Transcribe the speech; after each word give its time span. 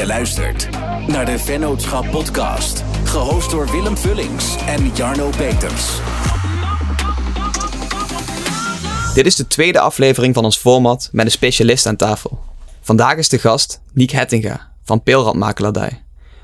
Je 0.00 0.06
luistert 0.06 0.68
naar 1.06 1.26
de 1.26 1.38
Vennootschap 1.38 2.10
Podcast, 2.10 2.84
gehost 3.04 3.50
door 3.50 3.70
Willem 3.70 3.96
Vullings 3.96 4.56
en 4.66 4.90
Jarno 4.94 5.30
Peters. 5.36 6.00
Dit 9.14 9.26
is 9.26 9.36
de 9.36 9.46
tweede 9.46 9.80
aflevering 9.80 10.34
van 10.34 10.44
ons 10.44 10.56
format 10.56 11.08
met 11.12 11.24
een 11.24 11.30
specialist 11.30 11.86
aan 11.86 11.96
tafel. 11.96 12.38
Vandaag 12.80 13.16
is 13.16 13.28
de 13.28 13.38
gast 13.38 13.80
Niek 13.92 14.10
Hettinga 14.10 14.72
van 14.84 15.02
Peelrandmakelaardij. 15.02 16.02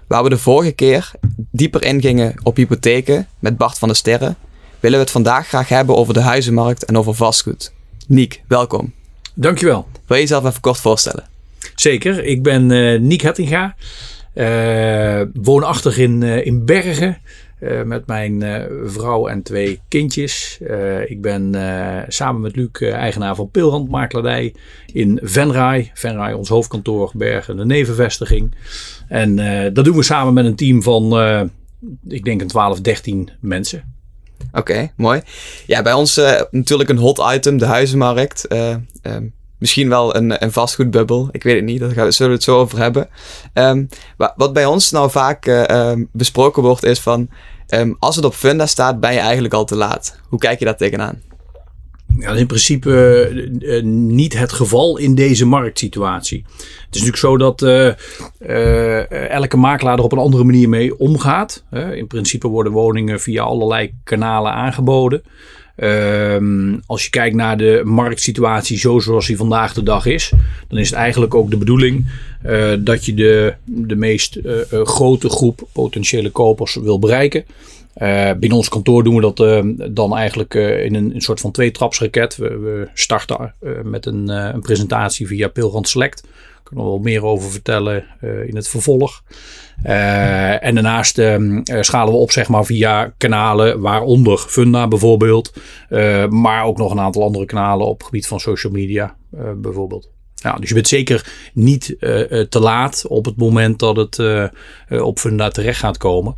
Waar 0.08 0.22
we 0.22 0.28
de 0.28 0.38
vorige 0.38 0.72
keer 0.72 1.10
dieper 1.36 1.82
ingingen 1.84 2.34
op 2.42 2.56
hypotheken 2.56 3.28
met 3.38 3.56
Bart 3.56 3.78
van 3.78 3.88
der 3.88 3.96
Sterren, 3.96 4.36
willen 4.80 4.98
we 4.98 5.04
het 5.04 5.12
vandaag 5.12 5.48
graag 5.48 5.68
hebben 5.68 5.96
over 5.96 6.14
de 6.14 6.20
huizenmarkt 6.20 6.84
en 6.84 6.98
over 6.98 7.14
vastgoed. 7.14 7.72
Niek, 8.06 8.42
welkom. 8.48 8.92
Dankjewel. 9.34 9.86
Wil 10.06 10.16
je 10.16 10.22
jezelf 10.22 10.44
even 10.44 10.60
kort 10.60 10.78
voorstellen? 10.78 11.34
Zeker, 11.74 12.24
ik 12.24 12.42
ben 12.42 12.70
uh, 12.70 13.00
Niek 13.00 13.20
Hettinga. 13.20 13.74
Uh, 14.34 15.22
woonachtig 15.34 15.98
in, 15.98 16.22
uh, 16.22 16.46
in 16.46 16.64
Bergen. 16.64 17.18
Met 17.84 18.06
mijn 18.06 18.44
vrouw 18.84 19.26
en 19.28 19.42
twee 19.42 19.80
kindjes. 19.88 20.58
ik 21.06 21.20
ben 21.20 21.54
samen 22.08 22.40
met 22.40 22.56
Luc 22.56 22.68
eigenaar 22.80 23.34
van 23.34 23.50
Peelrandmakelaardij 23.50 24.54
in 24.92 25.20
Venray. 25.22 25.90
Venray, 25.94 26.32
ons 26.32 26.48
hoofdkantoor, 26.48 27.12
Bergen, 27.14 27.56
de 27.56 27.64
nevenvestiging. 27.64 28.54
En 29.08 29.36
dat 29.72 29.84
doen 29.84 29.96
we 29.96 30.02
samen 30.02 30.34
met 30.34 30.44
een 30.44 30.56
team 30.56 30.82
van, 30.82 31.12
ik 32.08 32.24
denk 32.24 32.40
een 32.40 32.46
12, 32.46 32.80
13 32.80 33.30
mensen. 33.40 33.94
Oké, 34.52 34.90
mooi. 34.96 35.20
Ja, 35.66 35.82
bij 35.82 35.92
ons 35.92 36.20
natuurlijk 36.50 36.90
een 36.90 36.98
hot 36.98 37.22
item, 37.34 37.58
de 37.58 37.66
huizenmarkt. 37.66 38.46
Um, 39.02 39.32
Misschien 39.58 39.88
wel 39.88 40.16
een, 40.16 40.42
een 40.42 40.52
vastgoedbubbel. 40.52 41.28
Ik 41.30 41.42
weet 41.42 41.54
het 41.54 41.64
niet. 41.64 41.80
Daar 41.80 41.90
gaan, 41.90 42.12
zullen 42.12 42.32
we 42.32 42.38
het 42.38 42.46
zo 42.46 42.58
over 42.58 42.78
hebben. 42.78 43.08
Um, 43.54 43.88
wat 44.36 44.52
bij 44.52 44.66
ons 44.66 44.90
nou 44.90 45.10
vaak 45.10 45.46
uh, 45.46 45.90
um, 45.90 46.08
besproken 46.12 46.62
wordt 46.62 46.84
is 46.84 47.00
van... 47.00 47.28
Um, 47.68 47.96
als 47.98 48.16
het 48.16 48.24
op 48.24 48.34
Funda 48.34 48.66
staat, 48.66 49.00
ben 49.00 49.12
je 49.12 49.18
eigenlijk 49.18 49.54
al 49.54 49.64
te 49.64 49.76
laat. 49.76 50.20
Hoe 50.28 50.38
kijk 50.38 50.58
je 50.58 50.64
daar 50.64 50.76
tegenaan? 50.76 51.22
Ja, 52.18 52.30
in 52.30 52.46
principe 52.46 52.90
uh, 53.60 53.82
niet 53.82 54.38
het 54.38 54.52
geval 54.52 54.96
in 54.96 55.14
deze 55.14 55.46
marktsituatie. 55.46 56.44
Het 56.46 56.94
is 56.94 57.02
natuurlijk 57.02 57.16
zo 57.16 57.36
dat 57.36 57.62
elke 59.30 59.56
makelaar 59.56 59.98
er 59.98 60.04
op 60.04 60.12
een 60.12 60.18
andere 60.18 60.44
manier 60.44 60.68
mee 60.68 60.98
omgaat. 60.98 61.64
in 61.92 62.06
principe 62.06 62.48
worden 62.48 62.72
woningen 62.72 63.20
via 63.20 63.42
allerlei 63.42 63.94
kanalen 64.04 64.52
aangeboden. 64.52 65.22
Um, 65.76 66.82
als 66.86 67.04
je 67.04 67.10
kijkt 67.10 67.36
naar 67.36 67.56
de 67.56 67.80
marktsituatie 67.84 68.78
zo 68.78 68.98
zoals 68.98 69.26
die 69.26 69.36
vandaag 69.36 69.72
de 69.72 69.82
dag 69.82 70.06
is, 70.06 70.32
dan 70.68 70.78
is 70.78 70.90
het 70.90 70.98
eigenlijk 70.98 71.34
ook 71.34 71.50
de 71.50 71.56
bedoeling 71.56 72.06
uh, 72.46 72.72
dat 72.78 73.04
je 73.04 73.14
de, 73.14 73.54
de 73.64 73.96
meest 73.96 74.36
uh, 74.36 74.60
grote 74.70 75.28
groep 75.28 75.68
potentiële 75.72 76.30
kopers 76.30 76.74
wil 76.74 76.98
bereiken. 76.98 77.44
Uh, 77.96 78.30
binnen 78.32 78.58
ons 78.58 78.68
kantoor 78.68 79.04
doen 79.04 79.14
we 79.14 79.32
dat 79.32 79.64
dan 79.94 80.16
eigenlijk 80.16 80.54
in 80.54 80.94
een, 80.94 81.14
een, 81.14 81.20
soort 81.20 81.40
van 81.40 81.50
tweetrapsraket. 81.50 82.36
We, 82.36 82.48
we 82.48 82.88
starten 82.94 83.54
met 83.82 84.06
een, 84.06 84.28
een, 84.28 84.60
presentatie 84.60 85.26
via 85.26 85.48
Pilrand 85.48 85.88
Select. 85.88 86.22
Kunnen 86.66 86.84
we 86.84 86.90
wel 86.90 87.00
meer 87.00 87.24
over 87.24 87.50
vertellen 87.50 88.04
in 88.46 88.56
het 88.56 88.68
vervolg. 88.68 89.22
Uh, 89.84 90.64
en 90.64 90.74
daarnaast 90.74 91.18
uh, 91.18 91.60
schalen 91.80 92.12
we 92.12 92.18
op 92.18 92.30
zeg 92.30 92.48
maar, 92.48 92.64
via 92.64 93.14
kanalen, 93.16 93.80
waaronder 93.80 94.38
Funda 94.38 94.88
bijvoorbeeld. 94.88 95.52
Maar 96.28 96.64
ook 96.64 96.78
nog 96.78 96.90
een 96.90 97.00
aantal 97.00 97.22
andere 97.22 97.44
kanalen 97.44 97.86
op 97.86 97.96
het 97.98 98.06
gebied 98.06 98.26
van 98.26 98.40
social 98.40 98.72
media 98.72 99.16
bijvoorbeeld. 99.56 100.10
Ja, 100.34 100.52
dus 100.52 100.68
je 100.68 100.74
bent 100.74 100.88
zeker 100.88 101.32
niet 101.54 101.96
te 102.48 102.60
laat 102.60 103.04
op 103.08 103.24
het 103.24 103.36
moment 103.36 103.78
dat 103.78 103.96
het 103.96 104.20
op 105.02 105.18
Funda 105.18 105.48
terecht 105.48 105.78
gaat 105.78 105.96
komen. 105.96 106.36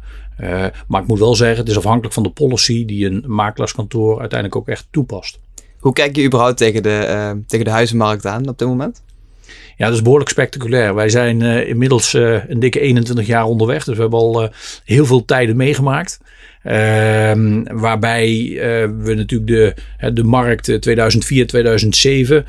maar 0.86 1.02
ik 1.02 1.08
moet 1.08 1.18
wel 1.18 1.34
zeggen, 1.34 1.58
het 1.58 1.68
is 1.68 1.76
afhankelijk 1.76 2.14
van 2.14 2.22
de 2.22 2.30
policy 2.30 2.84
die 2.84 3.06
een 3.06 3.24
makelaarskantoor 3.26 4.20
uiteindelijk 4.20 4.60
ook 4.60 4.68
echt 4.68 4.86
toepast. 4.90 5.38
Hoe 5.78 5.92
kijk 5.92 6.16
je 6.16 6.24
überhaupt 6.24 6.56
tegen 6.56 6.82
de, 6.82 7.42
tegen 7.46 7.64
de 7.64 7.70
huizenmarkt 7.70 8.26
aan 8.26 8.48
op 8.48 8.58
dit 8.58 8.68
moment? 8.68 9.02
Ja, 9.78 9.86
dat 9.86 9.94
is 9.94 10.02
behoorlijk 10.02 10.30
spectaculair. 10.30 10.94
Wij 10.94 11.08
zijn 11.08 11.40
uh, 11.40 11.68
inmiddels 11.68 12.14
uh, 12.14 12.48
een 12.48 12.58
dikke 12.58 12.80
21 12.80 13.26
jaar 13.26 13.44
onderweg. 13.44 13.84
Dus 13.84 13.94
we 13.94 14.00
hebben 14.00 14.18
al 14.18 14.42
uh, 14.42 14.48
heel 14.84 15.06
veel 15.06 15.24
tijden 15.24 15.56
meegemaakt. 15.56 16.20
Ehm, 16.62 17.62
waarbij 17.62 18.52
we 18.98 19.14
natuurlijk 19.14 19.50
de, 19.50 19.74
de 20.12 20.24
markt 20.24 20.80
2004, 20.80 21.46
2007 21.46 22.46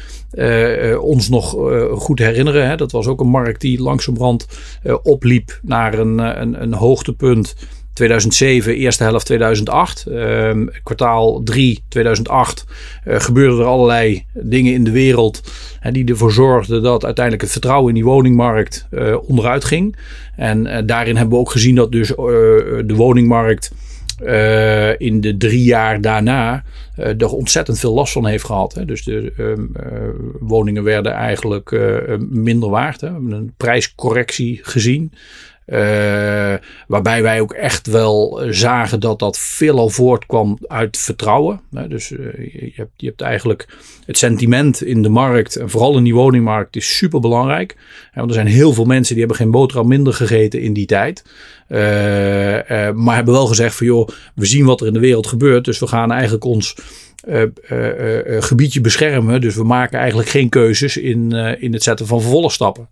ons 1.02 1.30
nog 1.30 1.56
goed 1.92 2.20
herinneren. 2.20 2.68
Hè. 2.68 2.76
Dat 2.76 2.92
was 2.92 3.08
ook 3.08 3.20
een 3.20 3.28
markt 3.28 3.62
die 3.62 3.82
langzamerhand 3.82 4.48
opliep 5.04 5.60
naar 5.62 6.00
een, 6.00 6.18
een, 6.42 6.62
een 6.62 6.74
hoogtepunt 6.74 7.56
2007, 8.00 8.76
eerste 8.76 9.04
helft 9.04 9.26
2008. 9.26 10.06
Uh, 10.08 10.68
kwartaal 10.84 11.44
3 11.44 11.84
2008 11.90 12.66
uh, 13.06 13.20
gebeurden 13.20 13.60
er 13.60 13.66
allerlei 13.66 14.26
dingen 14.34 14.74
in 14.74 14.84
de 14.84 14.92
wereld 14.92 15.52
uh, 15.86 15.92
die 15.94 16.06
ervoor 16.06 16.32
zorgden 16.32 16.84
dat 16.84 17.06
uiteindelijk 17.06 17.44
het 17.44 17.52
vertrouwen 17.52 17.88
in 17.88 17.94
die 17.94 18.04
woningmarkt 18.04 18.88
uh, 18.92 19.18
onderuit 19.28 19.66
ging. 19.66 19.96
En 20.36 20.66
uh, 20.66 20.78
daarin 20.86 21.16
hebben 21.16 21.34
we 21.34 21.40
ook 21.40 21.52
gezien 21.52 21.76
dat 21.76 21.92
dus 21.92 22.08
de 22.08 22.94
woningmarkt 22.96 23.72
in 24.98 25.22
de 25.22 25.36
drie 25.38 25.64
jaar 25.64 26.02
daarna 26.02 26.64
er 26.96 27.34
ontzettend 27.34 27.80
veel 27.80 27.94
last 27.94 28.14
van 28.14 28.26
heeft 28.26 28.44
gehad. 28.44 28.74
Hè. 28.74 28.86
Dus 28.86 29.04
de 29.04 29.34
ehm, 29.38 29.66
woningen 30.40 30.84
werden 30.84 31.12
eigenlijk 31.12 31.80
minder 32.30 32.70
waard. 32.70 33.02
Hè. 33.02 33.08
We 33.08 33.14
hebben 33.14 33.32
een 33.32 33.54
prijscorrectie 33.58 34.60
gezien. 34.62 35.12
Uh, 35.72 36.54
waarbij 36.88 37.22
wij 37.22 37.42
ook 37.42 37.54
echt 37.54 37.88
wel 37.88 38.42
zagen 38.50 39.00
dat 39.00 39.20
dat 39.20 39.38
veelal 39.38 39.90
voortkwam 39.90 40.58
uit 40.68 40.98
vertrouwen. 40.98 41.62
dus 41.88 42.12
uh, 42.12 42.20
je, 42.54 42.72
hebt, 42.76 42.92
je 42.96 43.08
hebt 43.08 43.22
eigenlijk 43.22 43.68
het 44.06 44.18
sentiment 44.18 44.84
in 44.84 45.02
de 45.02 45.10
markt, 45.10 45.56
en 45.56 45.70
vooral 45.70 45.98
in 45.98 46.04
die 46.04 46.14
woningmarkt, 46.14 46.76
is 46.76 46.98
super 46.98 47.20
belangrijk. 47.20 47.76
want 48.14 48.28
er 48.28 48.34
zijn 48.34 48.48
heel 48.48 48.74
veel 48.74 48.86
mensen 48.86 49.16
die 49.16 49.24
hebben 49.26 49.42
geen 49.42 49.52
boterham 49.52 49.88
minder 49.88 50.14
gegeten 50.14 50.62
in 50.62 50.74
die 50.74 50.86
tijd. 50.86 51.24
Maar 52.96 53.16
hebben 53.16 53.34
wel 53.34 53.48
gezegd 53.48 53.76
van 53.76 53.86
joh, 53.86 54.08
we 54.36 54.46
zien 54.46 54.66
wat 54.66 54.82
er 54.82 54.88
in 54.88 54.94
de 54.94 55.00
wereld 55.00 55.28
gebeurt. 55.28 55.66
Dus 55.66 55.80
we 55.80 55.88
gaan 55.88 56.12
eigenlijk 56.12 56.44
ons 56.44 56.76
gebiedje 58.40 58.82
beschermen. 58.82 59.42
Dus 59.42 59.56
we 59.56 59.64
maken 59.64 60.00
eigenlijk 60.00 60.30
geen 60.30 60.50
keuzes 60.50 60.98
in, 60.98 61.32
in 61.60 61.74
het 61.74 61.84
zetten 61.84 62.08
van 62.08 62.22
vervolgstappen. 62.22 62.88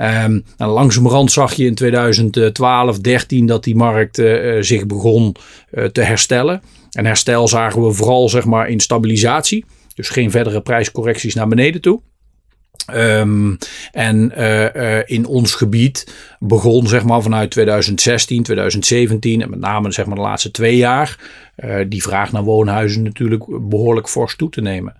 Um, 0.00 0.44
nou, 0.56 0.72
langzamerhand 0.72 1.32
zag 1.32 1.52
je 1.52 1.64
in 1.64 1.74
2012, 1.74 2.98
13 2.98 3.46
dat 3.46 3.64
die 3.64 3.76
markt 3.76 4.18
uh, 4.18 4.62
zich 4.62 4.86
begon 4.86 5.36
uh, 5.72 5.84
te 5.84 6.00
herstellen. 6.00 6.62
En 6.90 7.06
herstel 7.06 7.48
zagen 7.48 7.86
we 7.86 7.92
vooral 7.92 8.28
zeg 8.28 8.44
maar, 8.44 8.68
in 8.68 8.80
stabilisatie. 8.80 9.64
Dus 9.94 10.08
geen 10.08 10.30
verdere 10.30 10.60
prijscorrecties 10.60 11.34
naar 11.34 11.48
beneden 11.48 11.80
toe. 11.80 12.00
Um, 12.94 13.58
en 13.92 14.32
in 15.06 15.26
ons 15.26 15.54
gebied 15.54 16.14
begon 16.38 16.86
zeg 16.86 17.04
maar, 17.04 17.22
vanuit 17.22 17.50
2016, 17.50 18.42
2017 18.42 19.42
en 19.42 19.50
met 19.50 19.60
name 19.60 19.92
zeg 19.92 20.06
maar, 20.06 20.16
de 20.16 20.20
laatste 20.20 20.50
twee 20.50 20.76
jaar 20.76 21.18
die 21.88 22.02
vraag 22.02 22.32
naar 22.32 22.42
woonhuizen 22.42 23.02
natuurlijk 23.02 23.44
behoorlijk 23.48 24.08
fors 24.08 24.36
toe 24.36 24.50
te 24.50 24.60
nemen. 24.60 24.94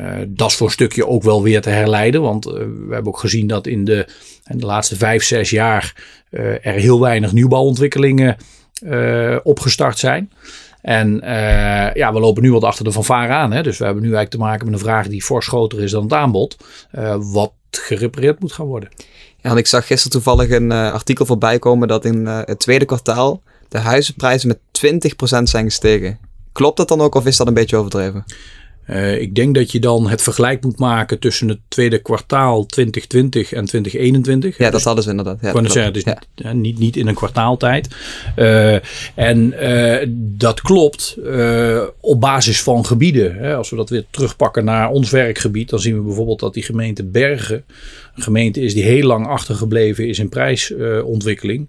Uh, 0.00 0.16
dat 0.28 0.52
voor 0.52 0.66
een 0.66 0.72
stukje 0.72 1.06
ook 1.06 1.22
wel 1.22 1.42
weer 1.42 1.60
te 1.60 1.70
herleiden. 1.70 2.22
Want 2.22 2.46
uh, 2.46 2.52
we 2.52 2.88
hebben 2.90 3.12
ook 3.12 3.18
gezien 3.18 3.46
dat 3.46 3.66
in 3.66 3.84
de, 3.84 4.06
in 4.46 4.58
de 4.58 4.66
laatste 4.66 4.96
vijf, 4.96 5.24
zes 5.24 5.50
jaar 5.50 5.94
uh, 6.30 6.66
er 6.66 6.74
heel 6.74 7.00
weinig 7.00 7.32
nieuwbouwontwikkelingen 7.32 8.36
opgestart 9.42 9.98
zijn. 9.98 10.32
En 10.80 11.20
ja, 11.94 12.12
we 12.12 12.20
lopen 12.20 12.42
nu 12.42 12.52
wat 12.52 12.64
achter 12.64 12.84
de 12.84 12.92
fanfare 12.92 13.32
aan. 13.32 13.52
Hè? 13.52 13.62
Dus 13.62 13.78
we 13.78 13.84
hebben 13.84 14.02
nu 14.02 14.08
eigenlijk 14.08 14.42
te 14.42 14.48
maken 14.48 14.64
met 14.64 14.74
een 14.74 14.86
vraag 14.86 15.08
die 15.08 15.22
fors 15.22 15.46
groter 15.46 15.82
is 15.82 15.90
dan 15.90 16.02
het 16.02 16.12
aanbod. 16.12 16.56
wat 17.18 17.52
gerepareerd 17.70 18.40
moet 18.40 18.52
gaan 18.52 18.66
worden. 18.66 18.88
Ja, 19.40 19.56
ik 19.56 19.66
zag 19.66 19.86
gisteren 19.86 20.12
toevallig 20.12 20.50
een 20.50 20.72
artikel 20.72 21.26
voorbij 21.26 21.58
komen 21.58 21.88
dat 21.88 22.04
in 22.04 22.26
het 22.26 22.58
tweede 22.58 22.84
kwartaal 22.84 23.42
de 23.68 23.78
huizenprijzen 23.78 24.48
met 24.48 24.58
20% 25.38 25.42
zijn 25.42 25.64
gestegen. 25.64 26.18
Klopt 26.52 26.76
dat 26.76 26.88
dan 26.88 27.00
ook 27.00 27.14
of 27.14 27.26
is 27.26 27.36
dat 27.36 27.46
een 27.46 27.54
beetje 27.54 27.76
overdreven? 27.76 28.24
Uh, 28.92 29.20
ik 29.20 29.34
denk 29.34 29.54
dat 29.54 29.72
je 29.72 29.80
dan 29.80 30.08
het 30.08 30.22
vergelijk 30.22 30.62
moet 30.62 30.78
maken 30.78 31.18
tussen 31.18 31.48
het 31.48 31.58
tweede 31.68 31.98
kwartaal 31.98 32.66
2020 32.66 33.52
en 33.52 33.64
2021. 33.64 34.58
Ja, 34.58 34.70
dat 34.70 34.82
hadden 34.82 35.04
ze 35.04 35.10
inderdaad. 35.10 35.38
Ja, 35.40 35.52
kan 35.52 35.70
zeggen, 35.70 35.92
dus 35.92 36.04
ja. 36.04 36.18
niet, 36.34 36.54
niet, 36.54 36.78
niet, 36.78 36.96
in 36.96 37.06
een 37.06 37.14
kwartaaltijd. 37.14 37.88
Uh, 38.36 38.74
en 39.14 39.54
uh, 39.62 40.08
dat 40.16 40.60
klopt 40.60 41.16
op 42.00 42.20
basis 42.20 42.62
van 42.62 42.86
gebieden. 42.86 43.34
Hè. 43.34 43.56
Als 43.56 43.70
we 43.70 43.76
dat 43.76 43.90
weer 43.90 44.04
terugpakken 44.10 44.64
naar 44.64 44.90
ons 44.90 45.10
werkgebied, 45.10 45.70
dan 45.70 45.78
zien 45.78 45.96
we 45.96 46.02
bijvoorbeeld 46.02 46.40
dat 46.40 46.54
die 46.54 46.62
gemeente 46.62 47.04
Bergen 47.04 47.64
een 48.14 48.22
gemeente 48.22 48.60
is 48.60 48.74
die 48.74 48.84
heel 48.84 49.06
lang 49.06 49.26
achtergebleven 49.26 50.08
is 50.08 50.18
in 50.18 50.28
prijsontwikkeling. 50.28 51.68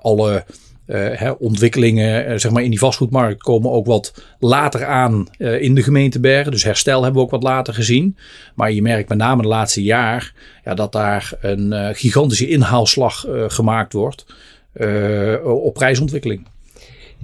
alle 0.00 0.44
hè, 0.86 1.30
ontwikkelingen 1.30 2.40
zeg 2.40 2.52
maar 2.52 2.62
in 2.62 2.70
die 2.70 2.78
vastgoedmarkt 2.78 3.42
komen 3.42 3.70
ook 3.70 3.86
wat 3.86 4.14
later 4.38 4.84
aan 4.84 5.26
in 5.38 5.74
de 5.74 5.82
gemeente 5.82 6.20
Bergen. 6.20 6.52
Dus 6.52 6.64
herstel 6.64 7.02
hebben 7.02 7.20
we 7.20 7.26
ook 7.26 7.32
wat 7.32 7.42
later 7.42 7.74
gezien. 7.74 8.16
Maar 8.54 8.72
je 8.72 8.82
merkt 8.82 9.08
met 9.08 9.18
name 9.18 9.42
de 9.42 9.48
laatste 9.48 9.82
jaar 9.82 10.34
ja, 10.64 10.74
dat 10.74 10.92
daar 10.92 11.32
een 11.40 11.94
gigantische 11.94 12.48
inhaalslag 12.48 13.24
gemaakt 13.48 13.92
wordt 13.92 14.26
op 15.44 15.74
prijsontwikkeling. 15.74 16.46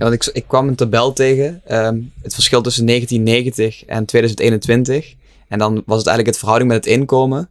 Ja, 0.01 0.07
want 0.09 0.13
ik, 0.13 0.35
ik 0.35 0.45
kwam 0.47 0.69
een 0.69 0.75
tabel 0.75 1.13
tegen. 1.13 1.63
Ehm, 1.65 2.01
het 2.23 2.35
verschil 2.35 2.63
tussen 2.63 2.87
1990 2.87 3.85
en 3.85 4.05
2021. 4.05 5.15
En 5.49 5.59
dan 5.59 5.83
was 5.87 5.99
het 5.99 6.07
eigenlijk 6.07 6.27
het 6.27 6.39
verhouding 6.39 6.71
met 6.71 6.85
het 6.85 6.95
inkomen. 6.95 7.49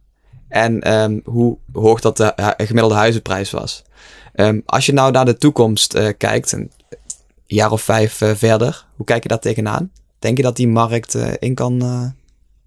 En 0.48 0.94
um, 0.94 1.20
hoe 1.24 1.56
hoog 1.72 2.00
dat 2.00 2.16
de 2.16 2.54
gemiddelde 2.56 2.94
huizenprijs 2.94 3.50
was. 3.50 3.82
Um, 4.40 4.62
als 4.66 4.86
je 4.86 4.92
nou 4.92 5.12
naar 5.12 5.24
de 5.24 5.36
toekomst 5.36 5.94
uh, 5.94 6.08
kijkt, 6.18 6.52
een 6.52 6.70
jaar 7.46 7.70
of 7.70 7.82
vijf 7.82 8.20
uh, 8.20 8.34
verder, 8.34 8.84
hoe 8.96 9.06
kijk 9.06 9.22
je 9.22 9.28
daar 9.28 9.38
tegenaan? 9.38 9.92
Denk 10.18 10.36
je 10.36 10.42
dat 10.42 10.56
die 10.56 10.68
markt 10.68 11.14
uh, 11.14 11.32
in, 11.38 11.54
kan, 11.54 11.82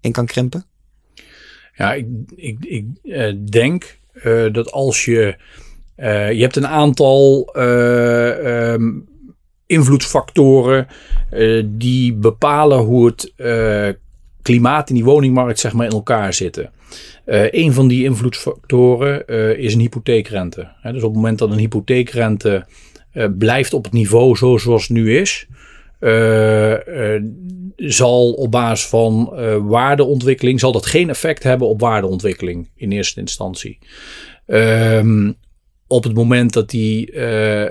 in 0.00 0.12
kan 0.12 0.26
krimpen? 0.26 0.64
Ja, 1.74 1.92
ik, 1.92 2.06
ik, 2.36 2.56
ik 3.02 3.50
denk 3.52 3.98
dat 4.52 4.72
als 4.72 5.04
je. 5.04 5.36
je 5.96 6.38
hebt 6.40 6.56
een 6.56 6.66
aantal 6.66 7.54
um, 7.56 9.08
invloedsfactoren 9.66 10.86
die 11.64 12.14
bepalen 12.14 12.78
hoe 12.78 13.06
het 13.06 13.32
klimaat 14.44 14.88
in 14.88 14.94
die 14.94 15.04
woningmarkt 15.04 15.58
zeg 15.58 15.72
maar 15.72 15.86
in 15.86 15.92
elkaar 15.92 16.34
zitten. 16.34 16.70
Uh, 17.26 17.52
een 17.52 17.72
van 17.72 17.88
die 17.88 18.04
invloedsfactoren 18.04 19.22
uh, 19.26 19.58
is 19.58 19.74
een 19.74 19.80
hypotheekrente. 19.80 20.68
He, 20.80 20.92
dus 20.92 21.02
op 21.02 21.08
het 21.08 21.16
moment 21.16 21.38
dat 21.38 21.50
een 21.50 21.58
hypotheekrente 21.58 22.66
uh, 23.14 23.26
blijft 23.38 23.72
op 23.72 23.84
het 23.84 23.92
niveau 23.92 24.36
zo 24.36 24.56
zoals 24.56 24.82
het 24.82 24.96
nu 24.96 25.18
is, 25.18 25.46
zal 27.76 28.32
op 28.32 28.50
basis 28.50 28.86
van 28.86 29.32
waardeontwikkeling 29.66 30.60
zal 30.60 30.72
dat 30.72 30.86
geen 30.86 31.08
effect 31.08 31.42
hebben 31.42 31.68
op 31.68 31.80
waardeontwikkeling 31.80 32.70
in 32.76 32.92
eerste 32.92 33.20
instantie. 33.20 33.78
Um, 34.46 35.34
op 35.86 36.04
het 36.04 36.14
moment 36.14 36.52
dat 36.52 36.70
die 36.70 37.10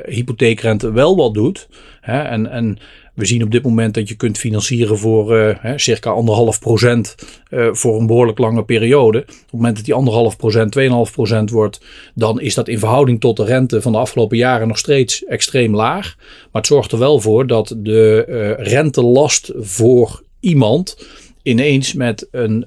hypotheekrente 0.05 0.91
wel 0.91 1.15
wat 1.15 1.33
doet, 1.33 1.67
hè, 2.01 2.21
en, 2.21 2.51
en 2.51 2.77
we 3.13 3.25
zien 3.25 3.43
op 3.43 3.51
dit 3.51 3.63
moment 3.63 3.93
dat 3.93 4.09
je 4.09 4.15
kunt 4.15 4.37
financieren 4.37 4.97
voor 4.97 5.37
hè, 5.37 5.77
circa 5.77 6.09
anderhalf 6.09 6.59
procent 6.59 7.15
uh, 7.49 7.67
voor 7.71 7.99
een 7.99 8.07
behoorlijk 8.07 8.37
lange 8.37 8.63
periode. 8.63 9.19
Op 9.19 9.27
het 9.27 9.51
moment 9.51 9.75
dat 9.75 9.85
die 9.85 9.93
anderhalf 9.93 10.37
procent, 10.37 10.79
2,5 10.79 11.13
procent 11.13 11.49
wordt, 11.49 11.81
dan 12.15 12.41
is 12.41 12.53
dat 12.53 12.67
in 12.67 12.79
verhouding 12.79 13.19
tot 13.19 13.37
de 13.37 13.45
rente 13.45 13.81
van 13.81 13.91
de 13.91 13.97
afgelopen 13.97 14.37
jaren 14.37 14.67
nog 14.67 14.77
steeds 14.77 15.25
extreem 15.25 15.75
laag. 15.75 16.15
Maar 16.51 16.61
het 16.61 16.67
zorgt 16.67 16.91
er 16.91 16.99
wel 16.99 17.19
voor 17.19 17.47
dat 17.47 17.75
de 17.77 18.25
uh, 18.27 18.65
rentelast 18.65 19.51
voor 19.55 20.23
iemand 20.39 21.07
ineens 21.41 21.93
met 21.93 22.27
een 22.31 22.65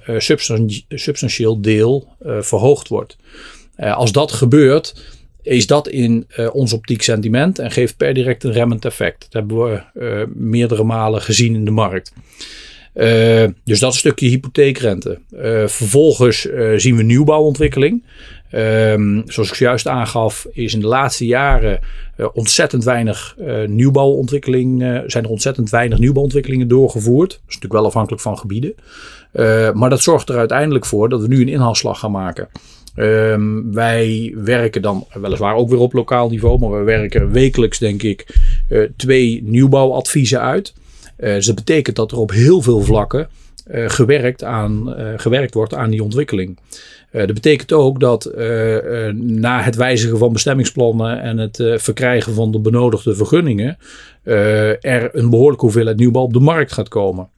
substantieel 0.88 1.60
deel 1.60 2.08
verhoogd 2.40 2.88
wordt. 2.88 3.16
als 3.76 4.12
dat 4.12 4.32
gebeurt, 4.32 5.15
is 5.46 5.66
dat 5.66 5.88
in 5.88 6.26
uh, 6.36 6.54
ons 6.54 6.72
optiek 6.72 7.02
sentiment 7.02 7.58
en 7.58 7.70
geeft 7.70 7.96
per 7.96 8.14
direct 8.14 8.44
een 8.44 8.52
remmend 8.52 8.84
effect. 8.84 9.20
Dat 9.20 9.32
hebben 9.32 9.64
we 9.64 9.82
uh, 9.94 10.22
meerdere 10.34 10.84
malen 10.84 11.22
gezien 11.22 11.54
in 11.54 11.64
de 11.64 11.70
markt. 11.70 12.12
Uh, 12.94 13.44
dus 13.64 13.78
dat 13.78 13.94
stukje 13.94 14.28
hypotheekrente. 14.28 15.18
vervolgens 15.66 16.48
zien 16.76 16.96
we 16.96 17.02
nieuwbouwontwikkeling. 17.02 18.04
Ehm, 18.50 19.22
zoals 19.26 19.48
ik 19.48 19.54
zojuist 19.54 19.88
aangaf, 19.88 20.46
is 20.52 20.74
in 20.74 20.80
de 20.80 20.86
laatste 20.86 21.26
jaren 21.26 21.80
ontzettend 22.32 22.84
weinig 22.84 23.36
nieuwbouwontwikkeling. 23.66 24.80
zijn 25.06 25.24
er 25.24 25.30
ontzettend 25.30 25.70
weinig 25.70 25.98
nieuwbouwontwikkelingen 25.98 26.68
doorgevoerd. 26.68 27.30
Dat 27.30 27.38
is 27.38 27.44
natuurlijk 27.54 27.72
wel 27.72 27.86
afhankelijk 27.86 28.22
van 28.22 28.38
gebieden. 28.38 28.74
maar 29.74 29.90
dat 29.90 30.02
zorgt 30.02 30.28
er 30.28 30.38
uiteindelijk 30.38 30.86
voor 30.86 31.08
dat 31.08 31.20
we 31.20 31.28
nu 31.28 31.40
een 31.40 31.48
inhaalslag 31.48 31.98
gaan 31.98 32.10
maken. 32.10 32.48
Um, 32.96 33.72
wij 33.72 34.34
werken 34.36 34.82
dan 34.82 35.06
weliswaar 35.12 35.54
ook 35.54 35.68
weer 35.68 35.78
op 35.78 35.92
lokaal 35.92 36.28
niveau, 36.28 36.58
maar 36.58 36.70
we 36.70 36.84
werken 36.84 37.32
wekelijks, 37.32 37.78
denk 37.78 38.02
ik, 38.02 38.26
uh, 38.68 38.88
twee 38.96 39.42
nieuwbouwadviezen 39.44 40.40
uit. 40.40 40.74
Uh, 41.18 41.34
dus 41.34 41.46
dat 41.46 41.54
betekent 41.54 41.96
dat 41.96 42.12
er 42.12 42.18
op 42.18 42.30
heel 42.30 42.62
veel 42.62 42.80
vlakken 42.80 43.28
uh, 43.70 43.88
gewerkt, 43.88 44.44
aan, 44.44 44.94
gewerkt 45.16 45.54
wordt 45.54 45.74
aan 45.74 45.90
die 45.90 46.02
ontwikkeling. 46.02 46.58
dat 47.10 47.34
betekent 47.34 47.72
ook 47.72 48.00
dat 48.00 48.30
na 49.14 49.62
het 49.62 49.76
wijzigen 49.76 50.18
van 50.18 50.32
bestemmingsplannen 50.32 51.20
en 51.20 51.38
het 51.38 51.62
verkrijgen 51.76 52.34
van 52.34 52.52
de 52.52 52.60
benodigde 52.60 53.14
vergunningen, 53.14 53.78
er 54.80 55.08
een 55.12 55.30
behoorlijke 55.30 55.64
hoeveelheid 55.64 55.96
nieuwbouw 55.96 56.22
op 56.22 56.32
de 56.32 56.40
markt 56.40 56.72
gaat 56.72 56.88
komen. 56.88 57.28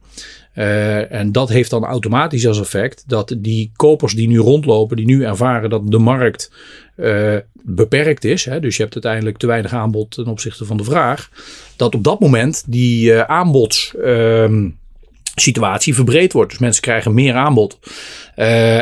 Uh, 0.55 1.11
en 1.11 1.31
dat 1.31 1.49
heeft 1.49 1.69
dan 1.69 1.85
automatisch 1.85 2.47
als 2.47 2.59
effect 2.59 3.03
dat 3.07 3.35
die 3.37 3.71
kopers 3.75 4.13
die 4.13 4.27
nu 4.27 4.37
rondlopen, 4.37 4.97
die 4.97 5.05
nu 5.05 5.23
ervaren 5.23 5.69
dat 5.69 5.91
de 5.91 5.97
markt 5.97 6.51
uh, 6.95 7.35
beperkt 7.63 8.23
is, 8.23 8.45
hè, 8.45 8.59
dus 8.59 8.75
je 8.75 8.81
hebt 8.81 8.93
uiteindelijk 8.93 9.37
te 9.37 9.47
weinig 9.47 9.73
aanbod 9.73 10.11
ten 10.11 10.27
opzichte 10.27 10.65
van 10.65 10.77
de 10.77 10.83
vraag, 10.83 11.29
dat 11.75 11.95
op 11.95 12.03
dat 12.03 12.19
moment 12.19 12.63
die 12.67 13.11
uh, 13.11 13.21
aanbodssituatie 13.21 15.95
verbreed 15.95 16.33
wordt. 16.33 16.49
Dus 16.49 16.59
mensen 16.59 16.81
krijgen 16.81 17.13
meer 17.13 17.33
aanbod. 17.33 17.79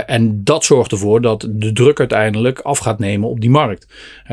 En 0.05 0.43
dat 0.43 0.65
zorgt 0.65 0.91
ervoor 0.91 1.21
dat 1.21 1.47
de 1.49 1.73
druk 1.73 1.99
uiteindelijk 1.99 2.59
af 2.59 2.77
gaat 2.77 2.99
nemen 2.99 3.29
op 3.29 3.41
die 3.41 3.49
markt. 3.49 3.87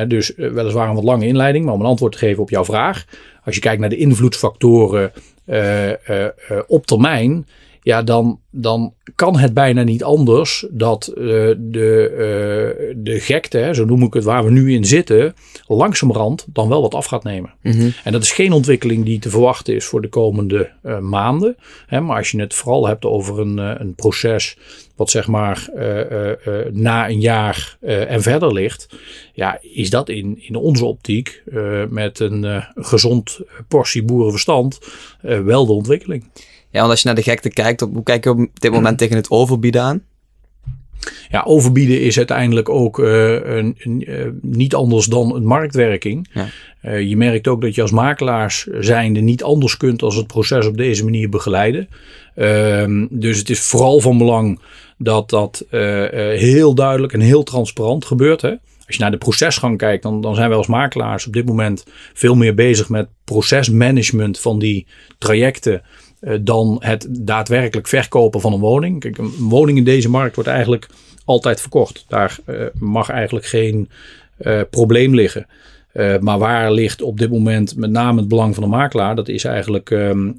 Dus 0.08 0.32
weliswaar 0.36 0.88
een 0.88 0.94
wat 0.94 1.04
lange 1.04 1.26
inleiding, 1.26 1.64
maar 1.64 1.75
om 1.75 1.81
een 1.81 1.86
antwoord 1.86 2.12
te 2.12 2.19
geven 2.19 2.42
op 2.42 2.50
jouw 2.50 2.64
vraag. 2.64 3.04
Als 3.44 3.54
je 3.54 3.60
kijkt 3.60 3.81
naar 3.81 3.88
de 3.88 3.96
invloedsfactoren 3.96 5.12
op 6.67 6.87
termijn, 6.87 7.46
ja, 7.85 8.02
dan, 8.02 8.41
dan 8.50 8.94
kan 9.14 9.38
het 9.38 9.55
bijna 9.55 9.82
niet 9.82 10.05
anders 10.05 10.67
dat 10.70 11.12
uh, 11.17 11.25
de, 11.58 12.11
uh, 12.11 12.94
de 12.96 13.20
gekte, 13.20 13.70
zo 13.73 13.85
noem 13.85 14.02
ik 14.02 14.14
het, 14.14 14.25
waar 14.25 14.44
we 14.44 14.50
nu 14.50 14.73
in 14.73 14.85
zitten, 14.85 15.35
langzamerhand 15.67 16.46
dan 16.52 16.69
wel 16.69 16.81
wat 16.81 16.94
af 16.94 17.06
gaat 17.06 17.25
nemen. 17.25 17.55
Mm 17.62 17.73
-hmm. 17.73 17.93
En 18.05 18.12
dat 18.12 18.23
is 18.23 18.32
geen 18.32 18.52
ontwikkeling 18.52 19.05
die 19.05 19.19
te 19.19 19.31
verwachten 19.31 19.75
is 19.75 19.85
voor 19.85 20.02
de 20.02 20.08
komende 20.08 20.70
uh, 20.82 20.99
maanden. 20.99 21.56
Hè, 21.87 22.00
maar 22.00 22.17
als 22.17 22.31
je 22.31 22.41
het 22.41 22.55
vooral 22.55 22.87
hebt 22.87 23.05
over 23.05 23.41
een, 23.41 23.58
een 23.58 23.94
proces 23.94 24.58
wat 24.96 25.11
zeg 25.11 25.26
maar 25.26 25.69
na 26.73 27.08
een 27.08 27.20
jaar 27.20 27.76
en 27.81 28.23
verder 28.23 28.52
ligt, 28.52 28.96
ja, 29.32 29.58
is 29.61 29.91
dat 29.91 30.08
in, 30.08 30.38
in 30.41 30.55
onze 30.55 30.85
optiek 30.85 31.43
met 31.88 32.20
een 32.20 32.64
gezond 32.75 33.41
portie 33.69 34.02
boerenverstand 34.02 34.79
wel 35.20 35.67
de 35.67 35.73
ontwikkeling. 35.73 36.25
Ja, 36.70 36.81
want 36.81 36.91
als 36.91 37.00
je 37.00 37.06
naar 37.06 37.17
de 37.17 37.23
gekte 37.23 37.50
kijkt, 37.50 37.81
hoe 37.81 38.02
kijk 38.02 38.25
je 38.25 38.31
op 38.31 38.61
dit 38.61 38.73
moment 38.73 38.99
tegen 39.02 39.17
het 39.17 39.31
overbieden 39.31 39.82
aan? 39.82 40.02
Ja, 41.31 41.43
overbieden 41.46 42.00
is 42.00 42.17
uiteindelijk 42.17 42.69
ook 42.69 42.99
uh, 42.99 43.32
een, 43.32 43.76
een, 43.79 44.10
uh, 44.10 44.27
niet 44.41 44.74
anders 44.74 45.06
dan 45.06 45.34
een 45.34 45.46
marktwerking. 45.46 46.29
Ja. 46.32 46.46
Uh, 46.84 47.01
je 47.01 47.17
merkt 47.17 47.48
ook 47.48 47.60
dat 47.60 47.74
je 47.74 47.82
als 47.82 47.91
makelaars 47.91 48.67
zijnde 48.81 49.20
niet 49.20 49.43
anders 49.43 49.77
kunt 49.77 50.03
als 50.03 50.17
het 50.17 50.27
proces 50.27 50.67
op 50.67 50.77
deze 50.77 51.05
manier 51.05 51.29
begeleiden. 51.29 51.89
Ehm, 52.34 53.06
dus 53.10 53.39
het 53.39 53.51
is 53.51 53.60
vooral 53.60 54.01
van 54.01 54.19
belang 54.19 54.60
dat 54.98 55.31
dat 55.31 55.65
heel 55.70 56.74
duidelijk 56.74 57.13
en 57.13 57.20
heel 57.20 57.43
transparant 57.43 58.05
gebeurt. 58.05 58.43
Hè? 58.43 58.55
Als 58.86 58.96
je 58.96 59.03
naar 59.03 59.10
de 59.10 59.19
procesgang 59.19 59.79
kijkt, 59.79 60.03
dan, 60.03 60.20
dan 60.20 60.34
zijn 60.34 60.48
wij 60.48 60.58
als 60.58 60.67
makelaars 60.67 61.27
op 61.27 61.32
dit 61.32 61.46
moment 61.46 61.84
veel 62.13 62.34
meer 62.34 62.55
bezig 62.55 62.89
met 62.89 63.08
procesmanagement 63.24 64.41
van 64.41 64.58
die 64.58 64.86
trajecten. 65.19 65.82
Eh, 66.20 66.39
dan 66.41 66.77
het 66.81 67.06
daadwerkelijk 67.10 67.86
verkopen 67.89 68.41
van 68.41 68.53
een 68.53 68.60
woning. 68.60 69.01
Kijk, 69.01 69.19
een 69.19 69.34
woning 69.39 69.79
in 69.79 69.84
deze 69.84 70.10
markt 70.10 70.34
wordt 70.34 70.51
eigenlijk 70.51 70.89
altijd 71.24 71.60
verkocht. 71.60 72.05
Daar 72.08 72.39
mag 72.79 73.08
eigenlijk 73.08 73.46
geen 73.46 73.89
probleem 74.70 75.15
liggen. 75.15 75.46
Uh, 75.94 76.19
maar 76.19 76.39
waar 76.39 76.72
ligt 76.72 77.03
op 77.03 77.19
dit 77.19 77.31
moment 77.31 77.77
met 77.77 77.91
name 77.91 78.19
het 78.20 78.29
belang 78.29 78.55
van 78.55 78.63
de 78.63 78.69
makelaar? 78.69 79.15
Dat 79.15 79.29
is 79.29 79.44
eigenlijk 79.44 79.91
um, 79.91 80.39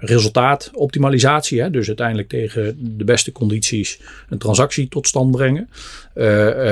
resultaatoptimalisatie. 0.00 1.60
Hè? 1.60 1.70
Dus 1.70 1.86
uiteindelijk 1.86 2.28
tegen 2.28 2.96
de 2.96 3.04
beste 3.04 3.32
condities 3.32 4.00
een 4.28 4.38
transactie 4.38 4.88
tot 4.88 5.06
stand 5.06 5.30
brengen. 5.30 5.68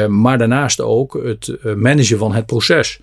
maar 0.09 0.39
daarnaast 0.39 0.81
ook 0.81 1.21
het 1.25 1.57
managen 1.77 2.19
van 2.19 2.35
het 2.35 2.47
proces. 2.47 3.01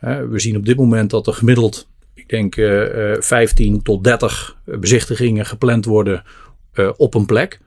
we 0.00 0.38
zien 0.38 0.56
op 0.56 0.66
dit 0.66 0.76
moment 0.76 1.10
dat 1.10 1.26
er 1.26 1.32
gemiddeld 1.32 1.88
ik 2.14 2.28
denk 2.28 2.56
uh, 2.56 3.10
uh, 3.12 3.20
15 3.20 3.82
tot 3.82 4.04
30 4.04 4.56
bezichtigingen 4.64 5.46
gepland 5.46 5.84
worden 5.84 6.22
op 6.96 7.14
een 7.14 7.26
plek. 7.26 7.60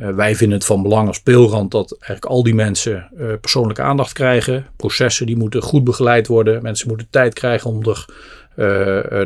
Uh, 0.00 0.08
wij 0.08 0.36
vinden 0.36 0.58
het 0.58 0.66
van 0.66 0.82
belang 0.82 1.06
als 1.06 1.16
speelrand 1.16 1.70
dat 1.70 1.92
eigenlijk 1.92 2.24
al 2.24 2.42
die 2.42 2.54
mensen 2.54 3.08
persoonlijke 3.40 3.82
aandacht 3.82 4.12
krijgen. 4.12 4.66
Processen 4.76 5.26
die 5.26 5.36
moeten 5.36 5.62
goed 5.62 5.84
begeleid 5.84 6.26
worden. 6.26 6.62
Mensen 6.62 6.88
moeten 6.88 7.06
tijd 7.10 7.34
krijgen 7.34 7.70
om 7.70 7.82
er 7.82 8.06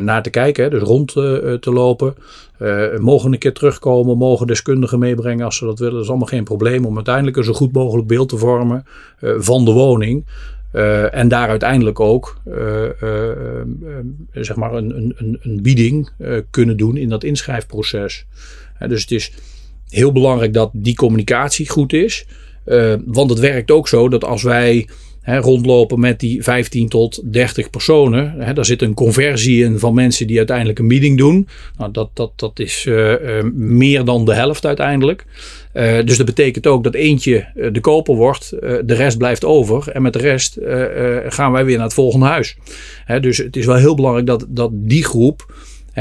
naar 0.01 0.23
te 0.23 0.29
kijken, 0.29 0.69
dus 0.69 0.81
rond 0.81 1.11
te 1.61 1.71
lopen. 1.71 2.15
mogen 2.99 3.33
een 3.33 3.39
keer 3.39 3.53
terugkomen, 3.53 4.17
mogen 4.17 4.47
deskundigen 4.47 4.99
meebrengen 4.99 5.45
als 5.45 5.57
ze 5.57 5.65
dat 5.65 5.79
willen. 5.79 5.93
Dat 5.93 6.03
is 6.03 6.09
allemaal 6.09 6.27
geen 6.27 6.43
probleem 6.43 6.85
om 6.85 6.95
uiteindelijk 6.95 7.37
een 7.37 7.43
zo 7.43 7.53
goed 7.53 7.73
mogelijk 7.73 8.07
beeld 8.07 8.29
te 8.29 8.37
vormen 8.37 8.85
van 9.19 9.65
de 9.65 9.71
woning. 9.71 10.25
en 11.11 11.27
daar 11.27 11.49
uiteindelijk 11.49 11.99
ook 11.99 12.37
zeg 14.31 14.55
maar 14.55 14.73
een, 14.73 15.13
een, 15.17 15.39
een 15.41 15.61
bieding 15.61 16.09
kunnen 16.49 16.77
doen 16.77 16.97
in 16.97 17.09
dat 17.09 17.23
inschrijfproces. 17.23 18.25
dus 18.87 19.01
het 19.01 19.11
is 19.11 19.31
heel 19.89 20.11
belangrijk 20.11 20.53
dat 20.53 20.69
die 20.73 20.95
communicatie 20.95 21.69
goed 21.69 21.93
is. 21.93 22.25
want 23.05 23.29
het 23.29 23.39
werkt 23.39 23.71
ook 23.71 23.87
zo 23.87 24.09
dat 24.09 24.23
als 24.23 24.43
wij 24.43 24.87
rondlopen 25.25 25.99
met 25.99 26.19
die 26.19 26.43
15 26.43 26.89
tot 26.89 27.21
30 27.33 27.69
personen. 27.69 28.33
Hè, 28.37 28.53
daar 28.53 28.65
zit 28.65 28.81
een 28.81 28.93
conversie 28.93 29.63
in 29.63 29.79
van 29.79 29.93
mensen 29.93 30.27
die 30.27 30.37
uiteindelijk 30.37 30.79
een 30.79 30.87
meeting 30.87 31.17
doen. 31.17 31.47
Nou, 31.77 31.91
dat, 31.91 32.09
dat, 32.13 32.31
dat 32.35 32.59
is 32.59 32.85
uh, 32.85 33.13
meer 33.53 34.05
dan 34.05 34.25
de 34.25 34.33
helft 34.33 34.65
uiteindelijk. 34.65 35.25
Dus 36.05 36.17
dat 36.17 36.25
betekent 36.25 36.67
ook 36.67 36.83
dat 36.83 36.93
eentje 36.93 37.47
de 37.71 37.79
koper 37.79 38.15
wordt, 38.15 38.49
de 38.59 38.93
rest 38.93 39.17
blijft 39.17 39.45
over. 39.45 39.89
En 39.91 40.01
met 40.01 40.13
de 40.13 40.19
rest 40.19 40.57
gaan 41.27 41.51
wij 41.51 41.65
weer 41.65 41.75
naar 41.75 41.85
het 41.85 41.93
volgende 41.93 42.25
huis. 42.25 42.57
Hè, 43.05 43.19
dus 43.19 43.37
het 43.37 43.55
is 43.55 43.65
wel 43.65 43.75
heel 43.75 43.95
belangrijk 43.95 44.27
dat, 44.27 44.45
dat 44.49 44.69
die 44.73 45.03
groep 45.03 45.53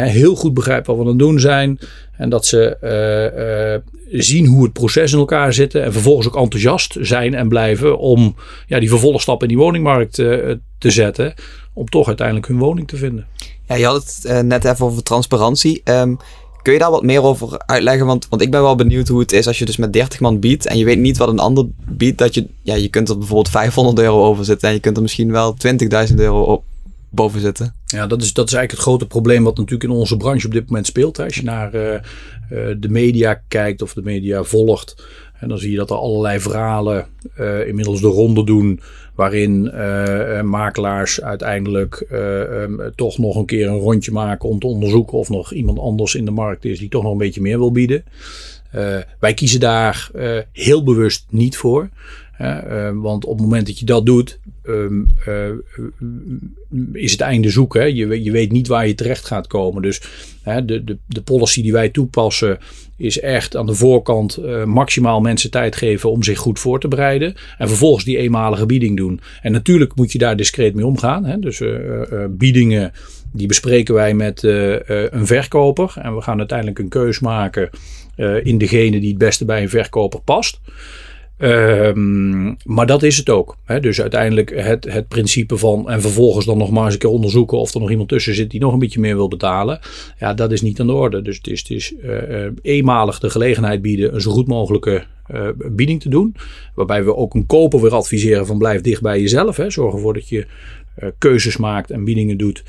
heel 0.03 0.35
goed 0.35 0.55
begrijpt 0.55 0.87
wat 0.87 0.97
we 0.97 1.03
aan 1.03 1.09
het 1.09 1.19
doen 1.19 1.41
zijn. 1.41 1.79
En 2.17 2.29
dat 2.29 2.47
ze 2.47 2.77
uh, 2.83 4.15
uh, 4.15 4.21
zien 4.21 4.47
hoe 4.47 4.65
het 4.65 4.73
proces 4.73 5.13
in 5.13 5.19
elkaar 5.19 5.53
zit. 5.53 5.75
En 5.75 5.93
vervolgens 5.93 6.27
ook 6.27 6.37
enthousiast 6.37 6.97
zijn 7.01 7.35
en 7.35 7.49
blijven 7.49 7.99
om 7.99 8.35
ja, 8.67 8.81
die 8.81 8.89
vervolgstap 8.89 9.43
in 9.43 9.49
die 9.49 9.57
woningmarkt 9.57 10.19
uh, 10.19 10.53
te 10.79 10.91
zetten. 10.91 11.35
Om 11.73 11.89
toch 11.89 12.07
uiteindelijk 12.07 12.47
hun 12.47 12.59
woning 12.59 12.89
te 12.89 12.97
vinden. 12.97 13.27
Ja, 13.67 13.75
je 13.75 13.85
had 13.85 14.21
het 14.23 14.47
net 14.47 14.65
even 14.65 14.87
over 14.87 15.03
transparantie. 15.03 15.81
Um, 15.85 16.17
kun 16.65 16.73
je 16.73 16.79
daar 16.79 16.91
wat 16.91 17.03
meer 17.03 17.23
over 17.23 17.63
uitleggen? 17.67 18.07
Want, 18.07 18.27
want 18.29 18.43
ik 18.43 18.51
ben 18.51 18.63
wel 18.63 18.75
benieuwd 18.75 19.09
hoe 19.09 19.21
het 19.21 19.33
is 19.33 19.47
als 19.47 19.59
je 19.59 19.65
dus 19.65 19.77
met 19.77 19.93
30 19.93 20.21
man 20.21 20.41
biedt. 20.41 20.67
En 20.67 20.79
je 20.79 20.85
weet 20.85 20.99
niet 20.99 21.17
wat 21.17 21.29
een 21.29 21.39
ander 21.39 21.67
biedt. 21.89 22.19
Dat 22.19 22.35
je, 22.35 22.47
ja, 22.63 22.75
je 22.75 22.89
kunt 22.89 23.09
er 23.09 23.19
bijvoorbeeld 23.19 23.49
500 23.49 23.99
euro 23.99 24.25
over 24.25 24.45
zitten. 24.45 24.69
En 24.69 24.75
je 24.75 24.81
kunt 24.81 24.97
er 24.97 25.03
misschien 25.03 25.33
wel 25.33 25.57
20.000 26.09 26.15
euro 26.15 26.43
op, 26.43 26.65
boven 27.14 27.40
zitten. 27.40 27.75
Ja, 27.85 28.06
dat 28.06 28.23
is, 28.23 28.33
dat 28.33 28.47
is 28.47 28.52
eigenlijk 28.52 28.71
het 28.71 28.80
grote 28.80 29.06
probleem 29.06 29.44
wat 29.44 29.56
natuurlijk 29.56 29.90
in 29.90 29.97
onze 29.97 30.16
branche 30.16 30.47
op 30.47 30.52
dit 30.52 30.66
moment 30.66 30.87
speelt. 30.87 31.18
Als 31.18 31.35
je 31.35 31.42
naar 31.42 31.75
uh, 31.75 31.92
uh, 31.92 31.99
de 32.78 32.88
media 32.88 33.42
kijkt 33.49 33.83
of 33.83 33.94
de 33.94 34.02
media 34.02 34.42
volgt, 34.42 35.04
en 35.40 35.49
dan 35.49 35.59
zie 35.59 35.71
je 35.71 35.76
dat 35.76 35.90
er 35.90 35.97
allerlei 35.97 36.40
verhalen 36.40 37.06
uh, 37.38 37.66
inmiddels 37.66 38.00
de 38.00 38.06
ronde 38.06 38.44
doen. 38.44 38.80
Waarin 39.14 39.62
makelaars 40.44 41.23
uiteindelijk 41.23 42.06
um, 42.12 42.92
toch 42.94 43.18
nog 43.18 43.37
een 43.37 43.47
keer 43.47 43.68
een 43.68 43.78
rondje 43.78 44.12
maken 44.12 44.49
om 44.49 44.59
te 44.59 44.66
onderzoeken 44.66 45.18
of 45.18 45.28
nog 45.28 45.52
iemand 45.52 45.78
anders 45.78 46.14
in 46.14 46.25
de 46.25 46.30
markt 46.30 46.64
is 46.64 46.78
die 46.78 46.88
toch 46.88 47.02
nog 47.02 47.12
een 47.12 47.18
beetje 47.18 47.40
meer 47.40 47.59
wil 47.59 47.73
bieden. 47.73 48.04
wij 49.21 49.35
kiezen 49.35 49.61
daar 49.61 50.11
heel 50.52 50.85
bewust 50.85 51.26
niet 51.30 51.56
voor. 51.56 51.88
Uh, 52.41 52.91
want 52.95 53.25
op 53.25 53.33
het 53.33 53.41
moment 53.41 53.67
dat 53.67 53.79
je 53.79 53.85
dat 53.85 54.07
doet, 54.07 54.38
um, 54.67 55.07
uh, 55.29 55.50
is 56.93 57.12
het 57.12 57.21
einde 57.21 57.50
zoeken. 57.50 57.95
Je, 57.95 58.23
je 58.23 58.31
weet 58.31 58.53
niet 58.53 58.69
waar 58.69 58.87
je 58.87 58.95
terecht 58.95 59.25
gaat 59.25 59.47
komen. 59.47 59.83
Dus 59.83 60.03
de, 60.45 60.85
de, 60.85 60.99
de 61.07 61.23
policy 61.23 61.62
die 61.62 61.73
wij 61.73 61.88
toepassen 61.88 62.59
is 62.97 63.21
echt 63.21 63.57
aan 63.57 63.67
de 63.67 63.75
voorkant 63.75 64.38
uh, 64.38 64.64
maximaal 64.64 65.21
mensen 65.21 65.50
tijd 65.50 65.76
geven 65.76 66.11
om 66.11 66.23
zich 66.23 66.38
goed 66.38 66.59
voor 66.59 66.81
te 66.81 66.88
bereiden. 66.88 67.35
En 67.59 67.69
vervolgens 67.69 68.05
die 68.05 68.17
eenmalige 68.17 68.67
bieding 68.67 68.97
doen. 68.97 69.21
En 69.43 69.53
natuurlijk 69.53 69.95
moet 69.95 70.12
je 70.12 70.19
daar 70.19 70.37
discreet 70.37 70.75
mee 70.75 70.87
omgaan. 70.87 71.25
Hè? 71.25 71.38
Dus 71.38 71.62
biedingen 72.31 72.93
die 73.33 73.47
bespreken 73.47 73.95
wij 73.95 74.14
met 74.14 74.43
een 74.43 75.26
verkoper. 75.26 75.95
En 75.99 76.14
we 76.14 76.23
gaan 76.23 76.38
uiteindelijk 76.38 76.79
een 76.79 76.88
keus 76.88 77.21
maken 77.21 77.71
in 78.43 78.59
degene 78.59 79.00
die 79.00 79.09
het 79.09 79.19
beste 79.19 79.45
bij 79.45 79.62
een 79.62 79.69
verkoper 79.69 80.21
past. 80.21 80.61
Um, 81.38 82.57
maar 82.64 82.87
dat 82.87 83.03
is 83.03 83.17
het 83.17 83.29
ook. 83.29 83.57
Hè? 83.64 83.81
Dus 83.81 84.00
uiteindelijk 84.00 84.50
het, 84.55 84.85
het 84.85 85.09
principe 85.09 85.57
van 85.57 85.91
en 85.91 86.00
vervolgens 86.00 86.47
dan 86.47 86.59
nog 86.59 86.71
maar 86.71 86.85
eens 86.85 86.93
een 86.93 86.99
keer 86.99 87.11
onderzoeken 87.11 87.59
of 87.59 87.75
er 87.75 87.81
nog 87.81 87.91
iemand 87.91 88.09
tussen 88.09 88.35
zit 88.35 88.50
die 88.50 88.61
nog 88.61 88.73
een 88.73 88.79
beetje 88.79 89.00
meer 89.00 89.17
wil 89.17 89.29
betalen. 89.29 89.79
Ja, 90.19 90.35
dat 90.35 90.53
is 90.53 90.62
niet 90.62 90.81
aan 90.81 90.87
de 90.87 90.93
orde. 90.93 91.23
Dus 91.23 91.37
het 91.37 91.47
is, 91.47 91.59
het 91.59 91.71
is 91.71 91.95
uh, 92.03 92.47
eenmalig 92.62 93.19
de 93.19 93.31
gelegenheid 93.31 93.83
bieden 93.83 94.14
een 94.14 94.21
zo 94.21 94.31
goed 94.31 94.47
mogelijke 94.47 95.05
uh, 95.31 95.49
bieding 95.57 96.00
te 96.00 96.09
doen. 96.09 96.37
Waarbij 96.75 97.05
we 97.05 97.17
ook 97.17 97.35
een 97.35 97.47
koper 97.47 97.81
weer 97.81 97.95
adviseren 97.95 98.47
van 98.47 98.59
blijf 98.59 98.81
dicht 98.81 99.03
bij 99.03 99.21
jezelf. 99.21 99.57
Hè? 99.57 99.71
Zorg 99.71 99.95
ervoor 99.95 100.14
dat 100.14 100.29
je 100.29 100.47
keuzes 101.19 101.57
maakt 101.57 101.91
en 101.91 102.05
biedingen 102.05 102.38
doet 102.38 102.64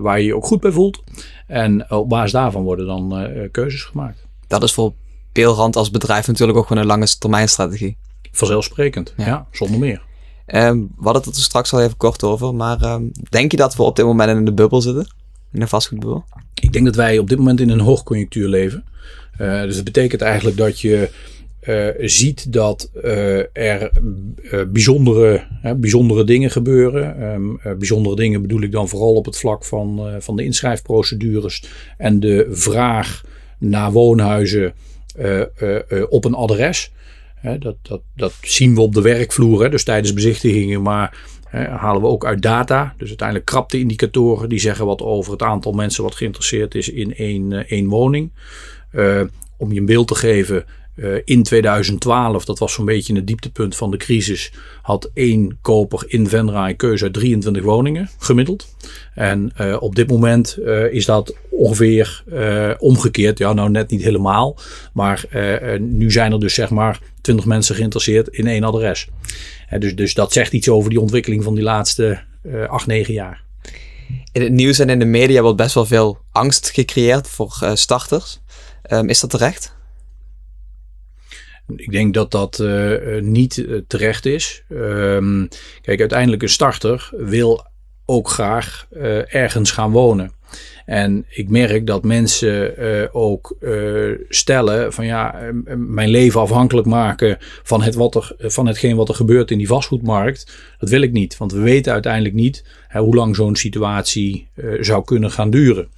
waar 0.00 0.20
je 0.20 0.26
je 0.26 0.36
ook 0.36 0.46
goed 0.46 0.60
bij 0.60 0.70
voelt. 0.70 1.02
En 1.46 1.90
op 1.90 2.08
basis 2.08 2.32
daarvan 2.32 2.62
worden 2.62 2.86
dan 2.86 3.28
keuzes 3.50 3.82
gemaakt. 3.82 4.26
Dat 4.46 4.62
is 4.62 4.72
voor 4.72 4.92
Peelrand 5.36 5.76
als 5.76 5.90
bedrijf 5.90 6.26
natuurlijk 6.26 6.58
ook 6.58 6.66
gewoon 6.66 6.82
een 6.82 6.88
lange 6.88 7.18
termijn 7.18 7.48
strategie. 7.48 7.96
Vanzelfsprekend, 8.32 9.14
ja, 9.16 9.46
zonder 9.52 9.78
meer. 9.78 10.02
Um, 10.46 10.92
we 10.96 11.04
hadden 11.04 11.22
het 11.22 11.36
er 11.36 11.42
straks 11.42 11.72
al 11.72 11.82
even 11.82 11.96
kort 11.96 12.22
over, 12.22 12.54
maar 12.54 12.82
um, 12.82 13.10
denk 13.28 13.50
je 13.50 13.56
dat 13.56 13.76
we 13.76 13.82
op 13.82 13.96
dit 13.96 14.04
moment 14.04 14.30
in 14.30 14.44
de 14.44 14.52
bubbel 14.52 14.80
zitten? 14.80 15.06
In 15.52 15.60
een 15.60 15.68
vastgoedbubbel? 15.68 16.24
Ik 16.54 16.72
denk 16.72 16.84
dat 16.84 16.94
wij 16.94 17.18
op 17.18 17.28
dit 17.28 17.38
moment 17.38 17.60
in 17.60 17.70
een 17.70 17.80
hoogconjunctuur 17.80 18.48
leven. 18.48 18.84
Uh, 19.40 19.62
dus 19.62 19.74
dat 19.74 19.84
betekent 19.84 20.20
eigenlijk 20.20 20.56
dat 20.56 20.80
je 20.80 21.10
uh, 21.62 22.08
ziet 22.08 22.52
dat 22.52 22.90
uh, 23.04 23.56
er 23.56 23.90
bijzondere, 24.72 25.46
bijzondere 25.76 26.24
dingen 26.24 26.50
gebeuren. 26.50 27.22
Um, 27.32 27.60
bijzondere 27.78 28.16
dingen 28.16 28.42
bedoel 28.42 28.62
ik 28.62 28.72
dan 28.72 28.88
vooral 28.88 29.14
op 29.14 29.24
het 29.24 29.38
vlak 29.38 29.64
van, 29.64 30.16
van 30.18 30.36
de 30.36 30.44
inschrijfprocedures 30.44 31.64
en 31.96 32.20
de 32.20 32.46
vraag 32.50 33.24
naar 33.58 33.92
woonhuizen 33.92 34.74
op 36.08 36.24
een 36.24 36.34
adres. 36.34 36.92
dat, 37.58 37.76
dat, 37.82 38.00
dat 38.14 38.32
zien 38.40 38.74
we 38.74 38.80
op 38.80 38.94
de 38.94 39.00
werkvloer, 39.02 39.62
hè, 39.62 39.68
dus 39.68 39.84
tijdens 39.84 40.12
bezichtigingen, 40.12 40.82
maar 40.82 41.16
halen 41.50 42.02
we 42.02 42.08
ook 42.08 42.26
uit 42.26 42.42
data. 42.42 42.94
Dus 42.98 43.08
uiteindelijk 43.08 43.46
krapte 43.46 43.78
indicatoren 43.78 44.48
die 44.48 44.58
zeggen 44.58 44.86
wat 44.86 45.02
over 45.02 45.32
het 45.32 45.42
aantal 45.42 45.72
mensen 45.72 46.02
wat 46.02 46.14
geïnteresseerd 46.14 46.74
is 46.74 46.88
in 46.88 47.14
één, 47.14 47.68
één 47.68 47.88
woning. 47.88 48.32
om 49.58 49.72
je 49.72 49.80
een 49.80 49.86
beeld 49.86 50.08
te 50.08 50.14
geven, 50.14 50.64
uh, 50.96 51.20
in 51.24 51.42
2012, 51.42 52.44
dat 52.44 52.58
was 52.58 52.72
zo'n 52.72 52.84
beetje 52.84 53.14
het 53.14 53.26
dieptepunt 53.26 53.76
van 53.76 53.90
de 53.90 53.96
crisis, 53.96 54.52
had 54.82 55.10
één 55.14 55.58
koper 55.60 56.04
in 56.06 56.28
Venray 56.28 56.74
keuze 56.74 57.04
uit 57.04 57.12
23 57.12 57.62
woningen 57.62 58.10
gemiddeld. 58.18 58.76
En 59.14 59.52
uh, 59.60 59.76
op 59.80 59.94
dit 59.94 60.08
moment 60.08 60.58
uh, 60.60 60.92
is 60.92 61.04
dat 61.04 61.34
ongeveer 61.50 62.24
omgekeerd. 62.78 63.38
Ja, 63.38 63.52
nou 63.52 63.70
net 63.70 63.90
niet 63.90 64.02
helemaal. 64.02 64.58
Maar 64.92 65.24
nu 65.78 66.10
zijn 66.10 66.32
er 66.32 66.40
dus 66.40 66.54
zeg 66.54 66.70
maar 66.70 67.00
20 67.20 67.44
mensen 67.46 67.74
geïnteresseerd 67.74 68.28
in 68.28 68.46
één 68.46 68.64
adres. 68.64 69.08
dus, 69.78 69.94
dus 69.94 70.14
dat 70.14 70.32
zegt 70.32 70.52
iets 70.52 70.68
over 70.68 70.90
die 70.90 71.00
ontwikkeling 71.00 71.44
van 71.44 71.54
die 71.54 71.62
laatste 71.62 72.20
8, 72.68 72.86
9 72.86 73.14
jaar. 73.14 73.44
In 74.32 74.42
het 74.42 74.52
nieuws 74.52 74.78
en 74.78 74.90
in 74.90 74.98
de 74.98 75.04
media 75.04 75.42
wordt 75.42 75.56
best 75.56 75.74
wel 75.74 75.86
veel 75.86 76.18
angst 76.32 76.70
gecreëerd 76.70 77.28
voor 77.28 77.70
starters. 77.74 78.40
Um, 78.90 79.08
is 79.08 79.20
dat 79.20 79.30
terecht? 79.30 79.75
Ik 81.76 81.90
denk 81.90 82.14
dat 82.14 82.30
dat 82.30 82.58
uh, 82.62 83.20
niet 83.20 83.56
uh, 83.56 83.80
terecht 83.86 84.26
is. 84.26 84.62
Um, 84.68 85.48
kijk, 85.80 86.00
uiteindelijk 86.00 86.42
een 86.42 86.48
starter 86.48 87.10
wil 87.16 87.66
ook 88.04 88.28
graag 88.28 88.86
ergens 89.28 89.70
gaan 89.70 89.90
wonen. 89.90 90.32
En 90.84 91.24
ik 91.28 91.48
merk 91.48 91.86
dat 91.86 92.04
mensen 92.04 92.74
ook 93.12 93.56
stellen 94.28 94.92
van 94.92 95.06
ja, 95.06 95.50
mijn 95.76 96.08
leven 96.08 96.40
afhankelijk 96.40 96.86
maken 96.86 97.36
van, 97.62 97.82
het 97.82 97.94
wat 97.94 98.14
er, 98.14 98.34
van 98.38 98.66
hetgeen 98.66 98.96
wat 98.96 99.08
er 99.08 99.14
gebeurt 99.14 99.50
in 99.50 99.58
die 99.58 99.66
vastgoedmarkt. 99.66 100.52
Dat 100.78 100.88
wil 100.88 101.02
ik 101.02 101.12
niet, 101.12 101.36
want 101.36 101.52
we 101.52 101.60
weten 101.60 101.92
uiteindelijk 101.92 102.34
niet 102.34 102.64
hoe 102.92 103.14
lang 103.14 103.36
zo'n 103.36 103.56
situatie 103.56 104.48
zou 104.80 105.04
kunnen 105.04 105.30
gaan 105.30 105.50
duren. 105.50 105.88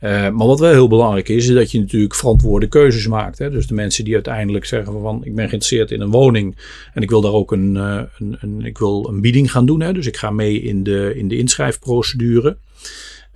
Uh, 0.00 0.10
maar 0.10 0.46
wat 0.46 0.60
wel 0.60 0.70
heel 0.70 0.88
belangrijk 0.88 1.28
is, 1.28 1.48
is 1.48 1.54
dat 1.54 1.70
je 1.70 1.80
natuurlijk 1.80 2.14
verantwoorde 2.14 2.66
keuzes 2.66 3.06
maakt. 3.06 3.38
Hè? 3.38 3.50
Dus 3.50 3.66
de 3.66 3.74
mensen 3.74 4.04
die 4.04 4.14
uiteindelijk 4.14 4.64
zeggen 4.64 5.00
van 5.00 5.24
ik 5.24 5.34
ben 5.34 5.48
geïnteresseerd 5.48 5.90
in 5.90 6.00
een 6.00 6.10
woning 6.10 6.56
en 6.94 7.02
ik 7.02 7.10
wil 7.10 7.20
daar 7.20 7.32
ook 7.32 7.52
een, 7.52 7.74
uh, 7.74 8.02
een, 8.18 8.36
een, 8.40 8.64
ik 8.64 8.78
wil 8.78 9.08
een 9.08 9.20
bieding 9.20 9.50
gaan 9.50 9.66
doen. 9.66 9.80
Hè? 9.80 9.92
Dus 9.92 10.06
ik 10.06 10.16
ga 10.16 10.30
mee 10.30 10.62
in 10.62 10.82
de, 10.82 11.12
in 11.16 11.28
de 11.28 11.36
inschrijfprocedure. 11.36 12.56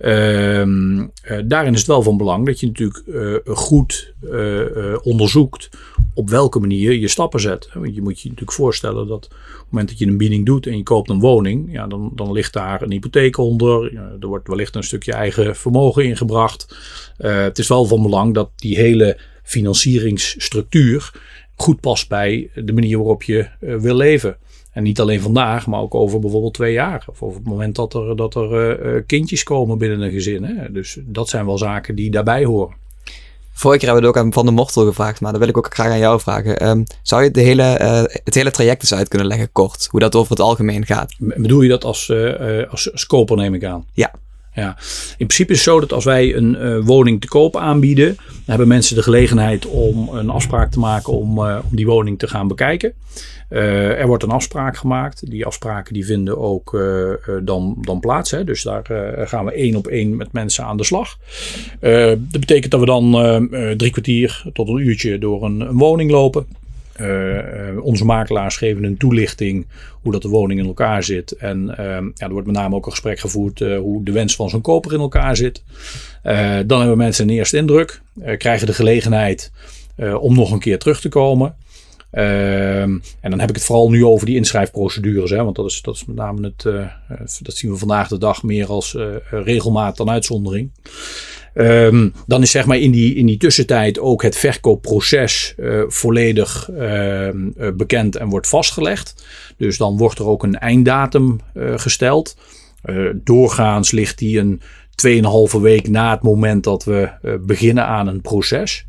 Ehm, 0.01 0.99
uh, 0.99 1.07
daarin 1.45 1.73
is 1.73 1.79
het 1.79 1.87
wel 1.87 2.01
van 2.01 2.17
belang 2.17 2.45
dat 2.45 2.59
je 2.59 2.67
natuurlijk 2.67 3.03
uh, 3.05 3.35
goed 3.45 4.13
uh, 4.23 4.95
onderzoekt 5.03 5.69
op 6.13 6.29
welke 6.29 6.59
manier 6.59 6.93
je 6.93 7.07
stappen 7.07 7.39
zet. 7.39 7.69
Want 7.73 7.95
je 7.95 8.01
moet 8.01 8.21
je 8.21 8.29
natuurlijk 8.29 8.57
voorstellen 8.57 9.07
dat 9.07 9.25
op 9.25 9.31
het 9.31 9.65
moment 9.69 9.89
dat 9.89 9.99
je 9.99 10.05
een 10.05 10.17
bieding 10.17 10.45
doet 10.45 10.67
en 10.67 10.77
je 10.77 10.83
koopt 10.83 11.09
een 11.09 11.19
woning, 11.19 11.71
ja, 11.71 11.87
dan, 11.87 12.11
dan 12.15 12.31
ligt 12.31 12.53
daar 12.53 12.81
een 12.81 12.91
hypotheek 12.91 13.37
onder. 13.37 13.95
Er 14.21 14.27
wordt 14.27 14.47
wellicht 14.47 14.75
een 14.75 14.83
stukje 14.83 15.13
eigen 15.13 15.55
vermogen 15.55 16.05
ingebracht. 16.05 16.75
het 17.17 17.59
is 17.59 17.67
wel 17.67 17.85
van 17.85 18.01
belang 18.01 18.33
dat 18.33 18.49
die 18.55 18.75
hele 18.75 19.17
financieringsstructuur 19.43 21.11
goed 21.55 21.79
past 21.79 22.09
bij 22.09 22.49
de 22.55 22.73
manier 22.73 22.97
waarop 22.97 23.23
je 23.23 23.47
wil 23.59 23.95
leven. 23.95 24.37
En 24.71 24.83
niet 24.83 24.99
alleen 24.99 25.21
vandaag, 25.21 25.67
maar 25.67 25.79
ook 25.79 25.95
over 25.95 26.19
bijvoorbeeld 26.19 26.53
twee 26.53 26.73
jaar. 26.73 27.05
Of 27.09 27.21
over 27.21 27.37
het 27.37 27.47
moment 27.47 27.75
dat 27.75 27.93
er, 27.93 28.15
dat 28.15 28.35
er 28.35 28.85
uh, 28.85 29.01
kindjes 29.07 29.43
komen 29.43 29.77
binnen 29.77 30.01
een 30.01 30.11
gezin. 30.11 30.43
Hè. 30.43 30.71
Dus 30.71 30.97
dat 31.05 31.29
zijn 31.29 31.45
wel 31.45 31.57
zaken 31.57 31.95
die 31.95 32.11
daarbij 32.11 32.45
horen. 32.45 32.75
Vorige 33.53 33.79
keer 33.79 33.89
hebben 33.89 34.11
we 34.11 34.17
het 34.17 34.17
ook 34.17 34.25
aan 34.25 34.33
Van 34.33 34.45
de 34.45 34.51
Mortel 34.51 34.85
gevraagd, 34.85 35.21
maar 35.21 35.31
dat 35.31 35.39
wil 35.39 35.49
ik 35.49 35.57
ook 35.57 35.73
graag 35.73 35.91
aan 35.91 35.99
jou 35.99 36.19
vragen. 36.19 36.59
Ehm, 36.59 36.83
zou 37.01 37.23
je 37.23 37.31
de 37.31 37.41
hele, 37.41 37.79
uh, 37.81 38.03
het 38.23 38.35
hele 38.35 38.51
traject 38.51 38.81
eens 38.81 38.93
uit 38.93 39.07
kunnen 39.07 39.27
leggen, 39.27 39.51
kort? 39.51 39.87
Hoe 39.91 39.99
dat 39.99 40.15
over 40.15 40.31
het 40.31 40.39
algemeen 40.39 40.85
gaat? 40.85 41.13
Bedoel 41.17 41.61
je 41.61 41.69
dat 41.69 41.83
als, 41.83 42.07
uh, 42.07 42.69
als, 42.69 42.91
als 42.91 43.05
koper, 43.05 43.37
neem 43.37 43.53
ik 43.53 43.63
aan? 43.63 43.85
Ja. 43.93 44.11
Ja, 44.53 44.77
in 45.17 45.27
principe 45.27 45.51
is 45.51 45.57
het 45.57 45.67
zo 45.67 45.79
dat 45.79 45.93
als 45.93 46.05
wij 46.05 46.35
een 46.35 46.57
uh, 46.59 46.85
woning 46.85 47.21
te 47.21 47.27
koop 47.27 47.57
aanbieden, 47.57 48.15
dan 48.15 48.43
hebben 48.45 48.67
mensen 48.67 48.95
de 48.95 49.03
gelegenheid 49.03 49.65
om 49.65 50.09
een 50.09 50.29
afspraak 50.29 50.71
te 50.71 50.79
maken 50.79 51.13
om, 51.13 51.37
uh, 51.37 51.59
om 51.69 51.75
die 51.75 51.85
woning 51.85 52.19
te 52.19 52.27
gaan 52.27 52.47
bekijken. 52.47 52.93
Uh, 53.49 53.99
er 53.99 54.07
wordt 54.07 54.23
een 54.23 54.29
afspraak 54.29 54.77
gemaakt. 54.77 55.29
Die 55.29 55.45
afspraken 55.45 55.93
die 55.93 56.05
vinden 56.05 56.37
ook 56.37 56.79
dan, 57.43 57.77
dan 57.81 57.99
plaats. 57.99 58.31
Hè. 58.31 58.43
Dus 58.43 58.63
daar 58.63 58.85
gaan 59.27 59.45
we 59.45 59.51
één 59.51 59.75
op 59.75 59.87
één 59.87 60.15
met 60.15 60.31
mensen 60.31 60.63
aan 60.63 60.77
de 60.77 60.83
slag. 60.83 61.17
dat 61.79 62.39
betekent 62.39 62.71
dat 62.71 62.79
we 62.79 62.85
dan 62.85 63.11
drie 63.77 63.91
kwartier 63.91 64.43
tot 64.53 64.67
een 64.67 64.77
uurtje 64.77 65.17
door 65.17 65.43
een 65.43 65.71
woning 65.71 66.11
lopen. 66.11 66.47
Uh, 67.01 67.83
onze 67.83 68.05
makelaars 68.05 68.57
geven 68.57 68.83
een 68.83 68.97
toelichting 68.97 69.67
hoe 70.01 70.11
dat 70.11 70.21
de 70.21 70.27
woning 70.27 70.59
in 70.59 70.65
elkaar 70.65 71.03
zit. 71.03 71.31
En 71.31 71.67
uh, 71.69 71.85
ja, 71.85 72.25
er 72.25 72.31
wordt 72.31 72.47
met 72.47 72.55
name 72.55 72.75
ook 72.75 72.85
een 72.85 72.91
gesprek 72.91 73.19
gevoerd 73.19 73.59
hoe 73.59 74.03
de 74.03 74.11
wens 74.11 74.35
van 74.35 74.49
zo'n 74.49 74.61
koper 74.61 74.93
in 74.93 74.99
elkaar 74.99 75.35
zit. 75.35 75.63
dan 76.65 76.79
hebben 76.79 76.97
mensen 76.97 77.29
een 77.29 77.35
eerste 77.35 77.57
indruk, 77.57 78.01
krijgen 78.37 78.67
de 78.67 78.73
gelegenheid 78.73 79.51
om 80.19 80.35
nog 80.35 80.51
een 80.51 80.59
keer 80.59 80.79
terug 80.79 81.01
te 81.01 81.09
komen. 81.09 81.55
Ehm, 82.11 82.97
en 83.19 83.29
dan 83.29 83.39
heb 83.39 83.49
ik 83.49 83.55
het 83.55 83.63
vooral 83.63 83.89
nu 83.89 84.05
over 84.05 84.25
die 84.25 84.35
inschrijfprocedures. 84.35 85.29
Hè, 85.29 85.43
want 85.43 85.55
dat 85.55 85.65
is, 85.65 85.81
dat 85.81 85.95
is 85.95 86.05
met 86.05 86.15
name 86.15 86.53
het. 86.57 86.63
dat 87.41 87.55
zien 87.55 87.71
we 87.71 87.77
vandaag 87.77 88.07
de 88.07 88.17
dag 88.17 88.43
meer 88.43 88.67
als 88.67 88.97
regelmaat 89.29 89.97
dan 89.97 90.09
uitzondering. 90.09 90.71
Um, 91.53 92.13
dan 92.27 92.41
is 92.41 92.51
zeg 92.51 92.65
maar 92.65 92.77
in 92.77 92.91
die, 92.91 93.15
in 93.15 93.25
die 93.25 93.37
tussentijd 93.37 93.99
ook 93.99 94.21
het 94.21 94.37
verkoopproces 94.37 95.53
uh, 95.57 95.83
volledig 95.87 96.69
uh, 96.73 97.29
bekend 97.73 98.15
en 98.15 98.29
wordt 98.29 98.47
vastgelegd. 98.47 99.25
Dus 99.57 99.77
dan 99.77 99.97
wordt 99.97 100.19
er 100.19 100.27
ook 100.27 100.43
een 100.43 100.57
einddatum 100.57 101.39
uh, 101.53 101.77
gesteld. 101.77 102.37
doorgaans 103.13 103.91
ligt 103.91 104.17
die 104.17 104.39
een 104.39 104.61
2,5 105.55 105.61
week 105.61 105.89
na 105.89 106.11
het 106.11 106.21
moment 106.21 106.63
dat 106.63 106.83
we 106.83 107.09
beginnen 107.41 107.85
aan 107.85 108.07
een 108.07 108.21
proces. 108.21 108.85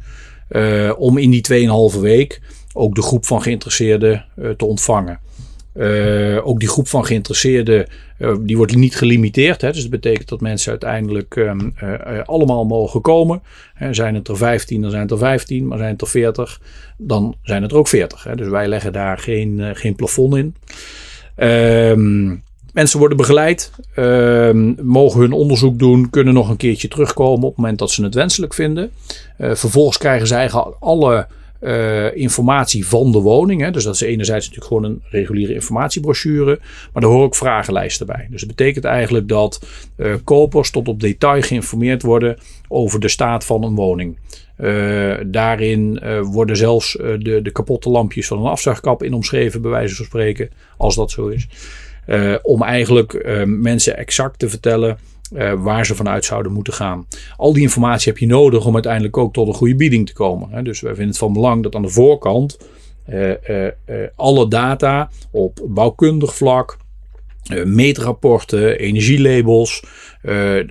om 0.97 1.19
in 1.19 1.31
die 1.31 1.93
2,5 1.95 2.01
week 2.01 2.41
ook 2.73 2.95
de 2.95 3.03
groep 3.03 3.27
van 3.27 3.43
geïnteresseerden 3.43 4.25
te 4.57 4.65
ontvangen. 4.65 5.21
Uh, 5.75 6.47
ook 6.47 6.61
die 6.61 6.69
groep 6.69 6.89
van 6.89 7.05
geïnteresseerden, 7.05 7.87
uh, 8.19 8.35
die 8.41 8.57
wordt 8.57 8.75
niet 8.75 8.97
gelimiteerd. 8.97 9.61
Hè? 9.61 9.73
Dus 9.73 9.81
dat 9.81 9.91
betekent 9.91 10.29
dat 10.29 10.41
mensen 10.41 10.71
uiteindelijk 10.71 11.37
um, 11.37 11.75
uh, 11.83 12.23
allemaal 12.25 12.65
mogen 12.65 13.01
komen. 13.01 13.43
Hè, 13.75 13.95
zijn 13.95 14.15
het 14.15 14.29
er 14.29 14.37
15, 14.37 14.81
dan 14.81 14.91
zijn 14.91 15.03
het 15.03 15.11
er 15.11 15.19
15. 15.19 15.67
Maar 15.67 15.79
zijn 15.79 15.91
het 15.91 16.01
er 16.01 16.09
40, 16.09 16.61
dan 16.97 17.35
zijn 17.43 17.63
het 17.63 17.71
er 17.71 17.77
ook 17.77 17.89
40. 17.89 18.25
Hè? 18.25 18.37
Dus 18.37 18.49
wij 18.49 18.69
leggen 18.69 18.93
daar 18.93 19.19
geen, 19.19 19.71
geen 19.75 19.95
plafond 19.95 20.37
in. 20.37 20.55
Um, 21.37 22.43
mensen 22.73 22.99
worden 22.99 23.17
begeleid, 23.17 23.73
um, 23.97 24.77
mogen 24.83 25.21
hun 25.21 25.33
onderzoek 25.33 25.79
doen, 25.79 26.11
kunnen 26.11 26.35
nog 26.35 26.49
een 26.49 26.57
keertje 26.57 26.89
terugkomen 26.89 27.43
op 27.43 27.49
het 27.49 27.57
moment 27.57 27.79
dat 27.79 27.91
ze 27.91 28.03
het 28.03 28.15
wenselijk 28.15 28.55
vinden. 28.55 28.91
vervolgens 29.39 29.99
krijgen 29.99 30.27
ze 30.27 30.35
eigenlijk 30.35 30.77
alle 30.81 31.27
uh, 31.63 32.17
informatie 32.17 32.87
van 32.87 33.13
de 33.13 33.19
woning. 33.19 33.61
Hè. 33.61 33.71
Dus 33.71 33.85
dat 33.85 33.95
is 33.95 34.01
enerzijds 34.01 34.49
natuurlijk 34.49 34.75
gewoon 34.75 34.93
een 34.93 35.03
reguliere 35.11 35.55
informatiebrochure. 35.55 36.59
Maar 36.93 37.03
daar 37.03 37.11
horen 37.11 37.27
ook 37.27 37.35
vragenlijsten 37.35 38.07
bij. 38.07 38.27
Dus 38.31 38.41
dat 38.41 38.57
betekent 38.57 38.85
eigenlijk 38.85 39.29
dat 39.29 39.67
uh, 39.97 40.15
kopers 40.25 40.71
tot 40.71 40.89
op 40.89 41.01
detail 41.01 41.43
geïnformeerd 41.43 42.03
worden 42.03 42.39
over 42.69 43.01
de 43.01 43.09
staat 43.09 43.45
van 43.45 43.65
een 43.65 43.75
woning. 43.75 44.19
Uh, 44.59 45.15
daarin 45.27 46.01
worden 46.23 46.57
zelfs 46.57 46.93
de, 46.93 47.41
de 47.43 47.51
kapotte 47.53 47.91
lampjes 47.91 48.27
van 48.27 48.39
een 48.39 48.51
afzuigkap 48.51 49.03
in 49.03 49.15
omschreven, 49.15 49.63
bij 49.63 49.71
wijze 49.71 49.95
van 49.95 50.05
spreken, 50.05 50.51
als 50.77 50.95
dat 50.95 51.11
zo 51.11 51.29
is. 51.29 51.49
om 52.43 52.63
eigenlijk 52.63 53.43
mensen 53.47 53.97
exact 53.97 54.39
te 54.39 54.49
vertellen 54.49 54.99
uh, 55.35 55.53
waar 55.53 55.87
ze 55.87 55.95
vanuit 55.95 56.25
zouden 56.25 56.53
moeten 56.53 56.73
gaan. 56.73 57.07
Al 57.37 57.53
die 57.53 57.63
informatie 57.63 58.13
heb 58.13 58.21
je 58.21 58.27
nodig 58.27 58.67
om 58.67 58.75
uiteindelijk 58.75 59.17
ook 59.17 59.33
tot 59.33 59.49
een 59.49 59.55
goede 59.55 59.75
bieding 59.75 60.07
te 60.07 60.13
komen. 60.13 60.49
Hè. 60.51 60.63
Dus 60.63 60.81
wij 60.81 60.91
vinden 60.91 61.11
het 61.11 61.19
van 61.19 61.33
belang 61.33 61.63
dat 61.63 61.75
aan 61.75 61.83
de 61.83 61.89
voorkant 61.89 62.59
uh, 63.09 63.31
uh, 63.31 63.67
alle 64.17 64.49
data 64.49 65.11
op 65.31 65.61
bouwkundig 65.67 66.35
vlak, 66.35 66.77
meetrapporten, 67.65 68.79
energielabels, 68.79 69.85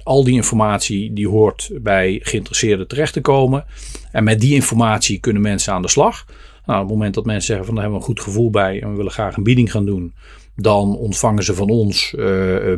al 0.04 0.24
die 0.24 0.34
informatie 0.34 1.14
die 1.14 1.28
hoort 1.28 1.72
bij 1.82 2.20
geïnteresseerden 2.24 2.88
terecht 2.88 3.14
te 3.14 3.22
komen. 3.22 3.66
En 4.12 4.24
met 4.24 4.40
die 4.40 4.54
informatie 4.54 5.20
kunnen 5.20 5.42
mensen 5.42 5.74
aan 5.74 5.82
de 5.82 5.90
slag. 5.90 6.26
Nou, 6.66 6.82
op 6.82 6.88
het 6.88 6.98
moment 6.98 7.14
dat 7.14 7.26
mensen 7.26 7.46
zeggen 7.46 7.66
van 7.66 7.76
daar 7.76 7.84
hebben 7.84 8.02
we 8.02 8.08
een 8.08 8.16
goed 8.16 8.26
gevoel 8.26 8.50
bij 8.50 8.82
en 8.82 8.90
we 8.90 8.96
willen 8.96 9.12
graag 9.12 9.38
een 9.38 9.44
bieding 9.44 9.72
gaan 9.72 9.86
doen, 9.86 10.14
dan 10.56 10.98
ontvangen 10.98 11.44
ze 11.44 11.54
van 11.54 11.70
ons 11.70 12.16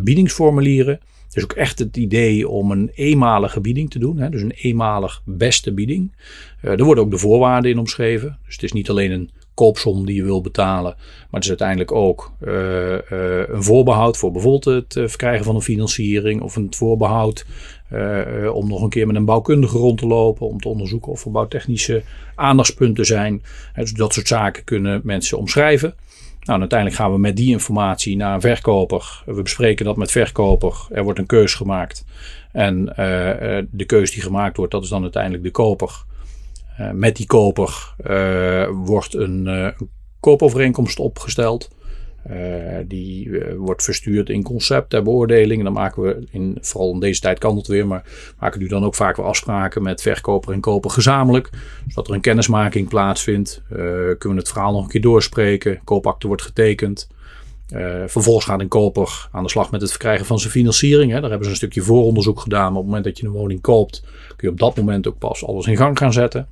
biedingsformulieren. 0.02 1.00
Dus 1.34 1.44
ook 1.44 1.54
echt 1.54 1.80
het 1.80 1.98
idee 1.98 2.48
om 2.50 2.72
een 2.72 2.92
eenmalige 2.94 3.62
bieding 3.62 3.90
te 3.90 4.00
doen. 4.00 4.18
Hè, 4.18 4.30
dus 4.30 4.42
een 4.42 4.52
eenmalig 4.52 5.22
beste 5.26 5.74
bieding. 5.74 6.12
Uh, 6.62 6.72
er 6.72 6.84
worden 6.84 7.04
ook 7.04 7.12
de 7.12 7.18
voorwaarden 7.18 7.72
in 7.72 7.80
omschreven. 7.80 8.38
Dus 8.46 8.54
het 8.54 8.64
is 8.64 8.72
niet 8.72 8.90
alleen 8.90 9.12
een 9.12 9.30
koopsom 9.54 10.06
die 10.06 10.16
je 10.16 10.24
wil 10.24 10.42
betalen. 10.42 10.94
Maar 10.96 11.42
het 11.42 11.44
is 11.44 11.50
uiteindelijk 11.50 11.92
ook 11.92 12.32
uh, 12.42 12.92
uh, 12.92 13.00
een 13.48 13.64
voorbehoud 13.64 14.18
voor 14.18 14.32
bijvoorbeeld 14.32 14.66
het 14.66 14.94
verkrijgen 15.10 15.46
van 15.46 15.56
een 15.56 15.62
financiering. 15.62 16.42
Of 16.42 16.56
een 16.56 16.74
voorbehoud 16.74 17.46
om 18.54 18.68
nog 18.68 18.82
een 18.82 18.90
keer 18.90 19.08
met 19.08 19.16
een 19.16 19.26
bouwkundige 19.26 19.78
rond 19.78 19.98
te 19.98 20.08
lopen. 20.08 20.48
Om 20.48 20.60
te 20.60 20.68
onderzoeken 20.68 21.12
of 21.12 21.26
er 21.26 21.32
bouwtechnische 21.32 22.04
aandachtspunten 22.36 23.06
zijn. 23.06 23.42
dus 23.76 23.92
dat 23.92 24.14
soort 24.14 24.28
zaken 24.28 24.64
kunnen 24.64 25.02
mensen 25.04 25.38
omschrijven. 25.38 25.96
Nou, 26.44 26.60
uiteindelijk 26.60 27.00
gaan 27.00 27.12
we 27.12 27.18
met 27.18 27.36
die 27.36 27.50
informatie 27.50 28.16
naar 28.16 28.34
een 28.34 28.42
verkoper. 28.42 29.24
We 29.26 29.42
bespreken 29.42 29.86
dat 29.86 29.98
met 29.98 30.12
verkoper. 30.12 30.88
Er 30.92 31.04
wordt 31.04 31.20
een 31.20 31.26
keus 31.26 31.54
gemaakt. 31.54 32.06
En 32.52 32.88
uh, 32.90 32.96
de 33.72 33.86
keus 33.86 34.12
die 34.12 34.22
gemaakt 34.22 34.58
wordt, 34.58 34.72
dat 34.72 34.84
is 34.84 34.90
dan 34.90 35.02
uiteindelijk 35.02 35.44
de 35.44 35.52
koper. 35.52 36.04
Uh, 36.80 36.92
met 36.92 37.16
die 37.16 37.26
koper 37.26 37.96
wordt 38.72 39.14
een, 39.14 39.46
een 39.46 39.90
koopovereenkomst 40.20 41.00
opgesteld. 41.00 41.70
Uh, 42.32 42.78
die 42.88 43.26
uh, 43.26 43.56
wordt 43.58 43.84
verstuurd 43.84 44.30
in 44.30 44.44
concept 44.44 44.90
ter 44.90 45.04
beoordeling. 45.04 45.58
En 45.60 45.64
dan 45.64 45.74
maken 45.74 46.04
we, 46.04 46.28
in, 46.32 46.58
vooral 46.62 46.94
in 46.94 47.00
deze 47.00 47.22
tijd 47.22 47.40
kan 47.40 47.58
het 47.58 47.68
weer, 47.68 47.88
maar 47.88 48.04
maken 48.40 48.60
nu 48.60 48.68
dan 48.68 48.84
ook 48.84 48.96
vaak 48.96 49.16
weer 49.16 49.26
afspraken 49.26 49.84
met 49.84 50.02
verkoper 50.02 50.54
en 50.54 50.60
koper 50.60 50.90
gezamenlijk. 50.90 51.50
Zodat 51.88 52.08
er 52.08 52.14
een 52.14 52.22
kennismaking 52.22 52.90
plaatsvindt. 52.90 53.62
Uh, 53.72 53.78
kunnen 53.78 54.18
we 54.20 54.36
het 54.36 54.50
verhaal 54.50 54.72
nog 54.72 54.84
een 54.84 54.90
keer 54.90 55.02
doorspreken. 55.02 55.80
Koopakte 55.84 56.28
wordt 56.28 56.42
getekend. 56.42 57.08
vervolgens 58.08 58.46
gaat 58.46 58.60
een 58.60 58.68
koper 58.68 59.28
aan 59.32 59.44
de 59.44 59.50
slag 59.50 59.72
met 59.72 59.82
het 59.82 59.90
verkrijgen 59.90 60.26
van 60.26 60.40
zijn 60.40 60.52
financiering. 60.52 61.12
Hè. 61.12 61.20
Daar 61.20 61.30
hebben 61.30 61.46
ze 61.46 61.52
een 61.52 61.58
stukje 61.58 61.82
vooronderzoek 61.82 62.40
gedaan. 62.40 62.72
Maar 62.72 62.72
op 62.72 62.78
het 62.78 62.86
moment 62.86 63.04
dat 63.04 63.18
je 63.18 63.26
een 63.26 63.32
woning 63.32 63.62
koopt, 63.62 64.04
kun 64.28 64.48
je 64.48 64.50
op 64.50 64.60
dat 64.60 64.76
moment 64.76 65.08
ook 65.08 65.18
pas 65.18 65.46
alles 65.46 65.66
in 65.66 65.78
gang 65.78 65.98
gaan 65.98 66.14
zetten. 66.14 66.48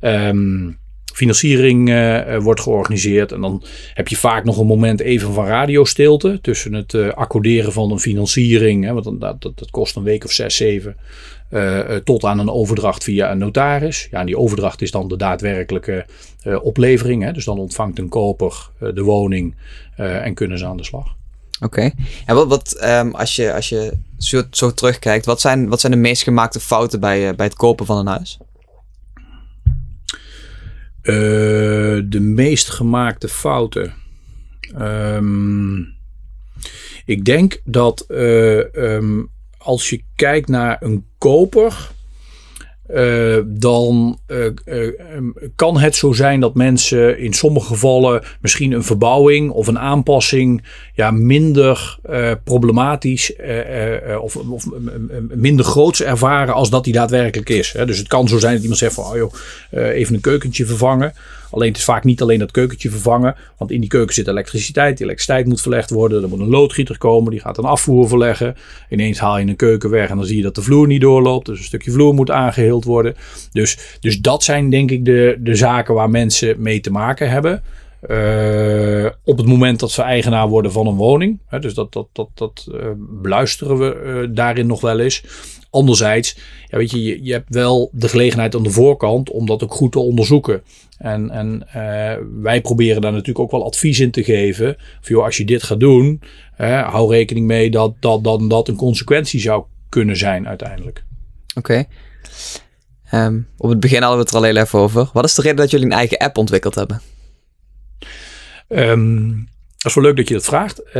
Um, 0.00 0.78
financiering 1.16 1.88
uh, 1.88 2.38
wordt 2.38 2.60
georganiseerd. 2.60 3.32
En 3.32 3.40
dan 3.40 3.62
heb 3.94 4.08
je 4.08 4.16
vaak 4.16 4.44
nog 4.44 4.58
een 4.58 4.66
moment 4.66 5.00
even 5.00 5.32
van 5.32 5.46
radiostilte 5.46 6.38
tussen 6.42 6.72
het 6.72 6.92
uh, 6.92 7.12
accorderen 7.12 7.72
van 7.72 7.90
een 7.90 7.98
financiering. 7.98 8.84
Hè, 8.84 8.92
want 8.92 9.20
dat, 9.20 9.42
dat, 9.42 9.70
kost 9.70 9.96
een 9.96 10.02
week 10.02 10.24
of 10.24 10.32
zes, 10.32 10.56
zeven. 10.56 10.96
Tot 12.04 12.24
aan 12.24 12.38
een 12.38 12.50
overdracht 12.50 13.04
via 13.04 13.30
een 13.30 13.38
notaris. 13.38 14.08
Ja, 14.10 14.20
en 14.20 14.26
die 14.26 14.38
overdracht 14.38 14.82
is 14.82 14.90
dan 14.90 15.08
de 15.08 15.16
daadwerkelijke 15.16 16.06
oplevering. 16.62 17.22
Hè, 17.22 17.32
dus 17.32 17.44
dan 17.44 17.58
ontvangt 17.58 17.98
een 17.98 18.08
koper 18.08 18.70
de 18.78 19.02
woning 19.02 19.54
en 19.96 20.34
kunnen 20.34 20.58
ze 20.58 20.66
aan 20.66 20.76
de 20.76 20.84
slag. 20.84 21.14
Oké. 21.60 21.90
En 22.26 22.34
wat, 22.34 22.48
wat 22.48 22.82
um, 22.84 23.14
als 23.14 23.36
je, 23.36 23.54
als 23.54 23.68
je 23.68 23.92
zo, 24.18 24.42
zo, 24.50 24.74
terugkijkt, 24.74 25.26
wat 25.26 25.40
zijn, 25.40 25.68
wat 25.68 25.80
zijn 25.80 25.92
de 25.92 25.98
meest 25.98 26.22
gemaakte 26.22 26.60
fouten 26.60 27.00
bij, 27.00 27.34
bij 27.34 27.46
het 27.46 27.56
kopen 27.56 27.86
van 27.86 27.98
een 27.98 28.06
huis? 28.06 28.38
Uh, 31.08 32.02
de 32.04 32.20
meest 32.20 32.68
gemaakte 32.68 33.28
fouten. 33.28 33.94
Um, 34.78 35.94
ik 37.04 37.24
denk 37.24 37.60
dat 37.64 38.04
uh, 38.08 38.74
um, 38.74 39.30
als 39.58 39.90
je 39.90 40.02
kijkt 40.14 40.48
naar 40.48 40.76
een 40.82 41.06
koper 41.18 41.90
uh, 42.94 43.36
dan 43.46 44.18
uh, 44.28 44.46
uh, 44.64 44.94
kan 45.56 45.78
het 45.78 45.96
zo 45.96 46.12
zijn 46.12 46.40
dat 46.40 46.54
mensen 46.54 47.18
in 47.18 47.32
sommige 47.32 47.66
gevallen 47.66 48.22
misschien 48.40 48.72
een 48.72 48.84
verbouwing 48.84 49.50
of 49.50 49.66
een 49.66 49.78
aanpassing 49.78 50.64
ja, 50.94 51.10
minder 51.10 51.98
problematisch 52.44 53.32
of, 54.20 54.36
of 54.36 54.64
minder 55.28 55.64
groots 55.64 56.02
ervaren 56.02 56.54
als 56.54 56.70
dat 56.70 56.84
die 56.84 56.92
daadwerkelijk 56.92 57.48
is. 57.48 57.72
Hè. 57.72 57.86
Dus 57.86 57.98
het 57.98 58.08
kan 58.08 58.28
zo 58.28 58.38
zijn 58.38 58.52
dat 58.52 58.62
iemand 58.62 58.78
zegt 58.78 58.94
van 58.94 59.04
oh 59.04 59.16
joh, 59.16 59.32
even 59.70 60.14
een 60.14 60.20
keukentje 60.20 60.66
vervangen. 60.66 61.12
Alleen 61.50 61.68
het 61.68 61.76
is 61.76 61.84
vaak 61.84 62.04
niet 62.04 62.22
alleen 62.22 62.38
dat 62.38 62.50
keukentje 62.50 62.90
vervangen. 62.90 63.34
Want 63.58 63.70
in 63.70 63.80
die 63.80 63.88
keuken 63.88 64.14
zit 64.14 64.28
elektriciteit. 64.28 64.96
Die 64.96 65.06
elektriciteit 65.06 65.46
moet 65.46 65.60
verlegd 65.60 65.90
worden. 65.90 66.22
Er 66.22 66.28
moet 66.28 66.40
een 66.40 66.48
loodgieter 66.48 66.98
komen. 66.98 67.30
Die 67.30 67.40
gaat 67.40 67.58
een 67.58 67.64
afvoer 67.64 68.08
verleggen. 68.08 68.56
Ineens 68.90 69.18
haal 69.18 69.38
je 69.38 69.46
een 69.46 69.56
keuken 69.56 69.90
weg 69.90 70.08
en 70.10 70.16
dan 70.16 70.26
zie 70.26 70.36
je 70.36 70.42
dat 70.42 70.54
de 70.54 70.62
vloer 70.62 70.86
niet 70.86 71.00
doorloopt. 71.00 71.46
Dus 71.46 71.58
een 71.58 71.64
stukje 71.64 71.90
vloer 71.90 72.14
moet 72.14 72.30
aangeheeld 72.30 72.84
worden. 72.84 73.14
Dus, 73.52 73.78
dus 74.00 74.20
dat 74.20 74.44
zijn 74.44 74.70
denk 74.70 74.90
ik 74.90 75.04
de, 75.04 75.36
de 75.40 75.54
zaken 75.54 75.94
waar 75.94 76.10
mensen 76.10 76.54
mee 76.58 76.80
te 76.80 76.90
maken 76.90 77.30
hebben. 77.30 77.62
Uh, 78.10 79.06
op 79.24 79.36
het 79.36 79.46
moment 79.46 79.80
dat 79.80 79.90
ze 79.90 80.02
eigenaar 80.02 80.48
worden 80.48 80.72
van 80.72 80.86
een 80.86 80.94
woning. 80.94 81.40
Hè, 81.46 81.58
dus 81.58 81.74
dat, 81.74 81.92
dat, 81.92 82.08
dat, 82.12 82.28
dat 82.34 82.66
uh, 82.72 82.86
beluisteren 82.98 83.78
we 83.78 84.02
uh, 84.04 84.34
daarin 84.34 84.66
nog 84.66 84.80
wel 84.80 85.00
eens. 85.00 85.24
Anderzijds, 85.70 86.38
ja, 86.66 86.78
weet 86.78 86.90
je, 86.90 87.02
je, 87.02 87.24
je, 87.24 87.32
hebt 87.32 87.54
wel 87.54 87.90
de 87.92 88.08
gelegenheid 88.08 88.54
aan 88.54 88.62
de 88.62 88.70
voorkant 88.70 89.30
om 89.30 89.46
dat 89.46 89.62
ook 89.62 89.74
goed 89.74 89.92
te 89.92 89.98
onderzoeken. 89.98 90.62
En, 90.98 91.30
en 91.30 91.66
wij 92.42 92.60
proberen 92.60 93.00
daar 93.00 93.12
natuurlijk 93.12 93.38
ook 93.38 93.50
wel 93.50 93.64
advies 93.64 94.00
in 94.00 94.10
te 94.10 94.24
geven. 94.24 94.76
Van, 95.00 95.16
joh, 95.16 95.24
als 95.24 95.36
je 95.36 95.44
dit 95.44 95.62
gaat 95.62 95.80
doen, 95.80 96.22
hou 96.56 97.12
rekening 97.12 97.46
mee 97.46 97.70
dat 97.70 97.94
dat, 98.00 98.24
dat 98.24 98.50
dat 98.50 98.68
een 98.68 98.76
consequentie 98.76 99.40
zou 99.40 99.64
kunnen 99.88 100.16
zijn 100.16 100.48
uiteindelijk. 100.48 101.04
Oké. 101.54 101.84
Um, 103.14 103.48
op 103.56 103.68
het 103.68 103.80
begin 103.80 104.00
hadden 104.00 104.18
we 104.18 104.24
het 104.24 104.34
er 104.34 104.54
al 104.54 104.62
even 104.62 104.78
over. 104.78 105.10
Wat 105.12 105.24
is 105.24 105.34
de 105.34 105.42
reden 105.42 105.56
dat 105.56 105.70
jullie 105.70 105.86
een 105.86 105.92
eigen 105.92 106.18
app 106.18 106.38
ontwikkeld 106.38 106.74
hebben? 106.74 107.00
Um, 108.68 109.48
dat 109.86 109.96
is 109.96 110.02
wel 110.02 110.10
leuk 110.10 110.16
dat 110.16 110.28
je 110.28 110.34
dat 110.34 110.44
vraagt. 110.44 110.82
Uh, 110.86 110.94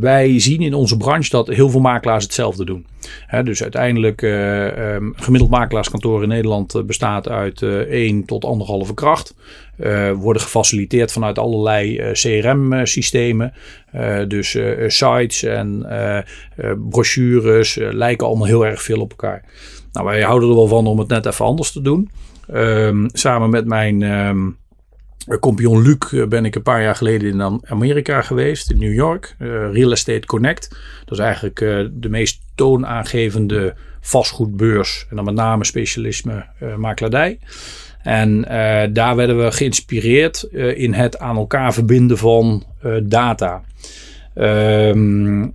wij 0.00 0.34
zien 0.36 0.60
in 0.60 0.74
onze 0.74 0.96
branche 0.96 1.30
dat 1.30 1.48
heel 1.48 1.70
veel 1.70 1.80
makelaars 1.80 2.24
hetzelfde 2.24 2.64
doen. 2.64 2.86
He, 3.26 3.42
dus 3.42 3.62
uiteindelijk, 3.62 4.22
uh, 4.22 4.94
um, 4.94 5.12
gemiddeld 5.16 5.50
makelaarskantoor 5.50 6.22
in 6.22 6.28
Nederland 6.28 6.74
uh, 6.74 6.82
bestaat 6.82 7.28
uit 7.28 7.62
1 7.62 8.24
tot 8.24 8.44
anderhalve 8.44 8.94
kracht. 8.94 9.34
worden 10.14 10.42
gefaciliteerd 10.42 11.12
vanuit 11.12 11.38
allerlei 11.38 12.12
CRM-systemen. 12.12 13.52
dus 14.28 14.58
sites 14.86 15.42
en 15.42 15.86
brochures 16.90 17.78
lijken 17.80 18.26
allemaal 18.26 18.46
heel 18.46 18.66
erg 18.66 18.82
veel 18.82 19.00
op 19.00 19.10
elkaar. 19.10 19.44
Nou, 19.92 20.06
wij 20.06 20.22
houden 20.22 20.48
er 20.48 20.54
wel 20.54 20.66
van 20.66 20.86
om 20.86 20.98
het 20.98 21.08
net 21.08 21.26
even 21.26 21.44
anders 21.44 21.72
te 21.72 21.80
doen. 21.80 22.10
Um, 22.54 23.08
samen 23.12 23.50
met 23.50 23.66
mijn 23.66 24.02
Kompion 25.40 25.82
Luc 25.82 26.12
eh, 26.12 26.26
ben 26.26 26.44
ik 26.44 26.54
een 26.54 26.62
paar 26.62 26.82
jaar 26.82 26.94
geleden 26.94 27.32
in 27.32 27.60
Amerika 27.64 28.22
geweest, 28.22 28.70
in 28.70 28.78
New 28.78 28.94
York. 28.94 29.36
Uh, 29.38 29.72
Real 29.72 29.92
Estate 29.92 30.26
Connect. 30.26 30.68
Dat 31.04 31.18
is 31.18 31.24
eigenlijk 31.24 31.58
de 31.92 32.08
meest 32.08 32.40
toonaangevende 32.54 33.74
vastgoedbeurs. 34.00 35.06
En 35.10 35.16
dan 35.16 35.24
met 35.24 35.34
name 35.34 35.64
specialisme 35.64 36.44
uh, 36.62 36.76
makelaardij. 36.76 37.38
En 38.02 38.42
daar 38.92 39.16
werden 39.16 39.44
we 39.44 39.52
geïnspireerd 39.52 40.42
in 40.52 40.92
het 40.92 41.18
aan 41.18 41.36
elkaar 41.36 41.72
verbinden 41.72 42.18
van 42.18 42.64
data. 43.02 43.62
Um, 44.34 45.54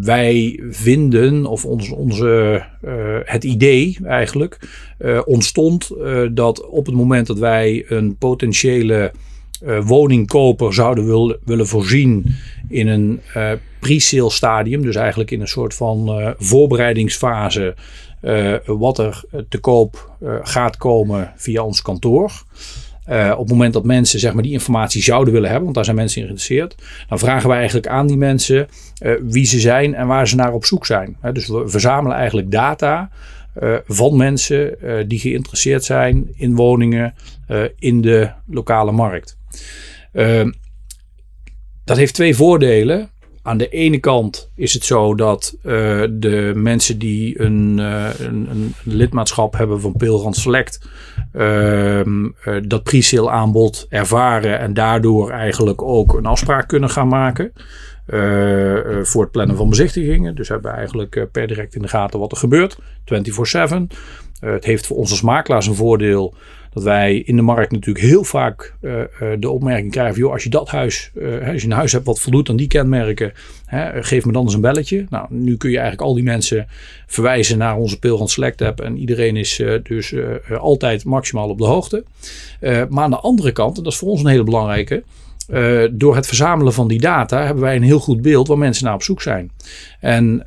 wij 0.00 0.60
vinden, 0.70 1.46
of 1.46 1.64
ons, 1.64 1.90
onze, 1.90 2.64
uh, 2.84 2.92
het 3.24 3.44
idee 3.44 3.98
eigenlijk, 4.04 4.58
uh, 4.98 5.20
ontstond 5.24 5.90
uh, 5.98 6.28
dat 6.32 6.66
op 6.66 6.86
het 6.86 6.94
moment 6.94 7.26
dat 7.26 7.38
wij 7.38 7.84
een 7.88 8.16
potentiële 8.16 9.12
woningkoper 9.84 10.74
zouden 10.74 11.06
wil, 11.06 11.36
willen 11.44 11.66
voorzien 11.66 12.26
in 12.68 12.88
een 12.88 13.20
pre-sale 13.80 14.30
stadium, 14.30 14.82
dus 14.82 14.96
eigenlijk 14.96 15.30
in 15.30 15.40
een 15.40 15.48
soort 15.48 15.74
van 15.74 16.34
voorbereidingsfase, 16.38 17.74
wat 18.66 18.98
er 18.98 19.24
te 19.48 19.58
koop 19.58 20.16
gaat 20.42 20.76
komen 20.76 21.32
via 21.36 21.62
ons 21.62 21.82
kantoor. 21.82 22.32
Uh, 23.08 23.32
op 23.32 23.38
het 23.38 23.48
moment 23.48 23.72
dat 23.72 23.84
mensen 23.84 24.20
zeg 24.20 24.32
maar, 24.32 24.42
die 24.42 24.52
informatie 24.52 25.02
zouden 25.02 25.32
willen 25.32 25.46
hebben, 25.46 25.64
want 25.64 25.74
daar 25.74 25.84
zijn 25.84 25.96
mensen 25.96 26.22
geïnteresseerd, 26.22 26.74
dan 27.08 27.18
vragen 27.18 27.48
wij 27.48 27.56
eigenlijk 27.58 27.86
aan 27.86 28.06
die 28.06 28.16
mensen 28.16 28.68
uh, 29.02 29.12
wie 29.22 29.44
ze 29.44 29.60
zijn 29.60 29.94
en 29.94 30.06
waar 30.06 30.28
ze 30.28 30.36
naar 30.36 30.52
op 30.52 30.64
zoek 30.64 30.86
zijn. 30.86 31.16
Dus 31.32 31.48
we 31.48 31.62
verzamelen 31.66 32.16
eigenlijk 32.16 32.50
data 32.50 33.10
van 33.86 34.16
mensen 34.16 34.78
die 35.08 35.18
geïnteresseerd 35.18 35.84
zijn 35.84 36.28
in 36.34 36.54
woningen 36.54 37.14
in 37.78 38.00
de 38.00 38.30
lokale 38.46 38.92
markt. 38.92 39.38
dat 41.84 41.96
heeft 41.96 42.14
twee 42.14 42.36
voordelen. 42.36 43.10
Aan 43.46 43.58
de 43.58 43.68
ene 43.68 43.98
kant 43.98 44.50
is 44.54 44.72
het 44.72 44.84
zo 44.84 45.14
dat 45.14 45.56
uh, 45.56 45.62
de 46.10 46.52
mensen 46.54 46.98
die 46.98 47.40
een, 47.40 47.78
uh, 47.78 48.08
een, 48.18 48.48
een, 48.50 48.74
lidmaatschap 48.82 49.56
hebben 49.56 49.80
van 49.80 49.92
Pilrand 49.92 50.36
Select 50.36 50.88
uh, 51.32 52.00
dat 52.62 52.82
pre-sale 52.82 53.30
aanbod 53.30 53.86
ervaren 53.88 54.58
en 54.58 54.74
daardoor 54.74 55.30
eigenlijk 55.30 55.82
ook 55.82 56.14
een 56.14 56.26
afspraak 56.26 56.68
kunnen 56.68 56.90
gaan 56.90 57.08
maken. 57.08 57.52
voor 59.02 59.22
het 59.22 59.30
plannen 59.30 59.56
van 59.56 59.68
bezichtigingen. 59.68 60.34
Dus 60.34 60.48
hebben 60.48 60.70
we 60.70 60.76
eigenlijk 60.76 61.28
per 61.32 61.46
direct 61.46 61.74
in 61.74 61.82
de 61.82 61.88
gaten 61.88 62.18
wat 62.18 62.32
er 62.32 62.38
gebeurt. 62.38 62.78
24-7. 62.78 62.82
het 64.40 64.64
heeft 64.64 64.86
voor 64.86 64.96
ons 64.96 65.10
als 65.10 65.22
makelaars 65.22 65.66
een 65.66 65.74
voordeel 65.74 66.34
dat 66.76 66.84
wij 66.84 67.16
in 67.16 67.36
de 67.36 67.42
markt 67.42 67.72
natuurlijk 67.72 68.06
heel 68.06 68.24
vaak 68.24 68.74
uh, 68.80 68.92
uh, 68.92 69.04
de 69.38 69.50
opmerking 69.50 69.90
krijgen: 69.90 70.18
joh, 70.18 70.32
als 70.32 70.42
je 70.42 70.48
dat 70.48 70.68
huis, 70.68 71.10
uh, 71.14 71.48
als 71.48 71.62
je 71.62 71.68
een 71.68 71.74
huis 71.74 71.92
hebt 71.92 72.04
wat 72.04 72.20
voldoet 72.20 72.48
aan 72.48 72.56
die 72.56 72.66
kenmerken, 72.66 73.32
hè, 73.64 74.02
geef 74.02 74.24
me 74.24 74.32
dan 74.32 74.42
eens 74.44 74.54
een 74.54 74.60
belletje. 74.60 75.06
Nou, 75.10 75.26
nu 75.30 75.56
kun 75.56 75.70
je 75.70 75.76
eigenlijk 75.76 76.08
al 76.08 76.14
die 76.14 76.24
mensen 76.24 76.66
verwijzen 77.06 77.58
naar 77.58 77.76
onze 77.76 77.98
Pilgrim 77.98 78.26
Select 78.26 78.62
app 78.62 78.80
en 78.80 78.98
iedereen 78.98 79.36
is 79.36 79.62
dus 79.82 80.14
altijd 80.58 81.04
maximaal 81.04 81.48
op 81.48 81.58
de 81.58 81.64
hoogte. 81.64 82.04
maar 82.60 83.04
aan 83.04 83.10
de 83.10 83.20
andere 83.20 83.52
kant, 83.52 83.76
en 83.76 83.82
dat 83.82 83.92
is 83.92 83.98
voor 83.98 84.08
ons 84.08 84.20
een 84.20 84.30
hele 84.30 84.44
belangrijke. 84.44 85.02
Door 85.92 86.14
het 86.14 86.26
verzamelen 86.26 86.72
van 86.72 86.88
die 86.88 87.00
data 87.00 87.44
hebben 87.44 87.62
wij 87.62 87.76
een 87.76 87.82
heel 87.82 88.00
goed 88.00 88.22
beeld 88.22 88.48
waar 88.48 88.58
mensen 88.58 88.84
naar 88.84 88.94
op 88.94 89.02
zoek 89.02 89.22
zijn. 89.22 89.50
En 90.00 90.46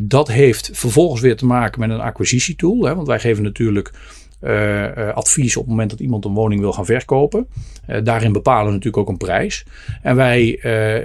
dat 0.00 0.28
heeft 0.28 0.70
vervolgens 0.72 1.20
weer 1.20 1.36
te 1.36 1.46
maken 1.46 1.80
met 1.80 1.90
een 1.90 2.00
acquisitietool. 2.00 2.84
Hè, 2.84 2.94
want 2.94 3.06
wij 3.06 3.20
geven 3.20 3.42
natuurlijk 3.42 3.92
uh, 4.40 5.14
advies 5.14 5.56
op 5.56 5.62
het 5.62 5.70
moment 5.70 5.90
dat 5.90 6.00
iemand 6.00 6.24
een 6.24 6.34
woning 6.34 6.60
wil 6.60 6.72
gaan 6.72 6.84
verkopen. 6.84 7.46
Uh, 7.88 7.96
daarin 8.04 8.32
bepalen 8.32 8.66
we 8.66 8.70
natuurlijk 8.70 8.96
ook 8.96 9.08
een 9.08 9.26
prijs. 9.26 9.64
En 10.02 10.16
wij 10.16 10.60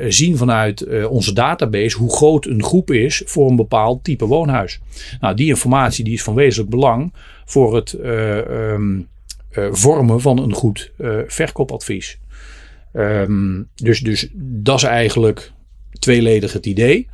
zien 0.10 0.38
vanuit 0.38 1.06
onze 1.08 1.34
database 1.34 1.98
hoe 1.98 2.16
groot 2.16 2.46
een 2.46 2.64
groep 2.64 2.92
is 2.92 3.22
voor 3.26 3.50
een 3.50 3.56
bepaald 3.56 4.04
type 4.04 4.26
woonhuis. 4.26 4.80
Nou, 5.20 5.36
die 5.36 5.48
informatie 5.48 6.04
die 6.04 6.14
is 6.14 6.24
van 6.24 6.36
wezenlijk 6.36 6.70
belang 6.70 7.14
voor 7.46 7.76
het 7.76 7.94
um, 7.94 9.08
vormen 9.72 10.22
van 10.22 10.38
een 10.40 10.54
goed 10.54 10.92
verkoopadvies. 11.28 12.20
Um, 12.94 13.70
dus, 13.76 14.00
dus 14.00 14.28
dat 14.36 14.78
is 14.78 14.84
eigenlijk 14.84 15.52
tweeledig 16.00 16.54
het 16.54 16.66
idee. 16.66 17.08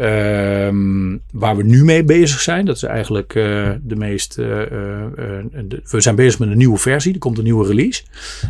Um, 0.00 1.22
waar 1.32 1.56
we 1.56 1.62
nu 1.62 1.84
mee 1.84 2.04
bezig 2.04 2.40
zijn, 2.40 2.64
dat 2.64 2.76
is 2.76 2.82
eigenlijk 2.82 3.34
uh, 3.34 3.70
de 3.82 3.96
meest. 3.96 4.38
Uh, 4.38 4.46
de, 4.46 5.80
we 5.90 6.00
zijn 6.00 6.14
bezig 6.14 6.38
met 6.38 6.48
een 6.48 6.56
nieuwe 6.56 6.78
versie, 6.78 7.12
er 7.12 7.18
komt 7.18 7.38
een 7.38 7.44
nieuwe 7.44 7.66
release. 7.66 8.02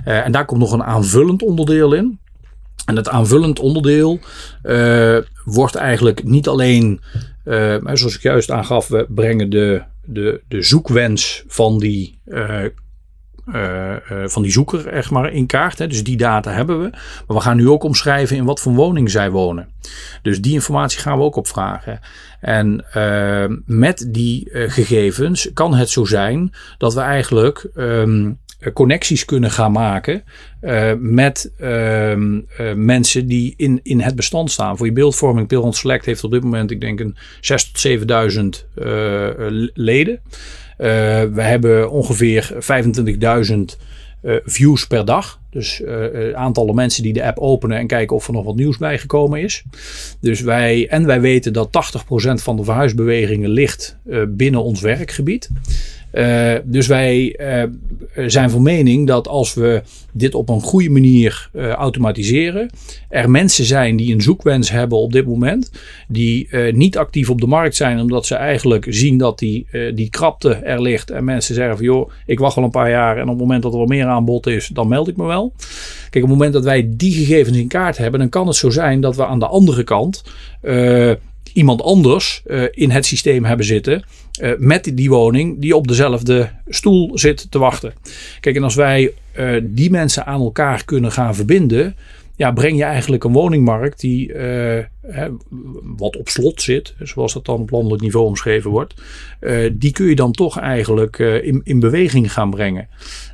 en 0.04 0.32
daar 0.32 0.44
komt 0.44 0.60
nog 0.60 0.72
een 0.72 0.82
aanvullend 0.82 1.42
onderdeel 1.42 1.92
in. 1.92 2.18
En 2.84 2.96
het 2.96 3.08
aanvullend 3.08 3.58
onderdeel 3.58 4.20
wordt 5.44 5.74
eigenlijk 5.74 6.24
niet 6.24 6.48
alleen, 6.48 7.00
zoals 7.84 8.14
ik 8.14 8.22
juist 8.22 8.50
aangaf, 8.50 8.88
we 8.88 9.06
brengen 9.08 9.50
de, 9.50 9.82
de, 10.04 10.40
de 10.48 10.62
zoekwens 10.62 11.44
van 11.46 11.78
die 11.78 12.18
uh, 13.48 13.90
uh, 13.92 13.98
van 14.26 14.42
die 14.42 14.52
zoeker 14.52 14.86
echt 14.86 15.10
maar 15.10 15.32
in 15.32 15.46
kaart. 15.46 15.78
Hè. 15.78 15.86
Dus 15.86 16.04
die 16.04 16.16
data 16.16 16.52
hebben 16.52 16.82
we. 16.82 16.90
Maar 17.26 17.36
we 17.36 17.40
gaan 17.40 17.56
nu 17.56 17.68
ook 17.68 17.82
omschrijven 17.82 18.36
in 18.36 18.44
wat 18.44 18.60
voor 18.60 18.72
woning 18.72 19.10
zij 19.10 19.30
wonen. 19.30 19.68
Dus 20.22 20.40
die 20.40 20.52
informatie 20.52 21.00
gaan 21.00 21.18
we 21.18 21.24
ook 21.24 21.36
opvragen. 21.36 22.00
En 22.40 22.84
uh, 22.96 23.44
met 23.66 24.08
die 24.08 24.48
gegevens 24.52 25.50
kan 25.54 25.74
het 25.74 25.90
zo 25.90 26.04
zijn 26.04 26.52
dat 26.78 26.94
we 26.94 27.00
eigenlijk 27.00 27.68
um, 27.74 28.38
connecties 28.72 29.24
kunnen 29.24 29.50
gaan 29.50 29.72
maken 29.72 30.24
met 30.98 31.52
uh, 31.58 32.14
mensen 32.74 33.26
die 33.26 33.54
in, 33.56 33.80
in 33.82 34.00
het 34.00 34.16
bestand 34.16 34.50
staan. 34.50 34.76
Voor 34.76 34.86
je 34.86 34.92
beeldvorming, 34.92 35.46
Pilrond 35.46 35.76
Select 35.76 36.04
heeft 36.04 36.24
op 36.24 36.30
dit 36.30 36.42
moment, 36.42 36.70
ik 36.70 36.80
denk, 36.80 37.00
een 37.00 37.16
6 37.40 37.70
tot 37.70 37.80
7000 37.80 38.66
leden. 39.74 40.20
Uh, 40.80 40.86
we 41.32 41.42
hebben 41.42 41.90
ongeveer 41.90 42.52
25.000 42.54 43.56
uh, 44.22 44.36
views 44.44 44.86
per 44.86 45.04
dag. 45.04 45.40
Dus 45.50 45.80
uh, 45.80 46.32
aantallen 46.32 46.74
mensen 46.74 47.02
die 47.02 47.12
de 47.12 47.24
app 47.24 47.38
openen 47.38 47.78
en 47.78 47.86
kijken 47.86 48.16
of 48.16 48.26
er 48.26 48.32
nog 48.32 48.44
wat 48.44 48.56
nieuws 48.56 48.76
bijgekomen 48.76 49.40
is. 49.40 49.64
Dus 50.20 50.40
wij, 50.40 50.88
en 50.88 51.06
wij 51.06 51.20
weten 51.20 51.52
dat 51.52 51.94
80% 51.98 52.42
van 52.42 52.56
de 52.56 52.64
verhuisbewegingen 52.64 53.50
ligt 53.50 53.96
binnen 54.28 54.62
ons 54.62 54.80
werkgebied. 54.80 55.50
Uh, 56.12 56.54
dus 56.64 56.86
wij 56.86 57.40
uh, 57.40 57.62
zijn 58.28 58.50
van 58.50 58.62
mening 58.62 59.06
dat 59.06 59.28
als 59.28 59.54
we 59.54 59.82
dit 60.12 60.34
op 60.34 60.48
een 60.48 60.60
goede 60.60 60.90
manier 60.90 61.50
uh, 61.52 61.68
automatiseren, 61.68 62.70
er 63.08 63.30
mensen 63.30 63.64
zijn 63.64 63.96
die 63.96 64.14
een 64.14 64.20
zoekwens 64.20 64.70
hebben 64.70 64.98
op 64.98 65.12
dit 65.12 65.26
moment, 65.26 65.70
die 66.08 66.48
niet 66.72 66.98
actief 66.98 67.30
op 67.30 67.40
de 67.40 67.46
markt 67.46 67.76
zijn, 67.76 68.00
omdat 68.00 68.26
ze 68.26 68.34
eigenlijk 68.34 68.86
zien 68.88 69.18
dat 69.18 69.38
die, 69.38 69.66
die 69.94 70.10
krapte 70.10 70.54
er 70.54 70.82
ligt 70.82 71.10
en 71.10 71.24
mensen 71.24 71.54
zeggen 71.54 71.76
van 71.76 71.84
joh, 71.84 72.10
ik 72.26 72.38
wacht 72.38 72.54
wel 72.54 72.64
een 72.64 72.70
paar 72.70 72.90
jaar 72.90 73.16
en 73.16 73.22
op 73.22 73.28
het 73.28 73.38
moment 73.38 73.62
dat 73.62 73.72
er 73.72 73.78
wat 73.78 73.88
meer 73.88 74.06
aanbod 74.06 74.46
is, 74.46 74.68
dan 74.68 74.88
meld 74.88 75.08
ik 75.08 75.16
me 75.16 75.26
wel. 75.26 75.52
Kijk, 76.10 76.24
op 76.24 76.30
het 76.30 76.38
moment 76.38 76.52
dat 76.52 76.64
wij 76.64 76.90
die 76.96 77.12
gegevens 77.12 77.56
in 77.56 77.68
kaart 77.68 77.98
hebben, 77.98 78.20
dan 78.20 78.28
kan 78.28 78.46
het 78.46 78.56
zo 78.56 78.70
zijn 78.70 79.00
dat 79.00 79.16
we 79.16 79.26
aan 79.26 79.38
de 79.38 79.46
andere 79.46 79.84
kant 79.84 80.24
iemand 81.52 81.82
anders 81.82 82.42
uh, 82.46 82.62
in 82.70 82.90
het 82.90 83.06
systeem 83.06 83.44
hebben 83.44 83.66
zitten. 83.66 84.04
Uh, 84.42 84.52
met 84.58 84.90
die 84.94 85.08
woning 85.08 85.60
die 85.60 85.76
op 85.76 85.88
dezelfde 85.88 86.50
stoel 86.68 87.18
zit 87.18 87.50
te 87.50 87.58
wachten. 87.58 87.92
Kijk, 88.40 88.56
en 88.56 88.62
als 88.62 88.74
wij 88.74 89.12
uh, 89.38 89.60
die 89.64 89.90
mensen 89.90 90.26
aan 90.26 90.40
elkaar 90.40 90.84
kunnen 90.84 91.12
gaan 91.12 91.34
verbinden. 91.34 91.96
Ja, 92.36 92.52
breng 92.52 92.76
je 92.76 92.84
eigenlijk 92.84 93.24
een 93.24 93.32
woningmarkt 93.32 94.00
die 94.00 94.32
hè, 94.32 95.28
wat 95.96 96.16
op 96.16 96.28
slot 96.28 96.62
zit, 96.62 96.94
zoals 96.98 97.32
dat 97.32 97.44
dan 97.44 97.60
op 97.60 97.70
landelijk 97.70 98.02
niveau 98.02 98.26
omschreven 98.26 98.70
wordt. 98.70 98.94
die 99.72 99.92
kun 99.92 100.06
je 100.06 100.14
dan 100.14 100.32
toch 100.32 100.58
eigenlijk 100.58 101.18
in, 101.18 101.60
in 101.64 101.80
beweging 101.80 102.32
gaan 102.32 102.50
brengen. 102.50 102.88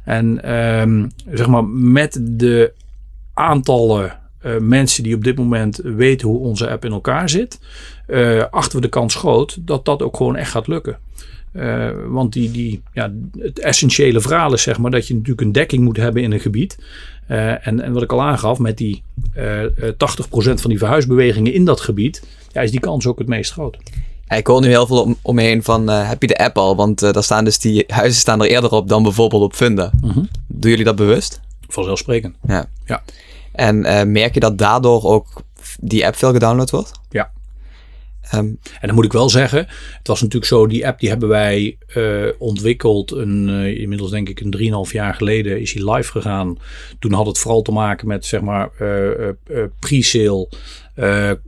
En 0.04 0.54
um, 0.54 1.10
zeg 1.30 1.46
maar 1.46 1.64
met 1.64 2.20
de 2.22 2.72
aantallen 3.34 4.18
uh, 4.46 4.56
mensen 4.58 5.02
die 5.02 5.14
op 5.14 5.24
dit 5.24 5.36
moment 5.36 5.80
weten 5.82 6.28
hoe 6.28 6.38
onze 6.38 6.70
app 6.70 6.84
in 6.84 6.92
elkaar 6.92 7.28
zit, 7.28 7.58
uh, 8.08 8.44
achten 8.50 8.76
we 8.76 8.82
de 8.82 8.88
kans 8.88 9.14
groot 9.14 9.58
dat 9.60 9.84
dat 9.84 10.02
ook 10.02 10.16
gewoon 10.16 10.36
echt 10.36 10.50
gaat 10.50 10.66
lukken. 10.66 10.98
Uh, 11.52 11.88
want 12.06 12.32
die, 12.32 12.50
die, 12.50 12.82
ja, 12.92 13.12
het 13.38 13.58
essentiële 13.58 14.20
verhaal 14.20 14.52
is 14.52 14.62
zeg 14.62 14.78
maar 14.78 14.90
dat 14.90 15.06
je 15.06 15.14
natuurlijk 15.14 15.40
een 15.40 15.52
dekking 15.52 15.84
moet 15.84 15.96
hebben 15.96 16.22
in 16.22 16.32
een 16.32 16.40
gebied. 16.40 16.78
en, 17.26 17.80
en 17.80 17.92
wat 17.92 18.02
ik 18.02 18.12
al 18.12 18.22
aangaf, 18.22 18.58
met 18.58 18.76
die 18.76 19.02
80% 19.34 19.34
van 20.34 20.70
die 20.70 20.78
verhuisbewegingen 20.78 21.52
in 21.52 21.64
dat 21.64 21.80
gebied, 21.80 22.22
ja, 22.52 22.60
is 22.60 22.70
die 22.70 22.80
kans 22.80 23.06
ook 23.06 23.18
het 23.18 23.28
meest 23.28 23.52
groot. 23.52 23.76
ik 24.28 24.46
hoor 24.46 24.60
nu 24.60 24.68
heel 24.68 24.86
veel 24.86 25.02
om, 25.02 25.16
omheen 25.22 25.62
van, 25.62 25.88
heb 25.88 26.22
je 26.22 26.28
de 26.28 26.38
app 26.38 26.58
al? 26.58 26.76
Want 26.76 27.00
daar 27.00 27.22
staan 27.22 27.44
dus 27.44 27.58
die 27.58 27.84
huizen 27.86 28.20
staan 28.20 28.42
er 28.42 28.50
eerder 28.50 28.70
op 28.70 28.88
dan 28.88 29.02
bijvoorbeeld 29.02 29.42
op 29.42 29.54
Funda. 29.54 29.90
-huh. 30.00 30.10
Mhm. 30.10 30.24
Doen 30.46 30.70
jullie 30.70 30.84
dat 30.84 30.96
bewust? 30.96 31.40
Vanzelfsprekend. 31.68 32.36
Ja. 32.46 32.68
ja. 32.84 33.02
En 33.56 33.76
uh, 33.76 34.02
merk 34.02 34.34
je 34.34 34.40
dat 34.40 34.58
daardoor 34.58 35.04
ook 35.04 35.26
die 35.80 36.06
app 36.06 36.16
veel 36.16 36.32
gedownload 36.32 36.70
wordt? 36.70 36.92
Ja. 37.10 37.30
Um, 38.34 38.58
en 38.80 38.86
dan 38.86 38.94
moet 38.94 39.04
ik 39.04 39.12
wel 39.12 39.30
zeggen, 39.30 39.58
het 39.98 40.06
was 40.06 40.20
natuurlijk 40.20 40.52
zo, 40.52 40.66
die 40.66 40.86
app 40.86 41.00
die 41.00 41.08
hebben 41.08 41.28
wij 41.28 41.78
uh, 41.96 42.26
ontwikkeld. 42.38 43.10
Een, 43.10 43.48
uh, 43.48 43.80
inmiddels 43.80 44.10
denk 44.10 44.28
ik 44.28 44.40
een 44.40 44.84
3,5 44.86 44.92
jaar 44.92 45.14
geleden 45.14 45.60
is 45.60 45.72
hij 45.72 45.94
live 45.94 46.10
gegaan. 46.10 46.58
Toen 46.98 47.12
had 47.12 47.26
het 47.26 47.38
vooral 47.38 47.62
te 47.62 47.72
maken 47.72 48.08
met 48.08 48.26
zeg 48.26 48.40
maar 48.40 48.70
pre-sale 49.78 50.48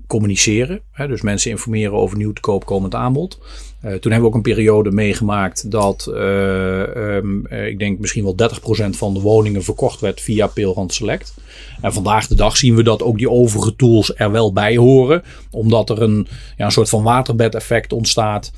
communiceren. 0.06 0.80
Hè, 0.92 1.08
dus 1.08 1.22
mensen 1.22 1.50
informeren 1.50 1.92
over 1.92 2.16
nieuw 2.16 2.32
te 2.32 2.40
koop 2.40 2.64
komend 2.64 2.94
aanbod. 2.94 3.38
Uh, 3.84 3.90
toen 3.90 4.12
hebben 4.12 4.20
we 4.20 4.26
ook 4.26 4.34
een 4.34 4.52
periode 4.54 4.90
meegemaakt 4.90 5.70
dat 5.70 6.06
uh, 6.10 7.16
um, 7.16 7.46
ik 7.46 7.78
denk 7.78 7.98
misschien 7.98 8.24
wel 8.24 8.34
30% 8.84 8.88
van 8.90 9.14
de 9.14 9.20
woningen 9.20 9.62
verkocht 9.62 10.00
werd 10.00 10.20
via 10.20 10.46
Peelrand 10.46 10.94
Select. 10.94 11.34
En 11.80 11.92
vandaag 11.92 12.26
de 12.26 12.34
dag 12.34 12.56
zien 12.56 12.74
we 12.74 12.82
dat 12.82 13.02
ook 13.02 13.18
die 13.18 13.30
overige 13.30 13.76
tools 13.76 14.12
er 14.16 14.30
wel 14.30 14.52
bij 14.52 14.76
horen. 14.76 15.22
Omdat 15.50 15.90
er 15.90 16.02
een, 16.02 16.26
ja, 16.56 16.64
een 16.64 16.70
soort 16.70 16.88
van 16.88 17.02
waterbedeffect 17.02 17.92
ontstaat 17.92 18.52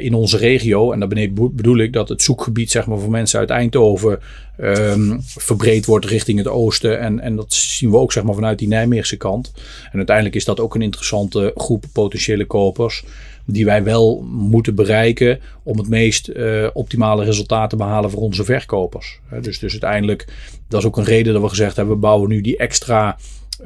in 0.00 0.14
onze 0.14 0.36
regio. 0.36 0.92
En 0.92 0.98
daarmee 0.98 1.32
bedoel 1.32 1.78
ik 1.78 1.92
dat 1.92 2.08
het 2.08 2.22
zoekgebied 2.22 2.70
zeg 2.70 2.86
maar, 2.86 2.98
voor 2.98 3.10
mensen 3.10 3.38
uit 3.38 3.50
Eindhoven 3.50 4.18
um, 4.60 5.18
verbreed 5.22 5.86
wordt 5.86 6.06
richting 6.06 6.38
het 6.38 6.48
oosten. 6.48 7.00
En, 7.00 7.20
en 7.20 7.36
dat 7.36 7.52
zien 7.52 7.90
we 7.90 7.96
ook 7.96 8.12
zeg 8.12 8.24
maar, 8.24 8.34
vanuit 8.34 8.58
die 8.58 8.68
Nijmeegse 8.68 9.16
kant. 9.16 9.52
En 9.90 9.96
uiteindelijk 9.96 10.36
is 10.36 10.44
dat 10.44 10.60
ook 10.60 10.74
een 10.74 10.82
interessante 10.82 11.52
groep 11.54 11.84
potentiële 11.92 12.46
kopers 12.46 13.04
die 13.46 13.64
wij 13.64 13.82
wel 13.82 14.24
moeten 14.30 14.74
bereiken 14.74 15.40
om 15.62 15.78
het 15.78 15.88
meest 15.88 16.28
uh, 16.28 16.66
optimale 16.72 17.24
resultaat 17.24 17.70
te 17.70 17.76
behalen 17.76 18.10
voor 18.10 18.20
onze 18.20 18.44
verkopers. 18.44 19.20
dus, 19.40 19.58
dus 19.58 19.72
uiteindelijk, 19.72 20.26
dat 20.68 20.80
is 20.80 20.86
ook 20.86 20.96
een 20.96 21.04
reden 21.04 21.32
dat 21.32 21.42
we 21.42 21.48
gezegd 21.48 21.76
hebben, 21.76 21.94
we 21.94 22.00
bouwen 22.00 22.28
nu 22.28 22.40
die 22.40 22.56
extra 22.56 23.16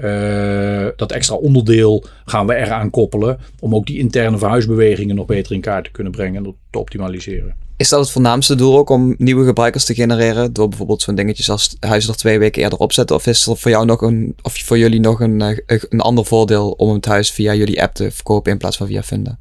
uh, 0.00 0.87
dat 0.96 1.12
extra 1.12 1.35
onderdeel 1.35 2.05
gaan 2.24 2.46
we 2.46 2.55
eraan 2.55 2.90
koppelen. 2.90 3.38
Om 3.61 3.74
ook 3.74 3.87
die 3.87 3.98
interne 3.98 4.38
verhuisbewegingen 4.38 5.16
nog 5.16 5.26
beter 5.26 5.53
in 5.53 5.61
kaart 5.61 5.85
te 5.85 5.90
kunnen 5.90 6.12
brengen 6.12 6.44
en 6.46 6.55
te 6.70 6.79
optimaliseren. 6.79 7.69
Is 7.80 7.88
dat 7.88 8.00
het 8.00 8.10
voornaamste 8.10 8.54
doel 8.54 8.78
ook 8.78 8.90
om 8.90 9.14
nieuwe 9.18 9.44
gebruikers 9.44 9.84
te 9.84 9.94
genereren? 9.94 10.52
Door 10.52 10.68
bijvoorbeeld 10.68 11.02
zo'n 11.02 11.14
dingetjes 11.14 11.50
als 11.50 11.76
huis 11.78 12.08
er 12.08 12.16
twee 12.16 12.38
weken 12.38 12.62
eerder 12.62 12.78
opzetten? 12.78 13.16
Of 13.16 13.26
is 13.26 13.46
er 13.46 13.56
voor 13.56 13.70
jou 13.70 13.84
nog 13.84 14.02
een, 14.02 14.36
of 14.42 14.58
voor 14.64 14.78
jullie 14.78 15.00
nog 15.00 15.20
een, 15.20 15.40
eh, 15.40 15.78
een 15.88 16.00
ander 16.00 16.24
voordeel 16.24 16.70
om 16.70 16.94
het 16.94 17.04
huis 17.04 17.30
via 17.30 17.54
jullie 17.54 17.82
app 17.82 17.94
te 17.94 18.10
verkopen 18.10 18.52
in 18.52 18.58
plaats 18.58 18.76
van 18.76 18.86
via 18.86 19.02
Funda? 19.02 19.38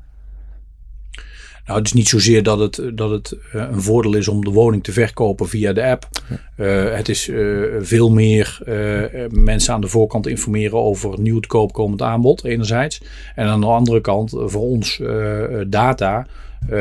Nou, 1.69 1.81
het 1.81 1.89
is 1.89 1.95
niet 1.97 2.07
zozeer 2.07 2.43
dat 2.43 2.59
het, 2.59 2.97
dat 2.97 3.09
het 3.09 3.37
uh, 3.55 3.67
een 3.71 3.81
voordeel 3.81 4.15
is 4.15 4.27
om 4.27 4.43
de 4.43 4.49
woning 4.49 4.83
te 4.83 4.91
verkopen 4.91 5.47
via 5.49 5.73
de 5.73 5.85
app. 5.85 6.07
Uh, 6.57 6.95
het 6.95 7.09
is 7.09 7.27
uh, 7.27 7.65
veel 7.79 8.11
meer 8.11 8.59
mensen 9.29 9.73
aan 9.73 9.81
de 9.81 9.87
voorkant 9.87 10.27
informeren 10.27 10.77
over 10.77 11.19
nieuw 11.19 11.39
te 11.39 11.47
koop 11.47 11.73
komend 11.73 12.01
aanbod, 12.01 12.43
enerzijds. 12.43 13.01
En 13.35 13.47
aan 13.47 13.59
de 13.59 13.67
andere 13.67 14.01
kant 14.01 14.29
voor 14.29 14.61
ons 14.61 15.01
data 15.67 16.27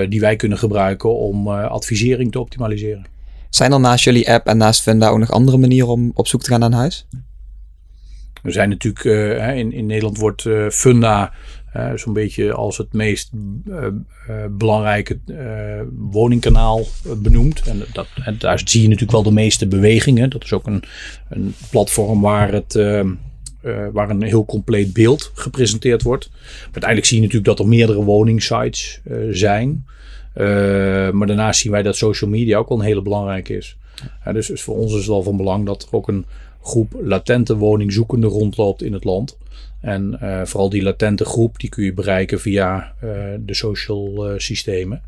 die 0.08 0.20
wij 0.20 0.36
kunnen 0.36 0.58
gebruiken 0.58 1.16
om 1.16 1.48
advisering 1.48 2.32
te 2.32 2.40
optimaliseren. 2.40 3.06
Zijn 3.50 3.72
er 3.72 3.80
naast 3.80 4.04
jullie 4.04 4.32
app 4.32 4.46
en 4.46 4.56
naast 4.56 4.82
Funda 4.82 5.08
ook 5.08 5.18
nog 5.18 5.30
andere 5.30 5.58
manieren 5.58 5.88
om 5.88 6.10
op 6.14 6.26
zoek 6.26 6.42
te 6.42 6.50
gaan 6.50 6.60
naar 6.60 6.68
een 6.68 6.74
huis? 6.74 7.06
Er 8.42 8.52
zijn 8.52 8.68
natuurlijk, 8.68 9.04
in, 9.56 9.72
in 9.72 9.86
Nederland 9.86 10.18
wordt 10.18 10.48
Funda 10.70 11.32
Zo'n 11.94 12.12
beetje 12.12 12.52
als 12.52 12.76
het 12.76 12.92
meest 12.92 13.30
uh, 13.68 13.86
belangrijke 14.50 15.18
woningkanaal 15.96 16.86
benoemd. 17.16 17.60
En, 17.60 17.82
dat, 17.92 18.06
en 18.24 18.36
daar 18.38 18.60
zie 18.64 18.82
je 18.82 18.88
natuurlijk 18.88 19.12
wel 19.12 19.22
de 19.22 19.32
meeste 19.32 19.66
bewegingen. 19.66 20.30
Dat 20.30 20.44
is 20.44 20.52
ook 20.52 20.66
een, 20.66 20.82
een 21.28 21.54
platform 21.70 22.20
waar, 22.20 22.52
het, 22.52 22.74
waar 23.92 24.10
een 24.10 24.22
heel 24.22 24.44
compleet 24.44 24.92
beeld 24.92 25.30
gepresenteerd 25.34 26.02
wordt. 26.02 26.28
Maar 26.30 26.62
uiteindelijk 26.62 27.06
zie 27.06 27.16
je 27.16 27.22
natuurlijk 27.22 27.56
dat 27.56 27.58
er 27.58 27.68
meerdere 27.68 28.04
woningsites 28.04 29.00
zijn. 29.30 29.86
maar 31.12 31.26
daarnaast 31.26 31.60
zien 31.60 31.72
wij 31.72 31.82
dat 31.82 31.96
social 31.96 32.30
media 32.30 32.58
ook 32.58 32.68
wel 32.68 32.78
een 32.78 32.84
hele 32.84 33.02
belangrijke 33.02 33.56
is. 33.56 33.76
dus, 34.32 34.46
dus 34.46 34.62
voor 34.62 34.76
ons 34.76 34.92
is 34.92 34.98
het 34.98 35.06
wel 35.06 35.22
van 35.22 35.36
belang 35.36 35.66
dat 35.66 35.82
er 35.82 35.96
ook 35.96 36.08
een 36.08 36.26
groep 36.68 36.94
latente 37.02 37.56
woningzoekenden 37.56 38.30
rondloopt 38.30 38.82
in 38.82 38.92
het 38.92 39.04
land. 39.04 39.36
En 39.80 40.18
uh, 40.22 40.44
vooral 40.44 40.70
die 40.70 40.82
latente 40.82 41.24
groep, 41.24 41.58
die 41.60 41.68
kun 41.68 41.84
je 41.84 41.92
bereiken 41.92 42.40
via 42.40 42.92
uh, 43.04 43.10
de 43.40 43.54
social 43.54 44.32
uh, 44.32 44.38
systemen. 44.38 45.02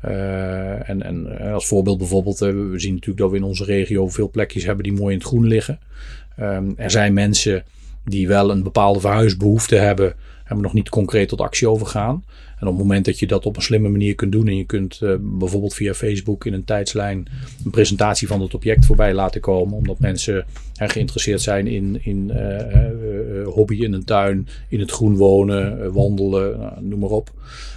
en, 0.00 1.02
en 1.02 1.38
als 1.52 1.66
voorbeeld 1.66 1.98
bijvoorbeeld, 1.98 2.38
we 2.38 2.72
zien 2.76 2.92
natuurlijk 2.92 3.20
dat 3.20 3.30
we 3.30 3.36
in 3.36 3.42
onze 3.42 3.64
regio 3.64 4.08
veel 4.08 4.30
plekjes 4.30 4.64
hebben 4.64 4.84
die 4.84 4.92
mooi 4.92 5.12
in 5.12 5.18
het 5.18 5.28
groen 5.28 5.46
liggen. 5.46 5.78
Um, 6.40 6.74
er 6.76 6.90
zijn 6.90 7.12
mensen 7.12 7.64
die 8.04 8.28
wel 8.28 8.50
een 8.50 8.62
bepaalde 8.62 9.00
verhuisbehoefte 9.00 9.76
hebben, 9.76 10.14
en 10.44 10.60
nog 10.60 10.72
niet 10.72 10.88
concreet 10.88 11.28
tot 11.28 11.40
actie 11.40 11.68
overgaan. 11.68 12.24
En 12.60 12.68
op 12.68 12.74
het 12.74 12.82
moment 12.82 13.04
dat 13.04 13.18
je 13.18 13.26
dat 13.26 13.46
op 13.46 13.56
een 13.56 13.62
slimme 13.62 13.88
manier 13.88 14.14
kunt 14.14 14.32
doen 14.32 14.46
en 14.46 14.56
je 14.56 14.64
kunt 14.64 15.00
bijvoorbeeld 15.20 15.74
via 15.74 15.94
Facebook 15.94 16.44
in 16.44 16.52
een 16.52 16.64
tijdslijn 16.64 17.26
een 17.64 17.70
presentatie 17.70 18.28
van 18.28 18.40
het 18.40 18.54
object 18.54 18.86
voorbij 18.86 19.14
laten 19.14 19.40
komen, 19.40 19.76
omdat 19.76 19.98
mensen 19.98 20.34
uh, 20.34 20.88
geïnteresseerd 20.88 21.40
zijn 21.40 21.66
in, 21.66 22.04
in 22.04 22.30
hobby 23.44 23.82
in 23.82 23.92
een 23.92 24.04
tuin, 24.04 24.48
in 24.68 24.80
het 24.80 24.90
groen 24.90 25.16
wonen, 25.16 25.92
wandelen, 25.92 26.58
nou, 26.58 26.72
noem 26.80 26.98
maar 26.98 27.10
op. 27.10 27.30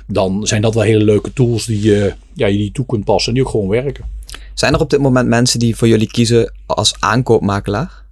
Dan 0.08 0.48
zijn 0.48 0.62
dat 0.62 0.74
wel 0.74 0.84
hele 0.84 1.04
leuke 1.04 1.34
tools 1.34 1.66
die 1.66 1.82
je 1.82 2.14
ja, 2.34 2.48
die 2.48 2.72
toe 2.72 2.86
kunt 2.86 3.06
passen 3.06 3.28
en 3.28 3.34
die 3.34 3.44
ook 3.44 3.52
gewoon 3.52 3.68
werken. 3.68 4.06
Zijn 4.54 4.74
er 4.74 4.80
op 4.80 4.90
dit 4.90 5.00
moment 5.00 5.28
mensen 5.28 5.60
die 5.60 5.76
voor 5.76 5.88
jullie 5.88 6.12
kiezen 6.12 6.54
als 6.66 6.96
aankoopmakelaar? 7.00 8.04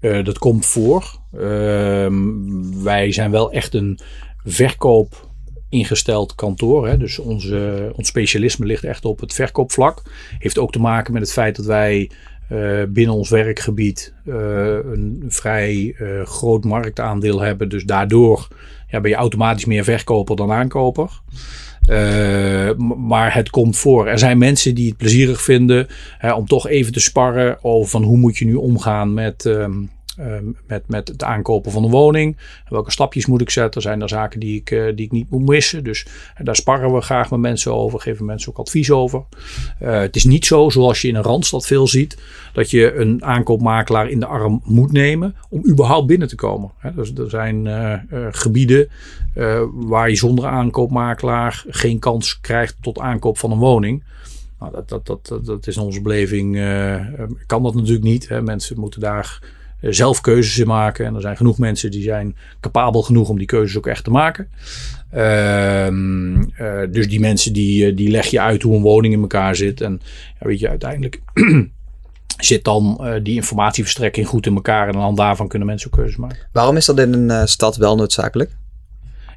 dat 0.00 0.38
komt 0.38 0.66
voor. 0.66 1.18
Ehm, 1.38 2.82
wij 2.82 3.12
zijn 3.12 3.30
wel 3.30 3.52
echt 3.52 3.74
een 3.74 3.98
verkoop 4.44 5.30
ingesteld 5.68 6.34
kantoor. 6.34 6.88
Hè. 6.88 6.96
Dus 6.96 7.18
onze, 7.18 7.92
ons 7.96 8.08
specialisme 8.08 8.66
ligt 8.66 8.84
echt 8.84 9.04
op 9.04 9.20
het 9.20 9.32
verkoopvlak. 9.32 10.02
Heeft 10.38 10.58
ook 10.58 10.72
te 10.72 10.80
maken 10.80 11.12
met 11.12 11.22
het 11.22 11.32
feit 11.32 11.56
dat 11.56 11.64
wij 11.66 12.10
uh, 12.52 12.82
binnen 12.88 13.14
ons 13.14 13.30
werkgebied 13.30 14.14
uh, 14.24 14.34
een 14.92 15.24
vrij 15.28 15.94
uh, 15.98 16.22
groot 16.22 16.64
marktaandeel 16.64 17.40
hebben. 17.40 17.68
Dus 17.68 17.84
daardoor 17.84 18.48
ja, 18.88 19.00
ben 19.00 19.10
je 19.10 19.16
automatisch 19.16 19.64
meer 19.64 19.84
verkoper 19.84 20.36
dan 20.36 20.52
aankoper. 20.52 21.10
maar 22.96 23.34
het 23.34 23.50
komt 23.50 23.76
voor. 23.76 24.06
Er 24.06 24.18
zijn 24.18 24.38
mensen 24.38 24.74
die 24.74 24.88
het 24.88 24.96
plezierig 24.96 25.42
vinden 25.42 25.86
hè, 26.18 26.32
om 26.32 26.46
toch 26.46 26.68
even 26.68 26.92
te 26.92 27.00
sparren 27.00 27.58
over 27.64 27.90
van 27.90 28.02
hoe 28.02 28.16
moet 28.16 28.36
je 28.36 28.44
nu 28.44 28.54
omgaan 28.54 29.14
met, 29.14 29.46
ehm, 29.46 29.72
Ehm, 30.16 30.44
met, 30.66 30.88
met 30.88 31.08
het 31.08 31.22
aankopen 31.22 31.72
van 31.72 31.84
een 31.84 31.90
woning. 31.90 32.36
Welke 32.68 32.90
stapjes 32.90 33.26
moet 33.26 33.40
ik 33.40 33.50
zetten? 33.50 33.82
Zijn 33.82 34.02
er 34.02 34.08
zaken 34.08 34.40
die 34.40 34.60
ik, 34.60 34.70
uh, 34.70 34.96
die 34.96 35.04
ik 35.04 35.12
niet 35.12 35.30
moet 35.30 35.48
missen? 35.48 35.84
Dus 35.84 36.06
uh, 36.06 36.44
daar 36.44 36.56
sparren 36.56 36.94
we 36.94 37.00
graag 37.00 37.30
met 37.30 37.40
mensen 37.40 37.74
over, 37.74 38.00
geven 38.00 38.24
mensen 38.24 38.50
ook 38.50 38.58
advies 38.58 38.90
over. 38.90 39.24
Uh, 39.82 40.00
het 40.00 40.16
is 40.16 40.24
niet 40.24 40.46
zo, 40.46 40.68
zoals 40.68 41.00
je 41.02 41.08
in 41.08 41.14
een 41.14 41.22
randstad 41.22 41.66
veel 41.66 41.86
ziet, 41.86 42.18
dat 42.52 42.70
je 42.70 42.94
een 42.94 43.24
aankoopmakelaar 43.24 44.08
in 44.08 44.20
de 44.20 44.26
arm 44.26 44.60
moet 44.64 44.92
nemen 44.92 45.36
om 45.48 45.68
überhaupt 45.68 46.06
binnen 46.06 46.28
te 46.28 46.36
komen. 46.36 46.70
Dus 46.94 47.12
er 47.14 47.30
zijn 47.30 47.66
gebieden 48.32 48.88
waar 49.72 50.08
je 50.08 50.16
zonder 50.16 50.46
aankoopmakelaar 50.46 51.64
geen 51.68 51.98
kans 51.98 52.40
krijgt 52.40 52.76
tot 52.80 52.98
aankoop 52.98 53.38
van 53.38 53.50
een 53.50 53.58
woning. 53.58 54.04
Nou, 54.58 54.72
dat, 54.72 54.88
dat, 54.88 55.06
dat, 55.06 55.46
dat, 55.46 55.66
is 55.66 55.76
in 55.76 55.82
onze 55.82 56.02
beleving, 56.02 56.54
kan 57.46 57.62
dat 57.62 57.74
natuurlijk 57.74 58.04
niet. 58.04 58.28
Hè. 58.28 58.42
Mensen 58.42 58.80
moeten 58.80 59.00
daar 59.00 59.40
eh, 59.42 59.60
zelf 59.90 60.20
keuzes 60.20 60.58
in 60.58 60.66
maken. 60.66 61.06
En 61.06 61.14
er 61.14 61.20
zijn 61.20 61.36
genoeg 61.36 61.58
mensen 61.58 61.90
die 61.90 62.02
zijn 62.02 62.36
capabel 62.60 63.02
genoeg 63.02 63.28
om 63.28 63.38
die 63.38 63.46
keuzes 63.46 63.76
ook 63.76 63.86
echt 63.86 64.04
te 64.04 64.10
maken. 64.10 64.48
Ehm, 65.10 66.42
eh, 66.42 66.80
dus 66.90 67.08
die 67.08 67.20
mensen 67.20 67.52
die, 67.52 67.86
eh, 67.86 67.96
die 67.96 68.10
leg 68.10 68.26
je 68.26 68.40
uit 68.40 68.62
hoe 68.62 68.76
een 68.76 68.82
woning 68.82 69.14
in 69.14 69.20
elkaar 69.20 69.56
zit. 69.56 69.80
En 69.80 70.00
ja, 70.40 70.46
weet 70.46 70.58
je, 70.58 70.68
uiteindelijk 70.68 71.20
zit 72.38 72.64
dan 72.64 73.00
die 73.22 73.34
informatieverstrekking 73.34 74.26
goed 74.26 74.46
in 74.46 74.54
elkaar. 74.54 74.88
En 74.88 74.92
dan 74.92 75.14
daarvan 75.14 75.48
kunnen 75.48 75.68
mensen 75.68 75.90
ook 75.90 75.96
keuzes 75.96 76.16
maken. 76.16 76.48
Waarom 76.52 76.76
is 76.76 76.86
dat 76.86 76.98
in 76.98 77.12
een 77.12 77.48
stad 77.48 77.76
wel 77.76 77.96
noodzakelijk? 77.96 78.50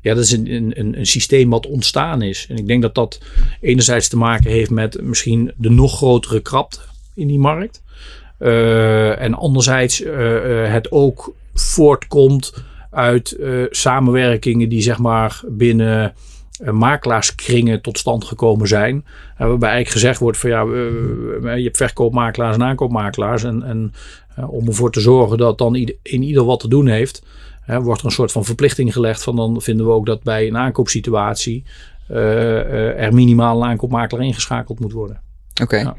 Ja, 0.05 0.13
dat 0.13 0.23
is 0.23 0.31
een, 0.31 0.79
een, 0.79 0.97
een 0.99 1.05
systeem 1.05 1.49
wat 1.49 1.67
ontstaan 1.67 2.21
is. 2.21 2.47
En 2.49 2.58
ik 2.58 2.67
denk 2.67 2.81
dat 2.81 2.95
dat 2.95 3.21
enerzijds 3.62 4.08
te 4.08 4.17
maken 4.17 4.51
heeft 4.51 4.69
met 4.69 5.01
misschien 5.01 5.51
de 5.58 5.69
nog 5.69 5.95
grotere 5.95 6.41
krapte 6.41 6.79
in 7.15 7.27
die 7.27 7.39
markt. 7.39 7.84
Uh, 8.39 9.21
en 9.21 9.34
anderzijds 9.34 10.02
uh, 10.02 10.12
het 10.71 10.91
ook 10.91 11.34
voortkomt 11.54 12.63
uit 12.91 13.38
samenwerkingen 13.69 14.69
die 14.69 14.82
zeg 14.82 14.98
maar 14.98 15.41
binnen 15.48 16.13
makelaarskringen 16.71 17.82
tot 17.82 17.98
stand 17.98 18.26
gekomen 18.26 18.67
zijn. 18.67 19.06
waarbij 19.38 19.69
eigenlijk 19.69 19.89
gezegd 19.89 20.19
wordt 20.19 20.38
van 20.38 20.50
ja, 20.50 20.62
je 21.56 21.63
hebt 21.63 21.78
verkoopmakelaars 21.78 22.56
en 22.56 22.63
aankoopmakelaars. 22.63 23.43
En, 23.43 23.63
en 23.63 23.93
om 24.48 24.67
ervoor 24.67 24.91
te 24.91 25.00
zorgen 25.00 25.38
dat 25.38 25.58
dan 25.58 25.76
in 26.02 26.24
ieder 26.24 26.43
wat 26.43 26.60
te 26.60 26.67
doen 26.67 26.88
heeft, 26.88 27.24
wordt 27.67 28.00
er 28.00 28.06
een 28.06 28.12
soort 28.12 28.32
van 28.32 28.45
verplichting 28.45 28.93
gelegd 28.93 29.24
van 29.24 29.36
dan 29.36 29.62
vinden 29.62 29.86
we 29.86 29.91
ook 29.91 30.06
dat 30.06 30.24
bij 30.24 30.48
een 30.48 30.58
aankoopsituatie 30.58 31.63
er 32.08 33.13
minimaal 33.13 33.62
een 33.62 33.69
aankoopmakelaar 33.69 34.26
ingeschakeld 34.26 34.80
moet 34.80 34.93
worden. 34.93 35.21
Oké. 35.62 35.78
Ja. 35.78 35.95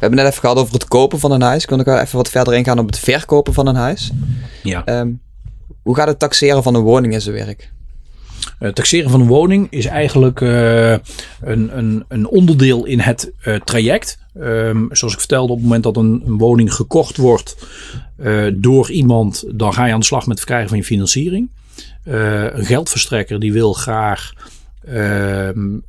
We 0.00 0.06
hebben 0.06 0.24
net 0.24 0.32
even 0.32 0.48
gehad 0.48 0.58
over 0.58 0.74
het 0.74 0.88
kopen 0.88 1.18
van 1.18 1.32
een 1.32 1.42
huis. 1.42 1.64
Ik 1.64 1.70
even 1.70 2.16
wat 2.16 2.28
verder 2.28 2.54
ingaan 2.54 2.78
op 2.78 2.86
het 2.86 2.98
verkopen 2.98 3.54
van 3.54 3.66
een 3.66 3.74
huis? 3.74 4.10
Ja. 4.62 5.00
Um, 5.00 5.20
hoe 5.82 5.94
gaat 5.94 6.06
het 6.06 6.18
taxeren 6.18 6.62
van 6.62 6.74
een 6.74 6.82
woning 6.82 7.12
in 7.12 7.20
zijn 7.20 7.34
werk? 7.34 7.72
Het 8.58 8.68
uh, 8.68 8.72
taxeren 8.72 9.10
van 9.10 9.20
een 9.20 9.26
woning 9.26 9.66
is 9.70 9.86
eigenlijk 9.86 10.40
uh, 10.40 10.90
een, 10.90 11.78
een, 11.78 12.04
een, 12.08 12.28
onderdeel 12.28 12.84
in 12.84 13.00
het 13.00 13.32
uh, 13.44 13.56
traject. 13.56 14.18
Um, 14.36 14.88
zoals 14.90 15.12
ik 15.12 15.18
vertelde, 15.18 15.52
op 15.52 15.58
het 15.58 15.66
moment 15.66 15.82
dat 15.82 15.96
een, 15.96 16.22
een 16.26 16.38
woning 16.38 16.74
gekocht 16.74 17.16
wordt 17.16 17.56
door 18.54 18.90
iemand, 18.90 19.44
dan 19.48 19.72
ga 19.72 19.86
je 19.86 19.92
aan 19.92 20.00
de 20.00 20.06
slag 20.06 20.20
met 20.20 20.28
het 20.28 20.38
verkrijgen 20.38 20.68
van 20.68 20.78
je 20.78 20.84
financiering. 20.84 21.50
een 22.04 22.64
geldverstrekker 22.64 23.40
die 23.40 23.52
wil 23.52 23.72
graag 23.72 24.32
Ehm, 24.32 24.38
eh, 24.38 24.59
een 24.80 25.82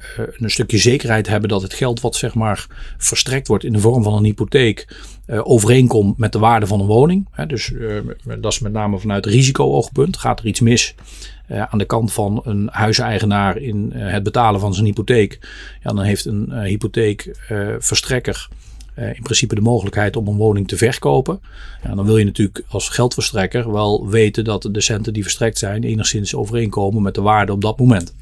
stukje 0.46 0.78
zekerheid 0.78 1.28
hebben 1.28 1.50
dat 1.50 1.62
het 1.62 1.74
geld 1.74 2.02
wat 2.02 2.16
zeg 2.16 2.34
maar 2.34 2.68
verstrekt 2.98 3.48
wordt 3.48 3.64
in 3.64 3.74
de 3.74 3.80
vorm 3.80 4.04
van 4.04 4.14
een 4.14 4.24
hypotheek 4.24 4.96
uh, 5.28 5.40
overeenkomt 5.44 6.18
met 6.18 6.32
de 6.32 6.40
waarde 6.40 6.68
van 6.68 6.80
een 6.80 6.86
woning. 6.86 7.28
dus 7.48 7.70
uh, 7.70 8.02
dat 8.40 8.52
is 8.52 8.60
met 8.60 8.72
name 8.72 9.00
vanuit 9.00 9.26
risico-oogpunt. 9.26 10.18
Gaat 10.18 10.40
er 10.40 10.46
iets 10.46 10.60
mis 10.60 10.96
aan 11.48 11.78
de 11.78 11.86
kant 11.86 12.14
van 12.14 12.42
een 12.44 12.70
huiseigenaar 12.72 13.58
in 13.58 13.92
het 13.94 14.24
betalen 14.24 14.60
van 14.60 14.74
zijn 14.74 14.86
hypotheek, 14.86 15.40
ja, 15.84 15.94
dan 15.94 16.04
heeft 16.04 16.26
een 16.26 16.52
hypotheekverstrekker 16.64 18.48
uh, 18.96 19.08
in 19.08 19.22
principe 19.22 19.56
de 19.56 19.62
mogelijkheid 19.62 20.16
om 20.16 20.28
een 20.28 20.36
woning 20.36 20.68
te 20.68 20.78
verkopen. 20.78 21.40
Ja, 21.84 21.96
dan 21.96 22.06
wil 22.06 22.18
je 22.18 22.26
natuurlijk 22.26 22.64
als 22.68 22.90
geldverstrekker 22.90 23.72
wel 23.72 24.10
weten 24.10 24.44
dat 24.44 24.70
de 24.72 24.82
centen 24.82 25.14
die 25.14 25.24
verstrekt 25.24 25.58
zijn 25.58 25.84
enigszins 25.84 26.36
overeenkomen 26.36 27.02
met 27.02 27.16
de 27.16 27.22
waarde 27.22 27.52
op 27.52 27.62
dat 27.62 27.80
moment. 27.80 28.14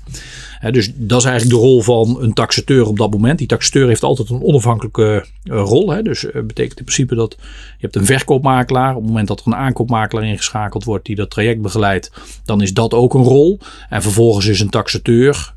dus 0.72 0.92
dat 0.96 1.20
is 1.20 1.26
eigenlijk 1.26 1.60
de 1.60 1.68
rol 1.68 1.82
van 1.82 2.18
een 2.22 2.34
taxateur 2.34 2.88
op 2.88 2.98
dat 2.98 3.12
moment. 3.12 3.38
Die 3.38 3.48
taxateur 3.48 3.88
heeft 3.88 4.04
altijd 4.04 4.30
een 4.30 4.42
onafhankelijke 4.42 5.26
uh, 5.44 5.62
rol. 5.62 6.04
Dus 6.04 6.24
uh, 6.24 6.32
betekent 6.32 6.80
in 6.80 6.86
principe 6.86 7.16
dat 7.16 7.36
je 7.40 7.46
hebt 7.78 7.96
een 7.96 8.06
verkoopmakelaar. 8.06 8.90
Op 8.90 9.02
het 9.02 9.08
moment 9.08 9.28
dat 9.28 9.40
er 9.40 9.48
een 9.48 9.56
aankoopmakelaar 9.56 10.26
ingeschakeld 10.26 10.84
wordt 10.84 11.06
die 11.06 11.16
dat 11.16 11.30
traject 11.30 11.62
begeleidt, 11.62 12.12
dan 12.46 12.62
is 12.62 12.74
dat 12.74 12.94
ook 12.94 13.14
een 13.14 13.24
rol. 13.24 13.60
En 13.90 14.02
vervolgens 14.02 14.46
is 14.46 14.60
een 14.60 14.70
taxateur 14.70 15.54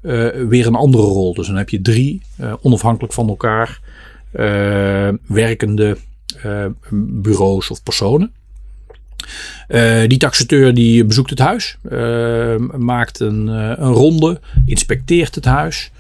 weer 0.49 0.67
een 0.67 0.75
andere 0.75 1.03
rol. 1.03 1.35
Dus 1.35 1.47
dan 1.47 1.57
heb 1.57 1.69
je 1.69 1.81
drie 1.81 2.23
onafhankelijk 2.63 3.13
van 3.13 3.29
elkaar 3.29 3.81
werkende 5.27 5.97
uh, 6.45 6.67
bureaus 6.91 7.71
of 7.71 7.83
personen. 7.83 8.33
Uh, 9.69 10.03
die 10.07 10.19
taxateur 10.19 10.75
die 10.75 11.05
bezoekt 11.05 11.31
het 11.31 11.39
huis, 11.39 11.79
maakt 12.77 13.21
een, 13.21 13.47
een 13.47 13.93
ronde, 13.93 14.41
inspecteert 14.67 15.35
het 15.35 15.45
huis 15.45 15.91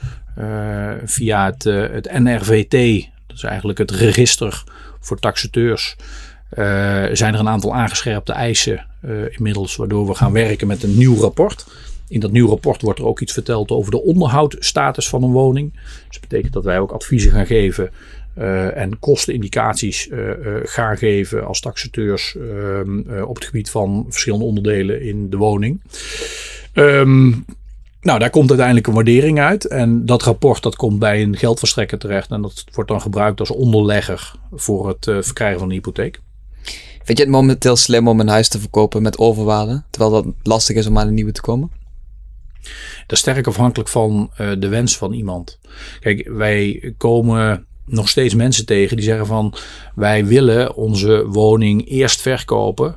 via 1.04 1.44
het, 1.44 1.64
het 1.92 2.18
NRVT, 2.18 3.06
dat 3.26 3.36
is 3.36 3.42
eigenlijk 3.42 3.78
het 3.78 3.90
register 3.90 4.64
voor 5.00 5.18
taxateurs. 5.18 5.96
zijn 7.12 7.34
er 7.34 7.40
een 7.40 7.48
aantal 7.48 7.74
aangescherpte 7.74 8.32
eisen 8.32 8.86
inmiddels, 9.30 9.76
waardoor 9.76 10.06
we 10.06 10.14
gaan 10.14 10.32
werken 10.32 10.66
met 10.66 10.82
een 10.82 10.98
nieuw 10.98 11.16
rapport. 11.16 11.66
In 12.12 12.20
dat 12.20 12.32
nieuwe 12.32 12.50
rapport 12.50 12.82
wordt 12.82 12.98
er 12.98 13.06
ook 13.06 13.20
iets 13.20 13.32
verteld 13.32 13.70
over 13.70 13.90
de 13.90 14.02
onderhoudstatus 14.02 15.08
van 15.08 15.22
een 15.22 15.30
woning. 15.30 15.72
Dus 15.72 16.20
dat 16.20 16.20
betekent 16.20 16.52
dat 16.52 16.64
wij 16.64 16.78
ook 16.78 16.92
adviezen 16.92 17.30
gaan 17.32 17.46
geven 17.46 17.90
uh, 18.38 18.76
en 18.76 18.98
kostenindicaties 18.98 20.08
uh, 20.08 20.18
uh, 20.18 20.54
gaan 20.62 20.96
geven 20.96 21.46
als 21.46 21.60
taxateurs 21.60 22.36
ehm, 22.36 23.22
op 23.22 23.34
het 23.34 23.44
gebied 23.44 23.70
van 23.70 24.06
verschillende 24.08 24.44
onderdelen 24.44 25.02
in 25.02 25.30
de 25.30 25.36
woning. 25.36 25.82
Um, 26.74 27.44
nou, 28.00 28.18
daar 28.18 28.30
komt 28.30 28.48
uiteindelijk 28.48 28.86
een 28.86 28.94
waardering 28.94 29.40
uit. 29.40 29.64
En 29.64 30.06
dat 30.06 30.22
rapport 30.22 30.62
dat 30.62 30.76
komt 30.76 30.98
bij 30.98 31.22
een 31.22 31.36
geldverstrekker 31.36 31.98
terecht. 31.98 32.30
En 32.30 32.42
dat 32.42 32.64
wordt 32.72 32.90
dan 32.90 33.00
gebruikt 33.00 33.40
als 33.40 33.50
onderlegger 33.50 34.34
voor 34.52 34.88
het 34.88 35.04
verkrijgen 35.04 35.58
van 35.58 35.68
een 35.68 35.74
hypotheek. 35.74 36.20
Vind 37.04 37.18
je 37.18 37.24
het 37.24 37.32
momenteel 37.32 37.76
slim 37.76 38.08
om 38.08 38.20
een 38.20 38.28
huis 38.28 38.48
te 38.48 38.60
verkopen 38.60 39.02
met 39.02 39.18
overwaarde? 39.18 39.82
Terwijl 39.90 40.12
dat 40.12 40.34
lastig 40.42 40.76
is 40.76 40.86
om 40.86 40.98
aan 40.98 41.06
een 41.06 41.14
nieuwe 41.14 41.32
te 41.32 41.40
komen? 41.40 41.70
Dat 43.00 43.12
is 43.12 43.18
sterk 43.18 43.46
afhankelijk 43.46 43.88
van 43.88 44.30
de 44.36 44.68
wens 44.68 44.96
van 44.96 45.12
iemand. 45.12 45.58
Kijk, 46.00 46.28
wij 46.28 46.92
komen 46.96 47.66
nog 47.92 48.08
steeds 48.08 48.34
mensen 48.34 48.66
tegen 48.66 48.96
die 48.96 49.04
zeggen 49.04 49.26
van 49.26 49.54
wij 49.94 50.26
willen 50.26 50.74
onze 50.74 51.26
woning 51.26 51.88
eerst 51.88 52.20
verkopen. 52.20 52.96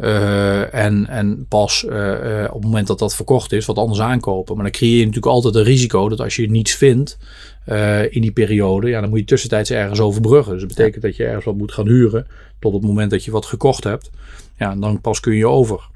Uh, 0.00 0.74
en, 0.74 1.06
en 1.06 1.46
pas 1.48 1.84
uh, 1.88 1.94
uh, 1.94 2.44
op 2.48 2.54
het 2.54 2.64
moment 2.64 2.86
dat 2.86 2.98
dat 2.98 3.14
verkocht 3.14 3.52
is, 3.52 3.66
wat 3.66 3.78
anders 3.78 4.00
aankopen. 4.00 4.54
Maar 4.54 4.64
dan 4.64 4.72
creëer 4.72 4.98
je 4.98 5.04
natuurlijk 5.04 5.32
altijd 5.32 5.54
een 5.54 5.62
risico 5.62 6.08
dat 6.08 6.20
als 6.20 6.36
je 6.36 6.50
niets 6.50 6.74
vindt 6.74 7.18
in 8.10 8.20
die 8.20 8.32
periode, 8.32 8.88
ja, 8.88 9.00
dan 9.00 9.08
moet 9.08 9.18
je 9.18 9.24
tussentijds 9.24 9.70
ergens 9.70 10.00
overbruggen. 10.00 10.52
Dus 10.52 10.62
dat 10.62 10.76
betekent 10.76 11.02
dat 11.02 11.16
je 11.16 11.24
ergens 11.24 11.44
wat 11.44 11.56
moet 11.56 11.72
gaan 11.72 11.86
huren 11.86 12.26
tot 12.58 12.72
het 12.72 12.82
moment 12.82 13.10
dat 13.10 13.24
je 13.24 13.30
wat 13.30 13.46
gekocht 13.46 13.84
hebt. 13.84 14.10
Ja, 14.58 14.70
en 14.70 14.80
dan 14.80 15.00
pas 15.00 15.20
kun 15.20 15.34
je 15.34 15.48
over. 15.48 15.88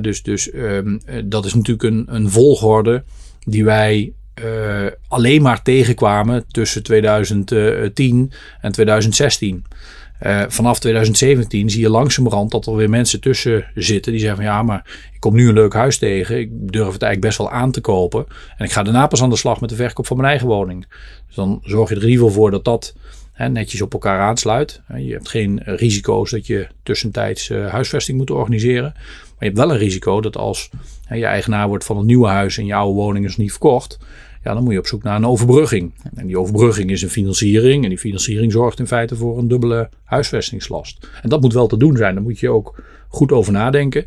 dus 0.00 0.22
dus 0.22 0.52
um, 0.54 1.00
dat 1.24 1.44
is 1.44 1.54
natuurlijk 1.54 1.82
een, 1.82 2.04
een 2.08 2.30
volgorde 2.30 3.02
die 3.46 3.64
wij 3.64 4.12
uh, 4.44 4.86
alleen 5.08 5.42
maar 5.42 5.62
tegenkwamen 5.62 6.44
tussen 6.50 6.82
2010 6.82 8.32
en 8.60 8.72
2016. 8.72 9.64
Uh, 10.22 10.42
eh, 10.42 10.50
vanaf 10.50 10.80
2017 10.80 11.70
zie 11.70 11.80
je 11.80 11.90
langzamerhand 11.90 12.50
dat 12.50 12.66
er 12.66 12.76
weer 12.76 12.90
mensen 12.90 13.20
tussen 13.20 13.66
zitten 13.74 14.12
die 14.12 14.20
zeggen 14.20 14.38
van 14.38 14.46
ja, 14.46 14.62
maar 14.62 15.08
ik 15.12 15.20
kom 15.20 15.34
nu 15.34 15.48
een 15.48 15.54
leuk 15.54 15.74
huis 15.74 15.98
tegen. 15.98 16.38
Ik 16.38 16.50
durf 16.52 16.92
het 16.92 17.02
eigenlijk 17.02 17.20
best 17.20 17.38
wel 17.38 17.50
aan 17.50 17.70
te 17.70 17.80
kopen. 17.80 18.26
En 18.56 18.64
ik 18.64 18.72
ga 18.72 18.82
daarna 18.82 19.06
pas 19.06 19.22
aan 19.22 19.30
de 19.30 19.36
slag 19.36 19.60
met 19.60 19.70
de 19.70 19.76
verkoop 19.76 20.06
van 20.06 20.16
mijn 20.16 20.28
eigen 20.28 20.48
woning. 20.48 20.86
Dus 21.26 21.36
dan 21.36 21.60
zorg 21.64 21.88
je 21.88 21.94
er 21.94 22.02
in 22.02 22.08
ieder 22.08 22.24
geval 22.24 22.40
voor 22.40 22.50
dat 22.50 22.64
dat 22.64 22.94
netjes 23.48 23.82
op 23.82 23.92
elkaar 23.92 24.20
aansluit. 24.20 24.82
Je 24.96 25.12
hebt 25.12 25.28
geen 25.28 25.60
risico's 25.64 26.30
dat 26.30 26.46
je 26.46 26.66
tussentijds 26.82 27.48
uh, 27.48 27.68
huisvesting 27.68 28.18
moet 28.18 28.30
organiseren. 28.30 28.92
Maar 28.94 29.34
je 29.38 29.44
hebt 29.44 29.58
wel 29.58 29.70
een 29.70 29.78
risico 29.78 30.20
dat 30.20 30.36
als 30.36 30.70
je 31.08 31.24
eigenaar 31.24 31.68
wordt 31.68 31.84
van 31.84 31.96
een 31.96 32.06
nieuwe 32.06 32.28
huis 32.28 32.58
en 32.58 32.66
je 32.66 32.74
oude 32.74 32.94
woning 32.94 33.24
is 33.24 33.36
niet 33.36 33.50
verkocht 33.50 33.98
ja, 34.42 34.54
dan 34.54 34.62
moet 34.62 34.72
je 34.72 34.78
op 34.78 34.86
zoek 34.86 35.02
naar 35.02 35.16
een 35.16 35.26
overbrugging. 35.26 35.92
En 36.14 36.26
die 36.26 36.38
overbrugging 36.38 36.90
is 36.90 37.02
een 37.02 37.10
financiering. 37.10 37.82
En 37.82 37.88
die 37.88 37.98
financiering 37.98 38.52
zorgt 38.52 38.78
in 38.78 38.86
feite 38.86 39.16
voor 39.16 39.38
een 39.38 39.48
dubbele 39.48 39.88
huisvestingslast. 40.04 41.08
En 41.22 41.28
dat 41.28 41.40
moet 41.40 41.52
wel 41.52 41.66
te 41.66 41.76
doen 41.76 41.96
zijn. 41.96 42.14
Daar 42.14 42.22
moet 42.22 42.38
je 42.38 42.50
ook 42.50 42.82
goed 43.08 43.32
over 43.32 43.52
nadenken. 43.52 44.04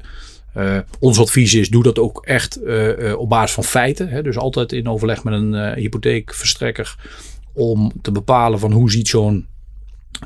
Uh, 0.57 0.77
ons 0.99 1.19
advies 1.19 1.53
is, 1.53 1.69
doe 1.69 1.83
dat 1.83 1.99
ook 1.99 2.25
echt 2.25 2.59
uh, 2.63 3.17
op 3.17 3.29
basis 3.29 3.53
van 3.53 3.63
feiten. 3.63 4.09
Hè? 4.09 4.21
Dus 4.21 4.37
altijd 4.37 4.71
in 4.71 4.87
overleg 4.87 5.23
met 5.23 5.33
een 5.33 5.73
hypotheekverstrekker 5.73 6.95
om 7.53 7.91
te 8.01 8.11
bepalen 8.11 8.59
van 8.59 8.71
hoe 8.71 8.91
ziet 8.91 9.07
zo'n 9.07 9.47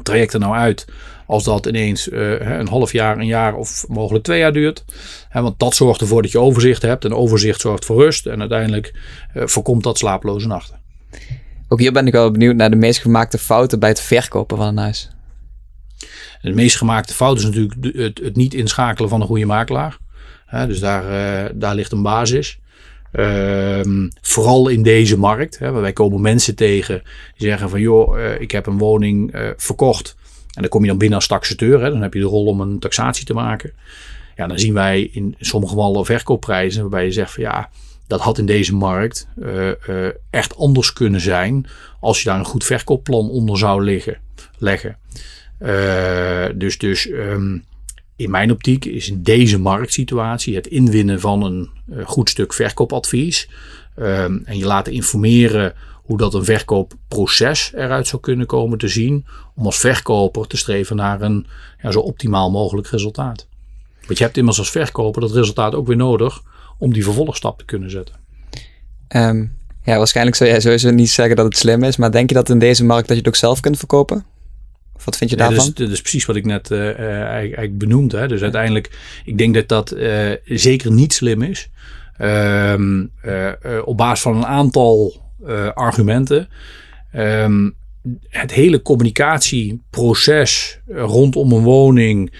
traject 0.03 0.33
er 0.33 0.39
nou 0.39 0.55
uit 0.55 0.85
als 1.25 1.43
dat 1.43 1.65
ineens 1.65 2.11
een 2.11 2.67
half 2.67 2.91
jaar, 2.91 3.17
een 3.17 3.25
jaar 3.25 3.55
of 3.55 3.85
mogelijk 3.87 4.23
twee 4.23 4.39
jaar 4.39 4.53
duurt. 4.53 4.85
want 5.31 5.59
dat 5.59 5.75
zorgt 5.75 6.01
ervoor 6.01 6.21
dat 6.21 6.31
je 6.31 6.39
overzicht 6.39 6.81
hebt 6.81 7.05
en 7.05 7.13
overzicht 7.13 7.61
zorgt 7.61 7.85
voor 7.85 8.03
rust 8.03 8.25
en 8.25 8.39
uiteindelijk 8.39 8.93
voorkomt 9.33 9.83
dat 9.83 9.97
slapeloze 9.97 10.47
nachten. 10.47 10.79
Ook 11.67 11.79
hier 11.79 11.91
ben 11.91 12.07
ik 12.07 12.13
wel 12.13 12.31
benieuwd 12.31 12.55
naar 12.55 12.69
de 12.69 12.75
meest 12.75 12.99
gemaakte 12.99 13.37
fouten 13.37 13.79
bij 13.79 13.89
het 13.89 14.01
verkopen 14.01 14.57
van 14.57 14.67
een 14.67 14.77
huis. 14.77 15.09
De 16.41 16.53
meest 16.53 16.77
gemaakte 16.77 17.13
fout 17.13 17.37
is 17.37 17.43
natuurlijk 17.43 17.95
het, 17.95 18.19
het 18.23 18.35
niet 18.35 18.53
inschakelen 18.53 19.09
van 19.09 19.21
een 19.21 19.27
goede 19.27 19.45
makelaar 19.45 19.97
dus 20.51 20.79
daar, 20.79 21.03
uh, 21.03 21.49
daar 21.53 21.75
ligt 21.75 21.91
een 21.91 22.01
basis. 22.01 22.59
Um, 23.13 24.09
vooral 24.21 24.67
in 24.67 24.83
deze 24.83 25.17
markt. 25.17 25.59
Hè, 25.59 25.71
wij 25.71 25.93
komen 25.93 26.21
mensen 26.21 26.55
tegen 26.55 27.01
die 27.37 27.47
zeggen 27.47 27.69
van 27.69 27.81
joh, 27.81 28.17
uh, 28.17 28.41
ik 28.41 28.51
heb 28.51 28.65
een 28.65 28.77
woning 28.77 29.35
uh, 29.35 29.49
verkocht. 29.57 30.15
En 30.53 30.61
dan 30.61 30.69
kom 30.69 30.81
je 30.81 30.87
dan 30.87 30.97
binnen 30.97 31.17
als 31.17 31.27
taxateur. 31.27 31.81
Hè, 31.81 31.89
dan 31.89 32.01
heb 32.01 32.13
je 32.13 32.19
de 32.19 32.25
rol 32.25 32.45
om 32.45 32.61
een 32.61 32.79
taxatie 32.79 33.25
te 33.25 33.33
maken. 33.33 33.73
Ja, 34.35 34.47
dan 34.47 34.59
zien 34.59 34.73
wij 34.73 35.01
in 35.01 35.35
sommige 35.39 35.73
gevallen 35.73 36.05
verkoopprijzen 36.05 36.81
waarbij 36.81 37.05
je 37.05 37.11
zegt 37.11 37.33
van 37.33 37.43
ja, 37.43 37.69
dat 38.07 38.21
had 38.21 38.37
in 38.37 38.45
deze 38.45 38.75
markt 38.75 39.27
uh, 39.39 39.71
echt 40.29 40.57
anders 40.57 40.93
kunnen 40.93 41.21
zijn 41.21 41.65
als 41.99 42.21
je 42.21 42.29
daar 42.29 42.39
een 42.39 42.45
goed 42.45 42.63
verkoopplan 42.63 43.29
onder 43.29 43.57
zou 43.57 43.83
liggen, 43.83 44.17
leggen. 44.57 44.97
dus 46.57 46.77
dus 46.77 47.09
um, 47.09 47.63
in 48.17 48.29
mijn 48.29 48.51
optiek 48.51 48.85
is 48.85 49.09
in 49.09 49.23
deze 49.23 49.59
marktsituatie 49.59 50.55
het 50.55 50.67
inwinnen 50.67 51.19
van 51.19 51.43
een 51.43 51.69
uh, 51.89 52.05
goed 52.05 52.29
stuk 52.29 52.53
verkoopadvies 52.53 53.49
um, 53.99 54.41
en 54.45 54.57
je 54.57 54.65
laten 54.65 54.93
informeren 54.93 55.73
hoe 56.03 56.17
dat 56.17 56.33
een 56.33 56.45
verkoopproces 56.45 57.71
eruit 57.75 58.07
zou 58.07 58.21
kunnen 58.21 58.45
komen 58.45 58.77
te 58.77 58.87
zien, 58.87 59.25
om 59.55 59.65
als 59.65 59.77
verkoper 59.77 60.47
te 60.47 60.57
streven 60.57 60.95
naar 60.95 61.21
een 61.21 61.47
ja, 61.81 61.91
zo 61.91 61.99
optimaal 61.99 62.51
mogelijk 62.51 62.87
resultaat. 62.87 63.47
Want 64.05 64.17
je 64.17 64.23
hebt 64.23 64.37
immers 64.37 64.59
als 64.59 64.69
verkoper 64.69 65.21
dat 65.21 65.31
resultaat 65.31 65.75
ook 65.75 65.87
weer 65.87 65.95
nodig 65.95 66.41
om 66.77 66.93
die 66.93 67.03
vervolgstap 67.03 67.57
te 67.57 67.65
kunnen 67.65 67.91
zetten. 67.91 68.15
Um, 69.15 69.55
ja, 69.83 69.97
waarschijnlijk 69.97 70.35
zou 70.35 70.49
jij 70.49 70.59
sowieso 70.59 70.91
niet 70.91 71.09
zeggen 71.09 71.35
dat 71.35 71.45
het 71.45 71.57
slim 71.57 71.83
is, 71.83 71.97
maar 71.97 72.11
denk 72.11 72.29
je 72.29 72.35
dat 72.35 72.49
in 72.49 72.59
deze 72.59 72.83
markt 72.83 73.07
dat 73.07 73.17
je 73.17 73.23
het 73.23 73.27
ook 73.27 73.39
zelf 73.39 73.59
kunt 73.59 73.77
verkopen? 73.77 74.25
Wat 75.05 75.17
vind 75.17 75.29
je 75.29 75.35
daarvan? 75.35 75.65
Ja, 75.65 75.71
dat, 75.73 75.89
is, 75.89 76.01
precies 76.01 76.25
wat 76.25 76.35
ik 76.35 76.45
net 76.45 76.71
uh, 76.71 76.99
eigenlijk 77.21 77.77
benoemd. 77.77 78.11
Hè. 78.11 78.27
Dus 78.27 78.41
uiteindelijk, 78.41 78.89
ik 79.25 79.37
denk 79.37 79.53
dat 79.53 79.67
dat 79.67 79.95
uh, 79.95 80.31
zeker 80.45 80.91
niet 80.91 81.13
slim 81.13 81.41
is. 81.41 81.69
Uh, 82.21 83.03
op 83.85 83.97
basis 83.97 84.21
van 84.21 84.35
een 84.35 84.45
aantal 84.45 85.25
argumenten. 85.73 86.49
Um, 87.15 87.75
het 88.29 88.51
hele 88.51 88.81
communicatieproces 88.81 90.79
rondom 90.87 91.51
een 91.51 91.63
woning 91.63 92.33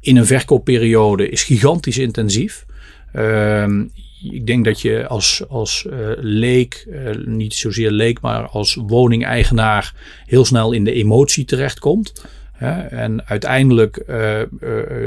in 0.00 0.16
een 0.16 0.26
verkoopperiode 0.26 1.28
is 1.28 1.42
gigantisch 1.42 1.98
intensief. 1.98 2.66
Ehm, 3.12 3.84
ik 4.22 4.46
denk 4.46 4.64
dat 4.64 4.80
je 4.80 5.06
als, 5.06 5.42
als 5.48 5.86
uh, 5.90 6.08
leek, 6.16 6.86
uh, 6.88 7.26
niet 7.26 7.54
zozeer 7.54 7.90
leek, 7.90 8.20
maar 8.20 8.46
als 8.48 8.74
woningeigenaar 8.74 9.94
heel 10.26 10.44
snel 10.44 10.72
in 10.72 10.84
de 10.84 10.92
emotie 10.92 11.44
terechtkomt. 11.44 12.24
Hè, 12.52 12.80
en 12.80 13.26
uiteindelijk 13.26 14.04
uh, 14.08 14.40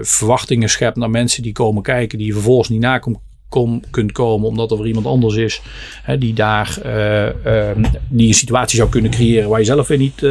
verwachtingen 0.01 0.70
schept 0.70 0.97
naar 0.97 1.10
mensen 1.10 1.43
die 1.43 1.51
komen 1.51 1.84
kijken, 1.84 2.18
die 2.18 2.28
je 2.28 2.34
vervolgens 2.34 2.70
niet 2.70 2.80
nakom 2.80 3.22
kom, 3.49 3.82
kunt 3.89 4.12
komen, 4.12 4.47
omdat 4.47 4.72
er 4.72 4.88
iemand 4.88 5.05
anders 5.05 5.36
is 5.36 5.62
hè, 6.03 6.18
die 6.18 6.34
daar 6.34 6.78
ehm, 6.82 7.84
die 8.10 8.28
een 8.28 8.34
situatie 8.34 8.78
zou 8.78 8.89
kunnen 8.89 9.12
creëren 9.12 9.49
waar 9.49 9.60
je 9.60 9.66
zelf 9.66 9.88
weer 9.88 9.97
niet 9.97 10.24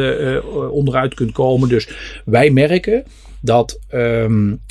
onderuit 0.71 1.13
kunt 1.13 1.31
komen. 1.31 1.69
Dus 1.69 1.89
wij 2.25 2.49
merken 2.49 3.03
dat 3.41 3.79
um, 3.93 4.61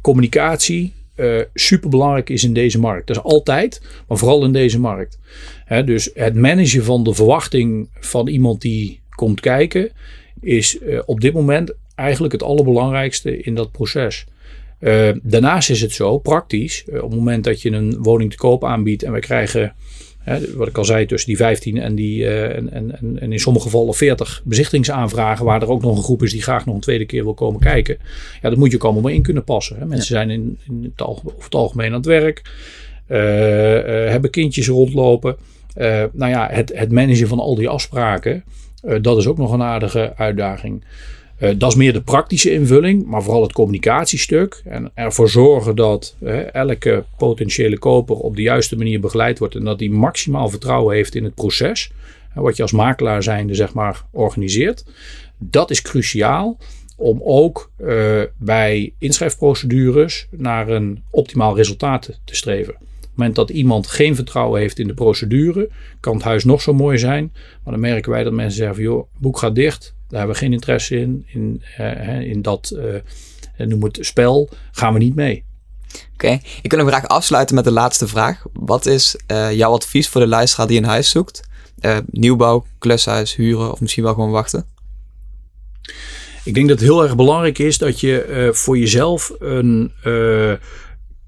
communicatie 0.00 0.92
uh, 1.20 1.40
superbelangrijk 1.54 2.30
is 2.30 2.44
in 2.44 2.52
deze 2.52 2.78
markt. 2.78 3.06
Dat 3.06 3.16
is 3.16 3.22
altijd, 3.22 3.82
maar 4.08 4.18
vooral 4.18 4.44
in 4.44 4.52
deze 4.52 4.80
markt. 4.80 5.18
dus 5.84 6.10
het 6.14 6.34
managen 6.34 6.84
van 6.84 7.04
de 7.04 7.14
verwachting 7.14 7.88
van 8.00 8.28
iemand 8.28 8.60
die 8.60 9.00
komt 9.10 9.40
kijken, 9.40 9.90
is 10.40 10.78
uh, 10.80 11.02
op 11.06 11.20
dit 11.20 11.32
moment 11.32 11.74
eigenlijk 11.94 12.32
het 12.32 12.42
allerbelangrijkste 12.42 13.38
in 13.38 13.54
dat 13.54 13.72
proces. 13.72 14.26
Uh, 14.80 15.10
daarnaast 15.22 15.70
is 15.70 15.80
het 15.80 15.92
zo 15.92 16.18
praktisch, 16.18 16.84
op 16.86 17.10
het 17.10 17.14
moment 17.14 17.44
dat 17.44 17.62
je 17.62 17.70
een 17.70 17.96
woning 18.02 18.30
te 18.30 18.36
koop 18.36 18.64
aanbiedt 18.64 19.02
en 19.02 19.12
wij 19.12 19.20
krijgen 19.20 19.74
wat 20.56 20.68
ik 20.68 20.78
al 20.78 20.84
zei, 20.84 21.06
tussen 21.06 21.28
die 21.28 21.38
15 21.38 21.78
en, 21.78 21.94
die, 21.94 22.22
uh, 22.22 22.56
en, 22.56 22.72
en, 22.72 23.18
en 23.20 23.32
in 23.32 23.40
sommige 23.40 23.64
gevallen 23.64 23.94
40 23.94 24.42
bezichtigingsaanvragen, 24.44 25.44
waar 25.44 25.62
er 25.62 25.68
ook 25.68 25.82
nog 25.82 25.96
een 25.96 26.02
groep 26.02 26.22
is 26.22 26.32
die 26.32 26.42
graag 26.42 26.66
nog 26.66 26.74
een 26.74 26.80
tweede 26.80 27.06
keer 27.06 27.22
wil 27.22 27.34
komen 27.34 27.60
kijken. 27.60 27.96
Ja, 28.42 28.48
dat 28.48 28.58
moet 28.58 28.70
je 28.70 28.76
ook 28.76 28.84
allemaal 28.84 29.02
maar 29.02 29.12
in 29.12 29.22
kunnen 29.22 29.44
passen. 29.44 29.78
Hè. 29.78 29.86
Mensen 29.86 30.14
zijn 30.14 30.30
in, 30.30 30.58
in 30.66 30.92
het, 30.92 31.06
over 31.06 31.32
het 31.38 31.54
algemeen 31.54 31.88
aan 31.88 31.92
het 31.92 32.06
werk, 32.06 32.42
uh, 33.08 33.18
uh, 33.18 33.84
hebben 34.10 34.30
kindjes 34.30 34.68
rondlopen. 34.68 35.36
nou 36.12 36.28
ja, 36.28 36.48
het, 36.50 36.72
het 36.74 36.92
managen 36.92 37.28
van 37.28 37.38
al 37.38 37.54
die 37.54 37.68
afspraken, 37.68 38.44
dat 39.00 39.18
is 39.18 39.26
ook 39.26 39.38
nog 39.38 39.52
een 39.52 39.62
aardige 39.62 40.12
uitdaging. 40.16 40.84
Uh, 41.40 41.50
dat 41.56 41.70
is 41.70 41.76
meer 41.76 41.92
de 41.92 42.02
praktische 42.02 42.52
invulling, 42.52 43.06
maar 43.06 43.22
vooral 43.22 43.42
het 43.42 43.52
communicatiestuk. 43.52 44.62
En 44.64 44.90
ervoor 44.94 45.28
zorgen 45.28 45.76
dat 45.76 46.16
elke 46.52 47.04
potentiële 47.16 47.78
koper 47.78 48.16
op 48.16 48.36
de 48.36 48.42
juiste 48.42 48.76
manier 48.76 49.00
begeleid 49.00 49.38
wordt 49.38 49.54
en 49.54 49.64
dat 49.64 49.78
die 49.78 49.90
maximaal 49.90 50.48
vertrouwen 50.48 50.94
heeft 50.94 51.14
in 51.14 51.24
het 51.24 51.34
proces. 51.34 51.92
wat 52.34 52.56
je 52.56 52.62
als 52.62 52.72
makelaar 52.72 53.22
zijnde 53.22 53.54
zeg 53.54 53.74
maar 53.74 54.04
organiseert. 54.10 54.84
Dat 55.38 55.70
is 55.70 55.82
cruciaal 55.82 56.58
om 56.96 57.20
ook 57.24 57.70
uh, 57.78 58.22
bij 58.38 58.92
inschrijfprocedures 58.98 60.26
naar 60.30 60.68
een 60.68 61.02
optimaal 61.10 61.56
resultaat 61.56 62.20
te 62.24 62.34
streven. 62.34 62.74
Op 62.74 62.80
het 63.00 63.10
moment 63.14 63.34
dat 63.34 63.50
iemand 63.50 63.86
geen 63.86 64.14
vertrouwen 64.14 64.60
heeft 64.60 64.78
in 64.78 64.86
de 64.86 64.94
procedure, 64.94 65.68
kan 66.00 66.14
het 66.14 66.22
huis 66.22 66.44
nog 66.44 66.60
zo 66.60 66.72
mooi 66.72 66.98
zijn. 66.98 67.32
Maar 67.34 67.72
dan 67.72 67.80
merken 67.80 68.10
wij 68.10 68.24
dat 68.24 68.32
mensen 68.32 68.58
zeggen 68.58 69.04
boek 69.18 69.38
gaat 69.38 69.54
dicht, 69.54 69.94
daar 70.10 70.18
hebben 70.18 70.36
we 70.36 70.42
geen 70.42 70.52
interesse 70.52 71.00
in. 71.00 71.24
In, 71.26 71.62
uh, 71.80 72.20
in 72.20 72.42
dat, 72.42 72.72
uh, 72.74 73.66
noem 73.66 73.82
het 73.82 73.98
spel, 74.00 74.48
gaan 74.72 74.92
we 74.92 74.98
niet 74.98 75.14
mee. 75.14 75.44
Oké, 76.12 76.24
okay. 76.26 76.42
ik 76.62 76.70
wil 76.70 76.78
hem 76.78 76.88
graag 76.88 77.06
afsluiten 77.06 77.54
met 77.54 77.64
de 77.64 77.70
laatste 77.70 78.08
vraag. 78.08 78.44
Wat 78.52 78.86
is 78.86 79.16
uh, 79.26 79.52
jouw 79.52 79.72
advies 79.72 80.08
voor 80.08 80.20
de 80.20 80.26
luisteraar 80.26 80.66
die 80.66 80.78
een 80.78 80.84
huis 80.84 81.10
zoekt? 81.10 81.48
Nieuwbouw, 82.06 82.66
klushuis, 82.78 83.36
huren 83.36 83.72
of 83.72 83.80
misschien 83.80 84.04
wel 84.04 84.14
gewoon 84.14 84.30
wachten? 84.30 84.66
Ik 86.44 86.54
denk 86.54 86.68
dat 86.68 86.78
het 86.78 86.88
heel 86.88 87.02
erg 87.02 87.16
belangrijk 87.16 87.58
is 87.58 87.78
dat 87.78 88.00
je 88.00 88.48
voor 88.52 88.78
jezelf 88.78 89.32
een 89.38 89.92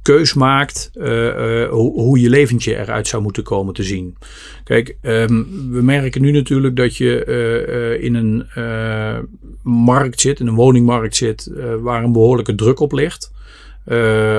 keus 0.02 0.34
maakt 0.34 0.90
uh, 0.94 1.06
uh, 1.06 1.68
hoe, 1.68 2.20
je 2.20 2.28
leventje 2.28 2.76
eruit 2.76 3.06
zou 3.06 3.22
moeten 3.22 3.42
komen 3.42 3.74
te 3.74 3.82
zien. 3.82 4.16
Kijk, 4.64 4.96
um, 5.02 5.70
we 5.70 5.82
merken 5.82 6.22
nu 6.22 6.30
natuurlijk 6.30 6.76
dat 6.76 6.96
je 6.96 7.24
uh, 7.26 8.04
in 8.04 8.14
een 8.14 8.46
markt 9.62 10.20
zit, 10.20 10.40
in 10.40 10.46
een 10.46 10.54
woningmarkt 10.54 11.16
zit, 11.16 11.50
waar 11.80 12.04
een 12.04 12.12
behoorlijke 12.12 12.54
druk 12.54 12.80
op 12.80 12.92
ligt. 12.92 13.32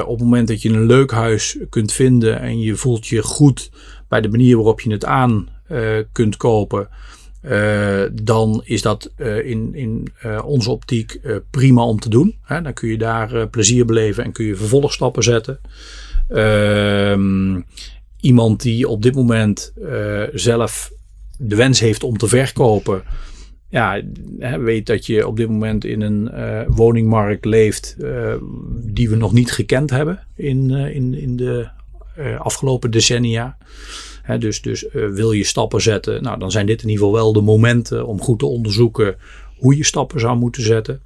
op 0.05 0.09
het 0.09 0.19
moment 0.19 0.47
dat 0.47 0.61
je 0.61 0.69
een 0.69 0.85
leuk 0.85 1.11
huis 1.11 1.57
kunt 1.69 1.91
vinden 1.91 2.39
en 2.39 2.59
je 2.59 2.75
voelt 2.75 3.07
je 3.07 3.23
goed 3.23 3.71
bij 4.07 4.21
de 4.21 4.29
manier 4.29 4.55
waarop 4.55 4.81
je 4.81 4.91
het 4.91 5.05
aan 5.05 5.47
kunt 6.11 6.37
kopen, 6.37 6.87
uh, 7.43 8.03
dan 8.23 8.61
is 8.63 8.81
dat 8.81 9.11
uh, 9.17 9.45
in, 9.45 9.75
in 9.75 10.07
uh, 10.25 10.41
onze 10.45 10.71
optiek 10.71 11.19
prima 11.49 11.83
om 11.83 11.99
te 11.99 12.09
doen. 12.09 12.35
Hè? 12.41 12.61
Dan 12.61 12.73
kun 12.73 12.89
je 12.89 12.97
daar 12.97 13.47
plezier 13.47 13.85
beleven 13.85 14.23
en 14.23 14.31
kun 14.31 14.45
je 14.45 14.55
vervolgstappen 14.55 15.23
zetten. 15.23 15.59
Ehm, 16.27 17.61
iemand 18.19 18.61
die 18.61 18.87
op 18.87 19.01
dit 19.01 19.15
moment 19.15 19.73
zelf 20.33 20.91
de 21.37 21.55
wens 21.55 21.79
heeft 21.79 22.03
om 22.03 22.17
te 22.17 22.27
verkopen. 22.27 23.03
Ja, 23.69 24.01
weet 24.59 24.85
dat 24.85 25.05
je 25.05 25.27
op 25.27 25.37
dit 25.37 25.49
moment 25.49 25.85
in 25.85 26.01
een 26.01 26.31
woningmarkt 26.67 27.45
leeft 27.45 27.97
die 28.83 29.09
we 29.09 29.15
nog 29.15 29.33
niet 29.33 29.51
gekend 29.51 29.89
hebben 29.89 30.19
in, 30.35 30.69
in, 30.71 31.13
in 31.13 31.35
de 31.35 31.67
afgelopen 32.37 32.91
decennia 32.91 33.57
dus 34.39 34.61
dus 34.61 34.83
uh, 34.83 35.09
wil 35.09 35.31
je 35.31 35.43
stappen 35.43 35.81
zetten, 35.81 36.23
nou, 36.23 36.39
dan 36.39 36.51
zijn 36.51 36.65
dit 36.65 36.81
in 36.81 36.89
ieder 36.89 37.05
geval 37.05 37.21
wel 37.21 37.33
de 37.33 37.41
momenten 37.41 38.07
om 38.07 38.21
goed 38.21 38.39
te 38.39 38.45
onderzoeken 38.45 39.15
hoe 39.57 39.77
je 39.77 39.83
stappen 39.83 40.19
zou 40.19 40.37
moeten 40.37 40.63
zetten. 40.63 41.01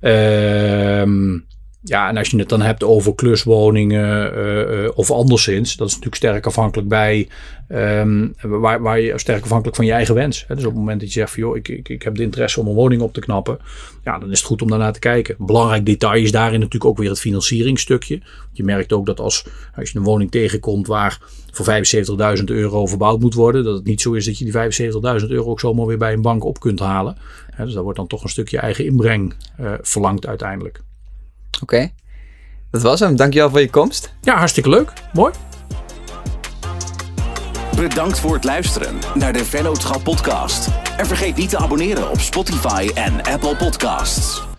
Ehm 0.00 1.38
ja, 1.86 2.08
en 2.08 2.16
als 2.16 2.30
je 2.30 2.38
het 2.38 2.48
dan 2.48 2.60
hebt 2.62 2.84
over 2.84 3.14
kluswoningen 3.14 4.38
uh, 4.38 4.82
uh, 4.82 4.90
of 4.94 5.10
anderszins, 5.10 5.76
dat 5.76 5.86
is 5.86 5.92
natuurlijk 5.92 6.22
sterk 6.22 6.46
afhankelijk 6.46 6.88
bij, 6.88 7.28
um, 7.68 8.34
waar, 8.42 8.82
waar 8.82 9.00
je 9.00 9.18
sterk 9.18 9.42
afhankelijk 9.42 9.76
van 9.76 9.86
je 9.86 9.92
eigen 9.92 10.14
wens. 10.14 10.44
Hè? 10.48 10.54
Dus 10.54 10.64
op 10.64 10.70
het 10.70 10.78
moment 10.78 11.00
dat 11.00 11.12
je 11.12 11.18
zegt 11.20 11.32
van 11.32 11.42
joh, 11.42 11.56
ik, 11.56 11.68
ik, 11.68 11.88
ik 11.88 12.02
heb 12.02 12.14
de 12.14 12.22
interesse 12.22 12.60
om 12.60 12.66
een 12.66 12.74
woning 12.74 13.02
op 13.02 13.12
te 13.12 13.20
knappen, 13.20 13.58
ja, 14.04 14.18
dan 14.18 14.30
is 14.30 14.38
het 14.38 14.46
goed 14.46 14.62
om 14.62 14.68
daarnaar 14.68 14.92
te 14.92 14.98
kijken. 14.98 15.36
belangrijk 15.38 15.86
detail 15.86 16.22
is 16.22 16.32
daarin 16.32 16.58
natuurlijk 16.58 16.84
ook 16.84 16.98
weer 16.98 17.08
het 17.08 17.20
financieringstukje. 17.20 18.20
Je 18.52 18.64
merkt 18.64 18.92
ook 18.92 19.06
dat 19.06 19.20
als, 19.20 19.46
als 19.76 19.90
je 19.90 19.98
een 19.98 20.04
woning 20.04 20.30
tegenkomt 20.30 20.86
waar 20.86 21.18
voor 21.50 21.66
75.000 22.38 22.44
euro 22.44 22.86
verbouwd 22.86 23.20
moet 23.20 23.34
worden, 23.34 23.64
dat 23.64 23.74
het 23.74 23.86
niet 23.86 24.00
zo 24.00 24.12
is 24.12 24.24
dat 24.24 24.38
je 24.38 24.44
die 24.44 24.82
75.000 25.20 25.28
euro 25.28 25.50
ook 25.50 25.60
zomaar 25.60 25.86
weer 25.86 25.98
bij 25.98 26.12
een 26.12 26.22
bank 26.22 26.44
op 26.44 26.60
kunt 26.60 26.80
halen. 26.80 27.16
Hè? 27.50 27.64
Dus 27.64 27.74
daar 27.74 27.82
wordt 27.82 27.98
dan 27.98 28.06
toch 28.06 28.22
een 28.22 28.28
stukje 28.28 28.58
eigen 28.58 28.84
inbreng 28.84 29.34
uh, 29.60 29.72
verlangd 29.80 30.26
uiteindelijk. 30.26 30.82
Oké. 31.62 31.90
Dat 32.70 32.82
was 32.82 33.00
hem. 33.00 33.16
Dankjewel 33.16 33.50
voor 33.50 33.60
je 33.60 33.70
komst. 33.70 34.14
Ja, 34.20 34.36
hartstikke 34.36 34.68
leuk. 34.68 34.92
Mooi. 35.12 35.32
Bedankt 37.76 38.18
voor 38.18 38.34
het 38.34 38.44
luisteren 38.44 38.94
naar 39.14 39.32
de 39.32 39.44
Vennootschap 39.44 40.02
podcast. 40.02 40.68
En 40.96 41.06
vergeet 41.06 41.36
niet 41.36 41.50
te 41.50 41.58
abonneren 41.58 42.10
op 42.10 42.20
Spotify 42.20 42.90
en 42.94 43.22
Apple 43.22 43.56
Podcasts. 43.56 44.53